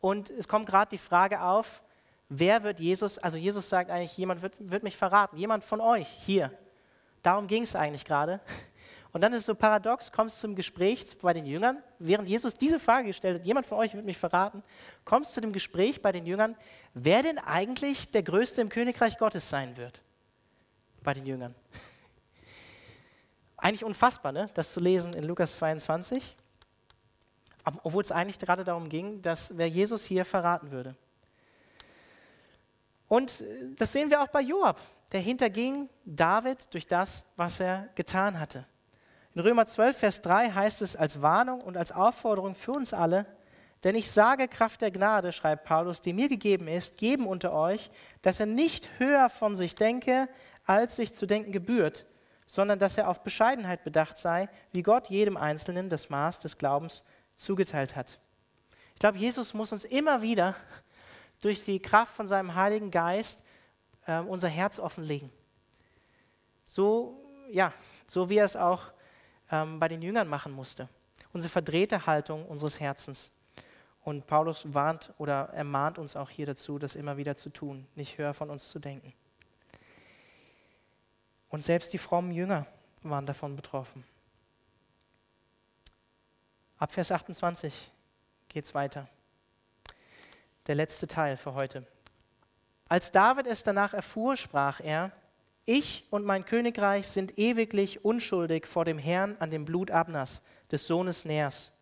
und 0.00 0.30
es 0.30 0.48
kommt 0.48 0.66
gerade 0.66 0.88
die 0.88 0.98
Frage 0.98 1.42
auf, 1.42 1.82
wer 2.28 2.62
wird 2.62 2.80
Jesus, 2.80 3.18
also 3.18 3.36
Jesus 3.36 3.68
sagt 3.68 3.90
eigentlich, 3.90 4.16
jemand 4.16 4.40
wird, 4.40 4.54
wird 4.58 4.82
mich 4.82 4.96
verraten, 4.96 5.36
jemand 5.36 5.64
von 5.64 5.80
euch 5.80 6.08
hier. 6.08 6.50
Darum 7.22 7.46
ging 7.46 7.64
es 7.64 7.76
eigentlich 7.76 8.04
gerade. 8.04 8.40
Und 9.12 9.22
dann 9.22 9.32
ist 9.32 9.40
es 9.40 9.46
so 9.46 9.56
paradox, 9.56 10.12
kommst 10.12 10.38
du 10.38 10.48
zum 10.48 10.54
Gespräch 10.54 11.04
bei 11.20 11.32
den 11.32 11.44
Jüngern, 11.44 11.82
während 11.98 12.28
Jesus 12.28 12.54
diese 12.54 12.78
Frage 12.78 13.08
gestellt 13.08 13.40
hat, 13.40 13.46
jemand 13.46 13.66
von 13.66 13.78
euch 13.78 13.94
wird 13.94 14.04
mich 14.04 14.18
verraten, 14.18 14.62
kommst 15.04 15.34
zu 15.34 15.40
dem 15.40 15.52
Gespräch 15.52 16.00
bei 16.00 16.12
den 16.12 16.26
Jüngern, 16.26 16.56
wer 16.94 17.24
denn 17.24 17.38
eigentlich 17.38 18.10
der 18.12 18.22
Größte 18.22 18.60
im 18.60 18.68
Königreich 18.68 19.18
Gottes 19.18 19.50
sein 19.50 19.76
wird. 19.76 20.00
Bei 21.02 21.12
den 21.12 21.26
Jüngern. 21.26 21.54
Eigentlich 23.60 23.84
unfassbar, 23.84 24.32
ne? 24.32 24.48
das 24.54 24.72
zu 24.72 24.80
lesen 24.80 25.12
in 25.12 25.24
Lukas 25.24 25.56
22, 25.56 26.34
obwohl 27.82 28.02
es 28.02 28.10
eigentlich 28.10 28.38
gerade 28.38 28.64
darum 28.64 28.88
ging, 28.88 29.20
dass 29.20 29.56
wer 29.56 29.68
Jesus 29.68 30.04
hier 30.04 30.24
verraten 30.24 30.70
würde. 30.70 30.96
Und 33.06 33.42
äh, 33.42 33.74
das 33.76 33.92
sehen 33.92 34.08
wir 34.08 34.22
auch 34.22 34.28
bei 34.28 34.40
Joab. 34.40 34.80
Der 35.12 35.20
hinterging 35.20 35.88
David 36.04 36.72
durch 36.72 36.86
das, 36.86 37.24
was 37.36 37.60
er 37.60 37.88
getan 37.96 38.38
hatte. 38.38 38.64
In 39.34 39.42
Römer 39.42 39.66
12, 39.66 39.98
Vers 39.98 40.22
3 40.22 40.50
heißt 40.52 40.82
es 40.82 40.96
als 40.96 41.20
Warnung 41.20 41.60
und 41.60 41.76
als 41.76 41.92
Aufforderung 41.92 42.54
für 42.54 42.72
uns 42.72 42.94
alle, 42.94 43.26
denn 43.84 43.94
ich 43.94 44.10
sage 44.10 44.46
Kraft 44.46 44.82
der 44.82 44.90
Gnade, 44.90 45.32
schreibt 45.32 45.64
Paulus, 45.64 46.00
die 46.00 46.12
mir 46.12 46.28
gegeben 46.28 46.68
ist, 46.68 46.98
geben 46.98 47.26
unter 47.26 47.52
euch, 47.52 47.90
dass 48.22 48.38
er 48.38 48.46
nicht 48.46 48.88
höher 48.98 49.28
von 49.28 49.56
sich 49.56 49.74
denke, 49.74 50.28
als 50.66 50.96
sich 50.96 51.14
zu 51.14 51.26
denken 51.26 51.50
gebührt, 51.52 52.06
sondern 52.50 52.80
dass 52.80 52.98
er 52.98 53.08
auf 53.08 53.22
Bescheidenheit 53.22 53.84
bedacht 53.84 54.18
sei, 54.18 54.48
wie 54.72 54.82
Gott 54.82 55.08
jedem 55.08 55.36
Einzelnen 55.36 55.88
das 55.88 56.10
Maß 56.10 56.40
des 56.40 56.58
Glaubens 56.58 57.04
zugeteilt 57.36 57.94
hat. 57.94 58.18
Ich 58.92 58.98
glaube, 58.98 59.18
Jesus 59.18 59.54
muss 59.54 59.70
uns 59.70 59.84
immer 59.84 60.20
wieder 60.20 60.56
durch 61.40 61.64
die 61.64 61.80
Kraft 61.80 62.12
von 62.12 62.26
seinem 62.26 62.56
Heiligen 62.56 62.90
Geist 62.90 63.38
äh, 64.04 64.18
unser 64.18 64.48
Herz 64.48 64.80
offenlegen. 64.80 65.30
So, 66.64 67.24
ja, 67.52 67.72
so 68.08 68.28
wie 68.28 68.38
er 68.38 68.46
es 68.46 68.56
auch 68.56 68.82
ähm, 69.52 69.78
bei 69.78 69.86
den 69.86 70.02
Jüngern 70.02 70.26
machen 70.26 70.50
musste. 70.50 70.88
Unsere 71.32 71.52
verdrehte 71.52 72.04
Haltung 72.04 72.44
unseres 72.46 72.80
Herzens. 72.80 73.30
Und 74.02 74.26
Paulus 74.26 74.74
warnt 74.74 75.14
oder 75.18 75.50
ermahnt 75.50 75.98
uns 75.98 76.16
auch 76.16 76.30
hier 76.30 76.46
dazu, 76.46 76.80
das 76.80 76.96
immer 76.96 77.16
wieder 77.16 77.36
zu 77.36 77.50
tun, 77.50 77.86
nicht 77.94 78.18
höher 78.18 78.34
von 78.34 78.50
uns 78.50 78.70
zu 78.70 78.80
denken. 78.80 79.14
Und 81.50 81.62
selbst 81.62 81.92
die 81.92 81.98
frommen 81.98 82.32
Jünger 82.32 82.66
waren 83.02 83.26
davon 83.26 83.54
betroffen. 83.54 84.04
Ab 86.78 86.92
Vers 86.92 87.12
28 87.12 87.90
geht 88.48 88.64
es 88.64 88.74
weiter 88.74 89.06
der 90.70 90.76
letzte 90.76 91.08
Teil 91.08 91.36
für 91.36 91.54
heute. 91.54 91.84
Als 92.88 93.10
David 93.10 93.48
es 93.48 93.64
danach 93.64 93.92
erfuhr, 93.92 94.36
sprach 94.36 94.78
er, 94.78 95.10
ich 95.64 96.06
und 96.10 96.24
mein 96.24 96.44
Königreich 96.44 97.08
sind 97.08 97.38
ewiglich 97.38 98.04
unschuldig 98.04 98.66
vor 98.66 98.84
dem 98.84 98.96
Herrn 98.96 99.36
an 99.40 99.50
dem 99.50 99.64
Blut 99.64 99.90
Abnas, 99.90 100.42
des 100.70 100.86
Sohnes 100.86 101.24
Ners. 101.24 101.72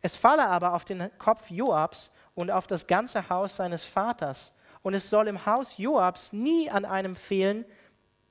Es 0.00 0.16
falle 0.16 0.46
aber 0.46 0.72
auf 0.72 0.86
den 0.86 1.10
Kopf 1.18 1.50
Joabs 1.50 2.10
und 2.34 2.50
auf 2.50 2.66
das 2.66 2.86
ganze 2.86 3.28
Haus 3.28 3.56
seines 3.56 3.84
Vaters, 3.84 4.54
und 4.82 4.94
es 4.94 5.10
soll 5.10 5.28
im 5.28 5.44
Haus 5.44 5.76
Joabs 5.76 6.32
nie 6.32 6.70
an 6.70 6.86
einem 6.86 7.14
fehlen, 7.14 7.66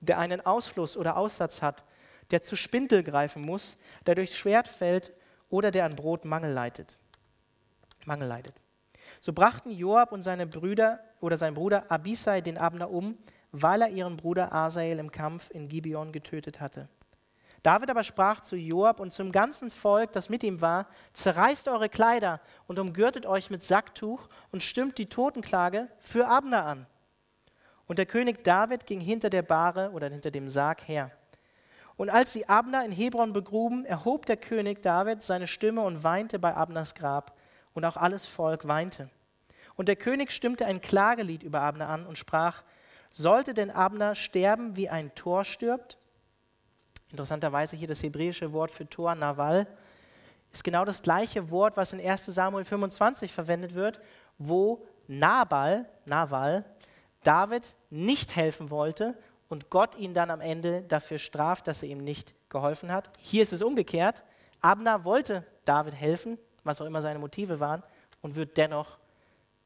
der 0.02 0.20
einen 0.20 0.46
Ausfluss 0.46 0.98
oder 0.98 1.18
Aussatz 1.18 1.62
hat, 1.62 1.84
der 2.32 2.42
zu 2.42 2.56
Spindel 2.56 3.04
greifen 3.04 3.44
muss, 3.44 3.78
der 4.06 4.16
durchs 4.16 4.36
Schwert 4.36 4.68
fällt 4.68 5.14
oder 5.50 5.72
der 5.72 5.86
an 5.86 5.96
Brot 5.96 6.26
Mangel 6.26 6.52
leidet. 6.52 6.98
Mangel 8.06 8.28
leidet. 8.28 8.56
So 9.20 9.34
brachten 9.34 9.72
Joab 9.72 10.12
und 10.12 10.24
seine 10.24 10.48
Brüder 10.48 11.00
oder 11.20 11.38
sein 11.38 11.54
Bruder 11.54 11.92
Abisai 11.92 12.42
den 12.42 12.58
Abner 12.58 12.90
um, 12.90 13.18
weil 13.52 13.82
er 13.82 13.90
ihren 13.90 14.18
Bruder 14.18 14.54
Asael 14.54 15.00
im 15.00 15.12
Kampf 15.12 15.50
in 15.52 15.68
Gibeon 15.68 16.12
getötet 16.12 16.60
hatte. 16.62 16.88
David 17.64 17.92
aber 17.92 18.04
sprach 18.04 18.42
zu 18.42 18.56
Joab 18.56 19.00
und 19.00 19.14
zum 19.14 19.32
ganzen 19.32 19.70
Volk, 19.70 20.14
das 20.14 20.30
mit 20.30 20.42
ihm 20.44 20.62
war, 20.62 20.88
zerreißt 21.14 21.68
eure 21.68 21.90
Kleider 21.90 22.42
und 22.66 22.80
umgürtet 22.80 23.28
euch 23.28 23.52
mit 23.52 23.62
Sacktuch 23.62 24.30
und 24.52 24.64
stimmt 24.64 24.98
die 24.98 25.08
Totenklage 25.08 25.88
für 26.00 26.28
Abner 26.28 26.66
an. 26.66 26.88
Und 27.92 28.00
der 28.00 28.06
König 28.06 28.46
David 28.46 28.86
ging 28.86 29.02
hinter 29.02 29.30
der 29.30 29.42
Bahre 29.42 29.92
oder 29.92 30.08
hinter 30.08 30.32
dem 30.32 30.48
Sarg 30.48 30.88
her. 30.88 31.12
Und 31.98 32.10
als 32.10 32.32
sie 32.32 32.48
Abner 32.48 32.86
in 32.86 32.94
Hebron 32.94 33.34
begruben, 33.34 33.84
erhob 33.84 34.26
der 34.26 34.38
König 34.38 34.82
David 34.82 35.22
seine 35.22 35.46
Stimme 35.46 35.82
und 35.82 36.02
weinte 36.02 36.40
bei 36.40 36.56
Abners 36.56 36.96
Grab 36.96 37.38
und 37.74 37.84
auch 37.84 37.98
alles 37.98 38.26
Volk 38.26 38.66
weinte. 38.66 39.10
Und 39.76 39.90
der 39.90 39.98
König 39.98 40.32
stimmte 40.32 40.66
ein 40.66 40.80
Klagelied 40.80 41.44
über 41.44 41.64
Abner 41.64 41.90
an 41.90 42.06
und 42.06 42.18
sprach, 42.18 42.64
sollte 43.12 43.54
denn 43.54 43.70
Abner 43.70 44.16
sterben, 44.16 44.78
wie 44.78 44.88
ein 44.88 45.14
Tor 45.14 45.44
stirbt? 45.44 45.98
Interessanterweise 47.10 47.76
hier 47.76 47.90
das 47.90 48.02
hebräische 48.02 48.54
Wort 48.54 48.72
für 48.72 48.88
Tor, 48.88 49.16
Naval, 49.16 49.68
ist 50.54 50.64
genau 50.64 50.86
das 50.86 51.02
gleiche 51.02 51.52
Wort, 51.52 51.76
was 51.76 51.92
in 51.92 52.00
1 52.00 52.28
Samuel 52.28 52.64
25 52.64 53.34
verwendet 53.34 53.74
wird, 53.74 54.00
wo 54.38 54.88
Nabal, 55.10 55.90
Naval, 56.06 56.64
David 57.24 57.76
nicht 57.90 58.36
helfen 58.36 58.70
wollte 58.70 59.18
und 59.50 59.70
Gott 59.70 59.96
ihn 59.96 60.14
dann 60.14 60.32
am 60.32 60.42
Ende 60.42 60.84
dafür 60.84 61.20
straft, 61.20 61.68
dass 61.68 61.84
er 61.84 61.90
ihm 61.90 62.04
nicht 62.04 62.34
geholfen 62.50 62.92
hat. 62.92 63.10
Hier 63.20 63.44
ist 63.44 63.54
es 63.54 63.62
umgekehrt. 63.62 64.24
Abner 64.62 65.04
wollte 65.04 65.46
David 65.66 65.96
helfen, 65.96 66.38
was 66.64 66.82
auch 66.82 66.86
immer 66.86 67.02
seine 67.02 67.20
Motive 67.20 67.60
waren, 67.60 67.84
und 68.22 68.36
wird 68.36 68.58
dennoch 68.58 68.98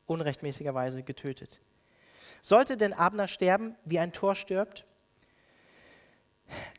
unrechtmäßigerweise 0.08 1.03
getötet. 1.03 1.60
Sollte 2.41 2.78
denn 2.78 2.93
Abner 2.93 3.28
sterben, 3.28 3.76
wie 3.86 3.99
ein 3.99 4.12
Tor 4.14 4.36
stirbt? 4.36 4.86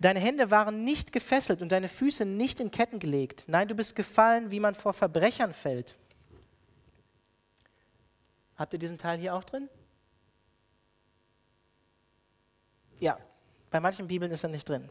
Deine 0.00 0.20
Hände 0.20 0.50
waren 0.50 0.84
nicht 0.84 1.12
gefesselt 1.12 1.60
und 1.60 1.72
deine 1.72 1.88
Füße 1.88 2.24
nicht 2.24 2.60
in 2.60 2.70
Ketten 2.70 2.98
gelegt. 2.98 3.44
Nein, 3.46 3.68
du 3.68 3.74
bist 3.74 3.96
gefallen, 3.96 4.50
wie 4.50 4.60
man 4.60 4.74
vor 4.74 4.92
Verbrechern 4.92 5.52
fällt. 5.52 5.96
Habt 8.56 8.72
ihr 8.72 8.78
diesen 8.78 8.98
Teil 8.98 9.18
hier 9.18 9.34
auch 9.34 9.44
drin? 9.44 9.68
Ja, 13.00 13.18
bei 13.70 13.80
manchen 13.80 14.08
Bibeln 14.08 14.30
ist 14.30 14.42
er 14.42 14.50
nicht 14.50 14.68
drin. 14.68 14.88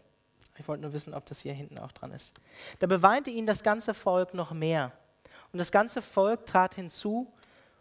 Ich 0.57 0.67
wollte 0.67 0.83
nur 0.83 0.93
wissen, 0.93 1.13
ob 1.13 1.25
das 1.25 1.41
hier 1.41 1.53
hinten 1.53 1.79
auch 1.79 1.91
dran 1.91 2.11
ist. 2.11 2.33
Da 2.79 2.87
beweinte 2.87 3.29
ihn 3.29 3.45
das 3.45 3.63
ganze 3.63 3.93
Volk 3.93 4.33
noch 4.33 4.51
mehr. 4.51 4.91
Und 5.51 5.59
das 5.59 5.71
ganze 5.71 6.01
Volk 6.01 6.45
trat 6.45 6.75
hinzu, 6.75 7.31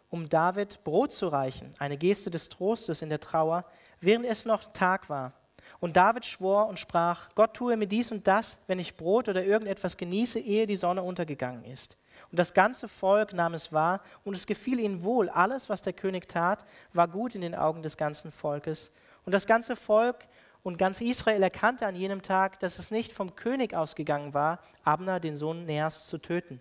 um 0.09 0.29
David 0.29 0.83
Brot 0.83 1.13
zu 1.13 1.27
reichen, 1.27 1.71
eine 1.79 1.97
Geste 1.97 2.29
des 2.29 2.49
Trostes 2.49 3.01
in 3.01 3.09
der 3.09 3.19
Trauer, 3.19 3.65
während 4.01 4.25
es 4.25 4.45
noch 4.45 4.71
Tag 4.71 5.09
war. 5.09 5.33
Und 5.79 5.97
David 5.97 6.25
schwor 6.25 6.67
und 6.67 6.79
sprach, 6.79 7.29
Gott 7.35 7.53
tue 7.53 7.75
mir 7.75 7.87
dies 7.87 8.11
und 8.11 8.27
das, 8.27 8.57
wenn 8.67 8.79
ich 8.79 8.95
Brot 8.95 9.27
oder 9.29 9.43
irgendetwas 9.43 9.97
genieße, 9.97 10.39
ehe 10.39 10.67
die 10.67 10.75
Sonne 10.75 11.03
untergegangen 11.03 11.65
ist. 11.65 11.97
Und 12.31 12.39
das 12.39 12.53
ganze 12.53 12.87
Volk 12.87 13.33
nahm 13.33 13.53
es 13.53 13.73
wahr, 13.73 14.01
und 14.23 14.35
es 14.35 14.45
gefiel 14.45 14.79
ihnen 14.79 15.03
wohl. 15.03 15.29
Alles, 15.29 15.69
was 15.69 15.81
der 15.81 15.93
König 15.93 16.27
tat, 16.27 16.65
war 16.93 17.07
gut 17.07 17.35
in 17.35 17.41
den 17.41 17.55
Augen 17.55 17.83
des 17.83 17.97
ganzen 17.97 18.31
Volkes. 18.31 18.91
Und 19.25 19.31
das 19.31 19.47
ganze 19.47 19.75
Volk 19.75 20.27
und 20.63 20.77
ganz 20.77 21.01
Israel 21.01 21.43
erkannte 21.43 21.85
an 21.85 21.95
jenem 21.95 22.21
Tag, 22.21 22.59
dass 22.59 22.79
es 22.79 22.91
nicht 22.91 23.13
vom 23.13 23.35
König 23.35 23.73
ausgegangen 23.73 24.33
war, 24.33 24.59
Abner, 24.83 25.19
den 25.19 25.35
Sohn 25.35 25.65
Neas, 25.65 26.07
zu 26.07 26.17
töten. 26.17 26.59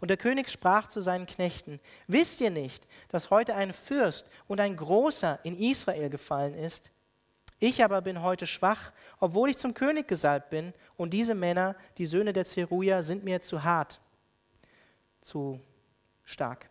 Und 0.00 0.08
der 0.08 0.16
König 0.16 0.48
sprach 0.48 0.88
zu 0.88 1.00
seinen 1.00 1.26
Knechten, 1.26 1.80
wisst 2.08 2.40
ihr 2.40 2.50
nicht, 2.50 2.88
dass 3.08 3.30
heute 3.30 3.54
ein 3.54 3.72
Fürst 3.72 4.28
und 4.48 4.60
ein 4.60 4.76
Großer 4.76 5.38
in 5.44 5.56
Israel 5.56 6.10
gefallen 6.10 6.54
ist? 6.54 6.90
Ich 7.60 7.84
aber 7.84 8.02
bin 8.02 8.22
heute 8.22 8.48
schwach, 8.48 8.92
obwohl 9.20 9.50
ich 9.50 9.58
zum 9.58 9.74
König 9.74 10.08
gesalbt 10.08 10.50
bin, 10.50 10.74
und 10.96 11.10
diese 11.10 11.36
Männer, 11.36 11.76
die 11.98 12.06
Söhne 12.06 12.32
der 12.32 12.44
Zeruja, 12.44 13.04
sind 13.04 13.22
mir 13.22 13.40
zu 13.40 13.62
hart, 13.62 14.00
zu 15.20 15.60
stark. 16.24 16.68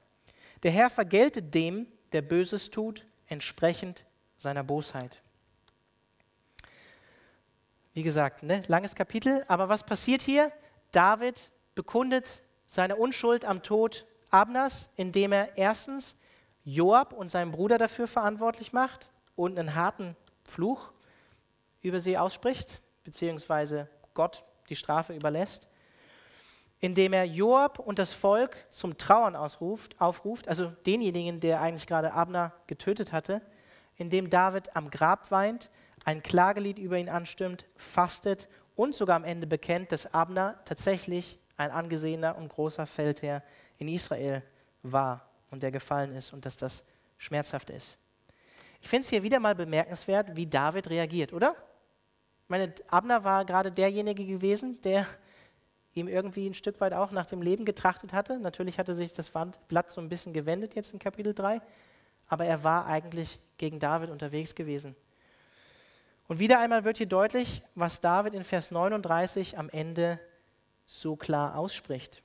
Der 0.63 0.71
Herr 0.71 0.89
vergeltet 0.89 1.53
dem, 1.53 1.87
der 2.11 2.21
Böses 2.21 2.69
tut, 2.69 3.05
entsprechend 3.27 4.05
seiner 4.41 4.63
Bosheit. 4.63 5.21
Wie 7.93 8.01
gesagt, 8.01 8.41
ne, 8.41 8.63
langes 8.67 8.95
Kapitel, 8.95 9.45
aber 9.47 9.69
was 9.69 9.83
passiert 9.83 10.23
hier? 10.23 10.51
David 10.91 11.51
bekundet 11.75 12.39
seine 12.65 12.95
Unschuld 12.95 13.45
am 13.45 13.61
Tod 13.61 14.07
Abners, 14.31 14.89
indem 14.95 15.31
er 15.31 15.57
erstens 15.57 16.15
Joab 16.63 17.13
und 17.13 17.29
seinen 17.29 17.51
Bruder 17.51 17.77
dafür 17.77 18.07
verantwortlich 18.07 18.73
macht 18.73 19.11
und 19.35 19.59
einen 19.59 19.75
harten 19.75 20.15
Fluch 20.49 20.91
über 21.81 21.99
sie 21.99 22.17
ausspricht, 22.17 22.81
beziehungsweise 23.03 23.89
Gott 24.15 24.43
die 24.69 24.75
Strafe 24.75 25.13
überlässt, 25.13 25.67
indem 26.79 27.13
er 27.13 27.25
Joab 27.25 27.77
und 27.77 27.99
das 27.99 28.11
Volk 28.11 28.57
zum 28.71 28.97
Trauern 28.97 29.35
ausruft, 29.35 30.01
aufruft, 30.01 30.47
also 30.47 30.71
denjenigen, 30.87 31.39
der 31.39 31.61
eigentlich 31.61 31.85
gerade 31.85 32.13
Abner 32.13 32.53
getötet 32.65 33.11
hatte, 33.11 33.41
indem 33.97 34.29
David 34.29 34.75
am 34.75 34.89
Grab 34.89 35.31
weint, 35.31 35.69
ein 36.05 36.23
Klagelied 36.23 36.79
über 36.79 36.97
ihn 36.97 37.09
anstimmt, 37.09 37.65
fastet 37.75 38.49
und 38.75 38.95
sogar 38.95 39.15
am 39.15 39.23
Ende 39.23 39.47
bekennt, 39.47 39.91
dass 39.91 40.13
Abner 40.13 40.59
tatsächlich 40.65 41.39
ein 41.57 41.71
angesehener 41.71 42.37
und 42.37 42.49
großer 42.49 42.85
Feldherr 42.87 43.43
in 43.77 43.87
Israel 43.87 44.43
war 44.83 45.29
und 45.51 45.63
der 45.63 45.71
gefallen 45.71 46.15
ist 46.15 46.33
und 46.33 46.45
dass 46.45 46.57
das 46.57 46.83
schmerzhaft 47.17 47.69
ist. 47.69 47.97
Ich 48.81 48.89
finde 48.89 49.03
es 49.03 49.09
hier 49.09 49.21
wieder 49.21 49.39
mal 49.39 49.53
bemerkenswert, 49.53 50.35
wie 50.35 50.47
David 50.47 50.89
reagiert, 50.89 51.33
oder? 51.33 51.55
Ich 52.43 52.49
meine, 52.49 52.73
Abner 52.87 53.23
war 53.23 53.45
gerade 53.45 53.71
derjenige 53.71 54.25
gewesen, 54.25 54.81
der 54.81 55.05
ihm 55.93 56.07
irgendwie 56.07 56.49
ein 56.49 56.53
Stück 56.53 56.81
weit 56.81 56.93
auch 56.93 57.11
nach 57.11 57.25
dem 57.25 57.41
Leben 57.41 57.65
getrachtet 57.65 58.13
hatte. 58.13 58.39
Natürlich 58.39 58.79
hatte 58.79 58.95
sich 58.95 59.13
das 59.13 59.31
Blatt 59.67 59.91
so 59.91 60.01
ein 60.01 60.09
bisschen 60.09 60.33
gewendet 60.33 60.73
jetzt 60.73 60.93
in 60.93 60.99
Kapitel 60.99 61.33
3, 61.33 61.61
aber 62.31 62.45
er 62.45 62.63
war 62.63 62.85
eigentlich 62.85 63.39
gegen 63.57 63.79
David 63.79 64.09
unterwegs 64.09 64.55
gewesen. 64.55 64.95
Und 66.29 66.39
wieder 66.39 66.61
einmal 66.61 66.85
wird 66.85 66.95
hier 66.95 67.05
deutlich, 67.05 67.61
was 67.75 67.99
David 67.99 68.33
in 68.33 68.45
Vers 68.45 68.71
39 68.71 69.57
am 69.57 69.67
Ende 69.67 70.17
so 70.85 71.17
klar 71.17 71.57
ausspricht. 71.57 72.23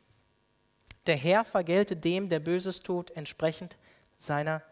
Der 1.08 1.16
Herr 1.16 1.44
vergelte 1.44 1.96
dem, 1.96 2.28
der 2.28 2.38
Böses 2.38 2.84
tut, 2.84 3.10
entsprechend 3.10 3.76
seiner 4.16 4.62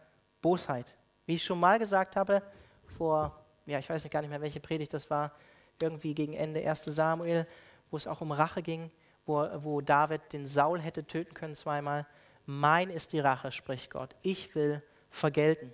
Bosheit. 0.41 0.95
Wie 1.25 1.35
ich 1.35 1.43
schon 1.43 1.59
mal 1.59 1.79
gesagt 1.79 2.15
habe, 2.15 2.41
vor, 2.85 3.37
ja, 3.65 3.77
ich 3.77 3.89
weiß 3.89 4.05
nicht 4.05 4.13
gar 4.13 4.21
nicht 4.21 4.29
mehr, 4.29 4.41
welche 4.41 4.61
Predigt 4.61 4.93
das 4.93 5.09
war, 5.09 5.33
irgendwie 5.81 6.15
gegen 6.15 6.33
Ende 6.33 6.65
1. 6.65 6.85
Samuel, 6.85 7.45
wo 7.91 7.97
es 7.97 8.07
auch 8.07 8.21
um 8.21 8.31
Rache 8.31 8.61
ging, 8.61 8.89
wo, 9.25 9.45
wo 9.57 9.81
David 9.81 10.31
den 10.31 10.47
Saul 10.47 10.79
hätte 10.79 11.05
töten 11.05 11.33
können 11.33 11.55
zweimal. 11.55 12.07
Mein 12.45 12.89
ist 12.89 13.11
die 13.11 13.19
Rache, 13.19 13.51
spricht 13.51 13.91
Gott. 13.91 14.15
Ich 14.21 14.55
will 14.55 14.81
vergelten. 15.15 15.73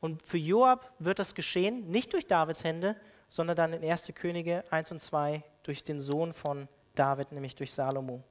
Und 0.00 0.26
für 0.26 0.38
Joab 0.38 0.92
wird 0.98 1.18
das 1.18 1.34
geschehen, 1.34 1.90
nicht 1.90 2.12
durch 2.12 2.26
Davids 2.26 2.64
Hände, 2.64 2.96
sondern 3.28 3.56
dann 3.56 3.72
in 3.72 3.88
1. 3.88 4.10
Könige 4.14 4.64
1 4.70 4.90
und 4.90 5.00
2 5.00 5.42
durch 5.62 5.84
den 5.84 6.00
Sohn 6.00 6.32
von 6.32 6.68
David, 6.94 7.32
nämlich 7.32 7.54
durch 7.54 7.72
Salomo. 7.72 8.22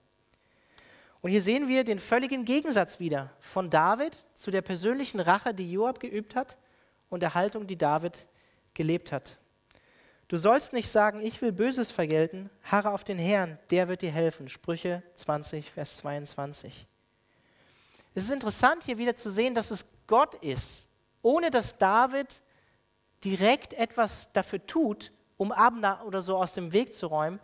Und 1.21 1.31
hier 1.31 1.41
sehen 1.41 1.67
wir 1.67 1.83
den 1.83 1.99
völligen 1.99 2.45
Gegensatz 2.45 2.99
wieder 2.99 3.31
von 3.39 3.69
David 3.69 4.17
zu 4.33 4.51
der 4.51 4.61
persönlichen 4.61 5.19
Rache, 5.19 5.53
die 5.53 5.71
Joab 5.71 5.99
geübt 5.99 6.35
hat 6.35 6.57
und 7.09 7.21
der 7.21 7.35
Haltung, 7.35 7.67
die 7.67 7.77
David 7.77 8.25
gelebt 8.73 9.11
hat. 9.11 9.37
Du 10.27 10.37
sollst 10.37 10.73
nicht 10.73 10.89
sagen, 10.89 11.21
ich 11.21 11.41
will 11.41 11.51
Böses 11.51 11.91
vergelten, 11.91 12.49
harre 12.63 12.91
auf 12.91 13.03
den 13.03 13.17
Herrn, 13.17 13.57
der 13.71 13.87
wird 13.87 14.01
dir 14.01 14.11
helfen. 14.11 14.47
Sprüche 14.47 15.03
20, 15.15 15.71
Vers 15.71 15.97
22. 15.97 16.85
Es 18.13 18.25
ist 18.25 18.31
interessant 18.31 18.83
hier 18.83 18.97
wieder 18.97 19.15
zu 19.15 19.29
sehen, 19.31 19.55
dass 19.55 19.71
es 19.71 19.85
Gott 20.09 20.33
ist, 20.33 20.89
ohne 21.21 21.51
dass 21.51 21.77
David 21.77 22.41
direkt 23.23 23.73
etwas 23.75 24.33
dafür 24.33 24.65
tut, 24.65 25.11
um 25.37 25.51
Abner 25.51 26.03
oder 26.03 26.23
so 26.23 26.35
aus 26.35 26.51
dem 26.51 26.73
Weg 26.73 26.95
zu 26.95 27.05
räumen, 27.05 27.39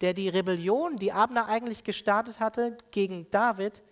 der 0.00 0.14
die 0.14 0.30
Rebellion, 0.30 0.96
die 0.96 1.12
Abner 1.12 1.48
eigentlich 1.48 1.84
gestartet 1.84 2.40
hatte 2.40 2.78
gegen 2.92 3.30
David, 3.30 3.82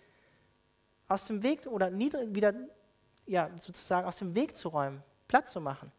aus 1.07 1.25
dem 1.25 1.43
Weg 1.43 1.67
oder 1.67 1.95
wieder 1.95 2.55
ja, 3.27 3.51
sozusagen 3.59 4.07
aus 4.07 4.17
dem 4.17 4.33
Weg 4.33 4.57
zu 4.57 4.69
räumen, 4.69 5.03
platt 5.27 5.47
zu 5.47 5.61
machen. 5.61 5.91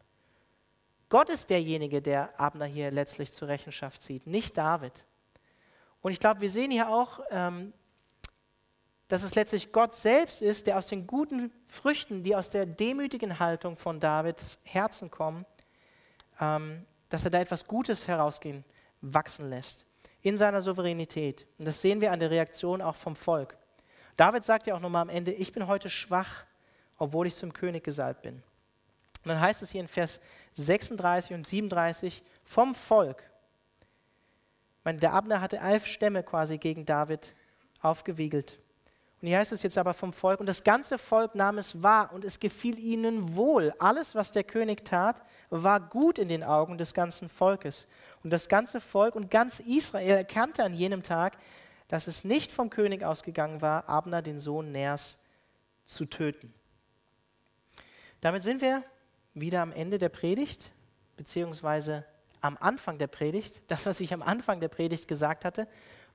Gott 1.11 1.31
ist 1.31 1.49
derjenige, 1.51 2.03
der 2.03 2.39
Abner 2.41 2.67
hier 2.67 2.91
letztlich 2.91 3.33
zur 3.33 3.47
Rechenschaft 3.47 4.03
zieht, 4.03 4.27
nicht 4.27 4.59
David. 4.59 5.05
Und 6.01 6.11
ich 6.11 6.19
glaube, 6.19 6.41
wir 6.41 6.51
sehen 6.51 6.73
hier 6.73 6.89
auch, 6.89 7.21
ähm, 7.31 7.73
dass 9.09 9.23
es 9.23 9.35
letztlich 9.35 9.73
Gott 9.73 9.95
selbst 9.95 10.43
ist, 10.43 10.67
der 10.67 10.79
aus 10.79 10.87
den 10.87 11.07
guten 11.07 11.51
Früchten, 11.67 12.23
die 12.23 12.37
aus 12.37 12.51
der 12.51 12.67
demütigen 12.67 13.39
Haltung 13.39 13.77
von 13.77 14.01
Davids 14.01 14.59
Herzen 14.65 15.11
kommen, 15.11 15.47
ähm, 16.41 16.85
dass 17.09 17.25
er 17.25 17.31
da 17.31 17.41
etwas 17.41 17.67
Gutes 17.67 18.07
herausgehen, 18.07 18.65
wachsen 19.01 19.49
lässt 19.49 19.87
in 20.23 20.37
seiner 20.37 20.63
Souveränität. 20.63 21.47
Und 21.59 21.67
das 21.67 21.81
sehen 21.81 22.01
wir 22.01 22.13
an 22.13 22.21
der 22.21 22.31
Reaktion 22.31 22.83
auch 22.83 22.97
vom 22.97 23.17
Volk. 23.17 23.57
David 24.17 24.45
sagt 24.45 24.67
ja 24.67 24.75
auch 24.75 24.81
nochmal 24.81 25.03
am 25.03 25.09
Ende, 25.09 25.33
ich 25.33 25.53
bin 25.53 25.67
heute 25.67 25.89
schwach, 25.89 26.45
obwohl 26.99 27.27
ich 27.29 27.37
zum 27.37 27.53
König 27.53 27.85
gesalbt 27.85 28.23
bin. 28.23 28.43
Und 29.25 29.29
dann 29.29 29.41
heißt 29.41 29.63
es 29.63 29.71
hier 29.71 29.81
in 29.81 29.89
Vers 29.89 30.21
36 30.55 31.35
und 31.35 31.47
37 31.47 32.23
vom 32.45 32.75
Volk. 32.75 33.23
Ich 34.81 34.85
meine, 34.85 34.99
der 34.99 35.13
Abner 35.13 35.41
hatte 35.41 35.59
elf 35.59 35.87
Stämme 35.87 36.23
quasi 36.23 36.59
gegen 36.59 36.85
David 36.85 37.35
aufgewiegelt. 37.81 38.59
Und 39.21 39.29
hier 39.29 39.39
heißt 39.39 39.53
es 39.53 39.65
jetzt 39.65 39.79
aber 39.79 39.95
vom 39.95 40.13
Volk, 40.13 40.39
und 40.39 40.47
das 40.47 40.63
ganze 40.63 40.97
Volk 40.97 41.35
nahm 41.35 41.59
es 41.59 41.83
wahr 41.83 42.13
und 42.13 42.25
es 42.25 42.39
gefiel 42.39 42.79
ihnen 42.79 43.35
wohl. 43.35 43.75
Alles, 43.81 44.15
was 44.15 44.31
der 44.31 44.45
König 44.45 44.85
tat, 44.85 45.23
war 45.51 45.81
gut 45.81 46.19
in 46.19 46.29
den 46.29 46.45
Augen 46.45 46.79
des 46.79 46.95
ganzen 46.95 47.29
Volkes. 47.29 47.89
Und 48.23 48.31
das 48.31 48.49
ganze 48.49 48.81
Volk 48.81 49.17
und 49.17 49.31
ganz 49.31 49.59
Israel 49.59 50.17
erkannte 50.19 50.63
an 50.63 50.73
jenem 50.73 51.03
Tag, 51.03 51.37
dass 51.89 52.07
es 52.07 52.23
nicht 52.23 52.53
vom 52.53 52.71
König 52.71 53.03
ausgegangen 53.03 53.61
war, 53.61 53.89
Abner, 53.89 54.23
den 54.23 54.39
Sohn 54.39 54.71
Ners, 54.71 55.19
zu 55.87 56.05
töten. 56.05 56.55
Damit 58.21 58.43
sind 58.43 58.61
wir 58.61 58.85
wieder 59.35 59.63
am 59.63 59.73
Ende 59.73 59.99
der 59.99 60.11
Predigt, 60.11 60.71
beziehungsweise 61.17 62.05
am 62.41 62.57
Anfang 62.61 62.99
der 62.99 63.07
Predigt. 63.07 63.63
Das, 63.69 63.87
was 63.87 64.01
ich 64.01 64.13
am 64.13 64.23
Anfang 64.23 64.61
der 64.61 64.69
Predigt 64.69 65.09
gesagt 65.09 65.45
hatte. 65.45 65.67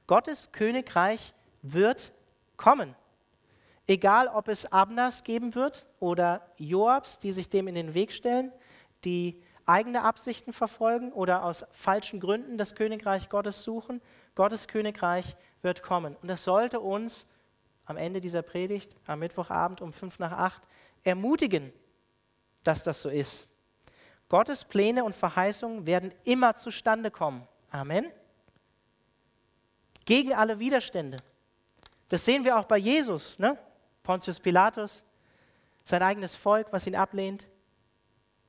Gottes 0.08 0.52
Königreich 0.52 1.34
wird 1.62 2.14
kommen. 2.58 2.96
Egal, 3.86 4.28
ob 4.28 4.48
es 4.48 4.72
Abnas 4.72 5.24
geben 5.24 5.56
wird 5.56 5.86
oder 6.00 6.42
Joabs, 6.58 7.20
die 7.20 7.32
sich 7.32 7.50
dem 7.50 7.68
in 7.68 7.76
den 7.76 7.94
Weg 7.94 8.14
stellen, 8.14 8.52
die 9.04 9.42
eigene 9.66 10.04
Absichten 10.04 10.54
verfolgen 10.54 11.12
oder 11.12 11.44
aus 11.44 11.66
falschen 11.72 12.20
Gründen 12.20 12.58
das 12.58 12.76
Königreich 12.76 13.30
Gottes 13.30 13.64
suchen. 13.64 14.02
Gottes 14.36 14.68
Königreich 14.68 15.36
wird 15.62 15.84
kommen. 15.84 16.16
Und 16.22 16.28
das 16.28 16.44
sollte 16.44 16.80
uns 16.80 17.26
am 17.86 17.98
Ende 17.98 18.22
dieser 18.22 18.42
Predigt, 18.42 18.96
am 19.08 19.20
Mittwochabend 19.20 19.82
um 19.82 19.92
fünf 19.92 20.20
nach 20.20 20.32
acht, 20.32 20.64
ermutigen, 21.04 21.74
dass 22.64 22.84
das 22.84 23.02
so 23.02 23.10
ist. 23.10 23.50
Gottes 24.30 24.64
Pläne 24.66 25.04
und 25.04 25.16
Verheißungen 25.16 25.86
werden 25.86 26.14
immer 26.24 26.56
zustande 26.56 27.12
kommen. 27.12 27.48
Amen. 27.70 28.10
Gegen 30.06 30.34
alle 30.34 30.60
Widerstände. 30.60 31.18
Das 32.10 32.26
sehen 32.26 32.46
wir 32.46 32.58
auch 32.58 32.66
bei 32.66 32.78
Jesus. 32.78 33.38
Ne? 33.40 33.58
Pontius 34.04 34.40
Pilatus, 34.40 35.04
sein 35.84 36.04
eigenes 36.04 36.36
Volk, 36.36 36.68
was 36.72 36.88
ihn 36.88 36.96
ablehnt. 36.96 37.50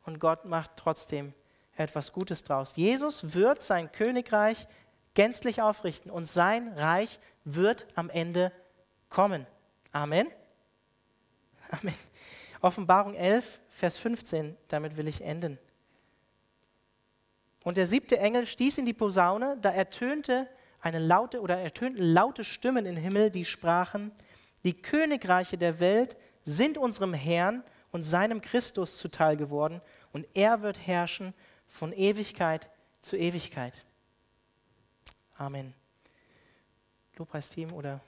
Und 0.04 0.18
Gott 0.18 0.44
macht 0.44 0.72
trotzdem 0.76 1.32
etwas 1.76 2.12
Gutes 2.12 2.44
draus. 2.44 2.76
Jesus 2.76 3.34
wird 3.34 3.62
sein 3.62 3.90
Königreich 3.90 4.66
gänzlich 5.14 5.62
aufrichten 5.62 6.10
und 6.10 6.26
sein 6.26 6.68
Reich 6.76 7.18
wird 7.44 7.86
am 7.94 8.10
Ende 8.10 8.52
kommen. 9.08 9.46
Amen. 9.92 10.28
Amen. 11.70 11.94
Offenbarung 12.60 13.14
11, 13.14 13.60
Vers 13.68 13.96
15, 13.98 14.56
damit 14.68 14.96
will 14.96 15.08
ich 15.08 15.20
enden. 15.20 15.58
Und 17.62 17.76
der 17.76 17.86
siebte 17.86 18.18
Engel 18.18 18.46
stieß 18.46 18.78
in 18.78 18.86
die 18.86 18.92
Posaune, 18.92 19.56
da 19.60 19.70
ertönte 19.70 20.48
eine 20.84 20.98
laute 20.98 21.40
oder 21.40 21.58
ertönten 21.58 22.02
laute 22.02 22.44
Stimmen 22.44 22.84
im 22.84 22.96
Himmel, 22.96 23.30
die 23.30 23.44
sprachen: 23.44 24.12
Die 24.64 24.74
Königreiche 24.74 25.56
der 25.56 25.80
Welt 25.80 26.16
sind 26.44 26.76
unserem 26.76 27.14
Herrn 27.14 27.64
und 27.90 28.04
seinem 28.04 28.42
Christus 28.42 28.98
zuteil 28.98 29.36
geworden, 29.36 29.80
und 30.12 30.26
er 30.34 30.62
wird 30.62 30.78
herrschen 30.86 31.32
von 31.66 31.92
Ewigkeit 31.92 32.68
zu 33.00 33.16
Ewigkeit. 33.16 33.84
Amen. 35.36 35.74
Lobpreisteam 37.16 37.72
oder 37.72 38.00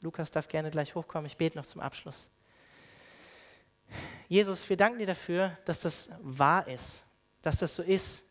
Lukas 0.00 0.30
darf 0.30 0.46
gerne 0.46 0.70
gleich 0.70 0.94
hochkommen. 0.94 1.26
Ich 1.26 1.36
bete 1.36 1.56
noch 1.56 1.66
zum 1.66 1.80
Abschluss. 1.80 2.28
Jesus, 4.28 4.68
wir 4.68 4.76
danken 4.76 4.98
dir 4.98 5.06
dafür, 5.06 5.58
dass 5.64 5.80
das 5.80 6.10
wahr 6.20 6.66
ist, 6.68 7.02
dass 7.42 7.58
das 7.58 7.74
so 7.74 7.82
ist, 7.82 8.22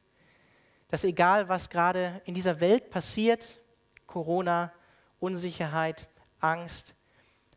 dass 0.91 1.05
egal 1.05 1.47
was 1.47 1.69
gerade 1.69 2.21
in 2.25 2.33
dieser 2.33 2.59
Welt 2.59 2.89
passiert, 2.89 3.59
Corona, 4.05 4.73
Unsicherheit, 5.21 6.05
Angst, 6.41 6.95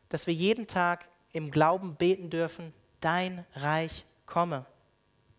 dass 0.09 0.28
wir 0.28 0.35
jeden 0.35 0.68
Tag 0.68 1.09
im 1.32 1.51
Glauben 1.51 1.97
beten 1.97 2.30
dürfen, 2.30 2.72
dein 3.01 3.45
Reich 3.57 4.07
komme, 4.24 4.64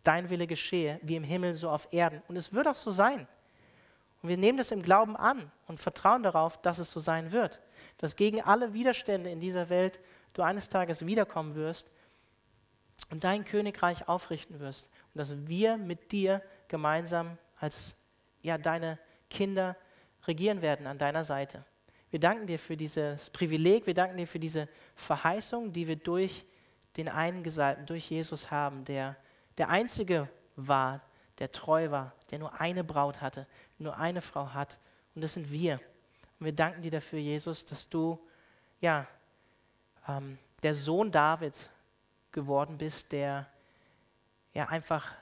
dein 0.04 0.30
Wille 0.30 0.46
geschehe, 0.46 1.00
wie 1.04 1.16
im 1.16 1.24
Himmel 1.24 1.54
so 1.54 1.70
auf 1.70 1.88
Erden. 1.92 2.22
Und 2.28 2.36
es 2.36 2.54
wird 2.54 2.68
auch 2.68 2.76
so 2.76 2.92
sein. 2.92 3.28
Und 4.22 4.28
wir 4.28 4.38
nehmen 4.38 4.58
das 4.58 4.72
im 4.72 4.82
Glauben 4.82 5.16
an 5.16 5.50
und 5.68 5.80
vertrauen 5.80 6.22
darauf, 6.22 6.62
dass 6.62 6.80
es 6.80 6.92
so 6.92 7.00
sein 7.00 7.32
wird, 7.32 7.62
dass 7.98 8.18
gegen 8.18 8.42
alle 8.42 8.74
Widerstände 8.74 9.30
in 9.30 9.40
dieser 9.40 9.70
Welt 9.70 10.02
du 10.34 10.42
eines 10.42 10.68
Tages 10.68 11.06
wiederkommen 11.06 11.56
wirst 11.56 11.96
und 13.10 13.24
dein 13.24 13.46
Königreich 13.46 14.10
aufrichten 14.10 14.60
wirst 14.60 14.90
und 15.14 15.20
dass 15.20 15.48
wir 15.48 15.78
mit 15.78 16.12
dir 16.12 16.42
gemeinsam 16.68 17.38
als 17.66 17.96
ja, 18.42 18.58
deine 18.58 19.00
Kinder 19.30 19.76
regieren 20.28 20.62
werden 20.62 20.88
an 20.88 20.98
deiner 20.98 21.26
Seite. 21.26 21.66
Wir 22.12 22.20
danken 22.20 22.48
dir 22.48 22.60
für 22.60 22.78
dieses 22.78 23.30
Privileg, 23.30 23.88
wir 23.88 23.94
danken 23.94 24.18
dir 24.18 24.28
für 24.28 24.40
diese 24.40 24.70
Verheißung, 24.96 25.74
die 25.74 25.88
wir 25.88 25.96
durch 25.96 26.46
den 26.96 27.10
einen 27.10 27.44
Gesalbten, 27.44 27.86
durch 27.86 28.10
Jesus 28.10 28.52
haben, 28.52 28.86
der 28.86 29.18
der 29.58 29.70
Einzige 29.70 30.30
war, 30.56 31.02
der 31.40 31.52
treu 31.52 31.92
war, 31.92 32.14
der 32.30 32.40
nur 32.40 32.60
eine 32.60 32.84
Braut 32.84 33.22
hatte, 33.22 33.48
nur 33.78 33.98
eine 33.98 34.22
Frau 34.22 34.54
hat. 34.54 34.80
Und 35.16 35.22
das 35.22 35.34
sind 35.34 35.52
wir. 35.52 35.80
Und 36.40 36.46
wir 36.46 36.54
danken 36.54 36.82
dir 36.82 36.92
dafür, 36.92 37.20
Jesus, 37.20 37.66
dass 37.66 37.90
du 37.90 38.20
ja, 38.82 39.08
ähm, 40.08 40.38
der 40.62 40.76
Sohn 40.76 41.12
Davids 41.12 41.70
geworden 42.32 42.78
bist, 42.78 43.12
der 43.12 43.48
ja 44.54 44.68
einfach 44.68 45.14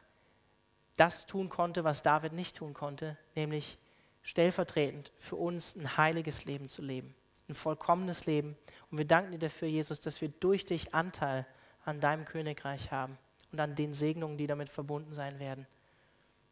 das 0.96 1.26
tun 1.26 1.50
konnte, 1.50 1.84
was 1.84 2.02
David 2.02 2.34
nicht 2.34 2.58
tun 2.58 2.74
konnte, 2.74 3.18
nämlich 3.36 3.78
stellvertretend 4.22 5.12
für 5.18 5.36
uns 5.36 5.76
ein 5.76 5.98
heiliges 5.98 6.46
Leben 6.46 6.68
zu 6.68 6.82
leben, 6.82 7.16
ein 7.50 7.56
vollkommenes 7.56 8.26
Leben. 8.26 8.58
Und 8.90 8.98
wir 8.98 9.06
danken 9.06 9.32
dir 9.32 9.40
dafür, 9.40 9.68
Jesus, 9.68 10.00
dass 10.00 10.22
wir 10.22 10.30
durch 10.30 10.66
dich 10.66 10.94
Anteil 10.94 11.46
an 11.86 12.00
deinem 12.00 12.26
Königreich 12.26 12.92
haben 12.92 13.18
und 13.52 13.60
an 13.60 13.76
den 13.76 13.94
Segnungen, 13.94 14.38
die 14.38 14.48
damit 14.48 14.70
verbunden 14.70 15.14
sein 15.14 15.40
werden. 15.40 15.68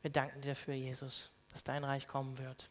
Wir 0.02 0.12
danken 0.12 0.42
dir 0.42 0.50
dafür, 0.50 0.74
Jesus, 0.74 1.32
dass 1.52 1.64
dein 1.64 1.84
Reich 1.84 2.08
kommen 2.08 2.38
wird. 2.38 2.70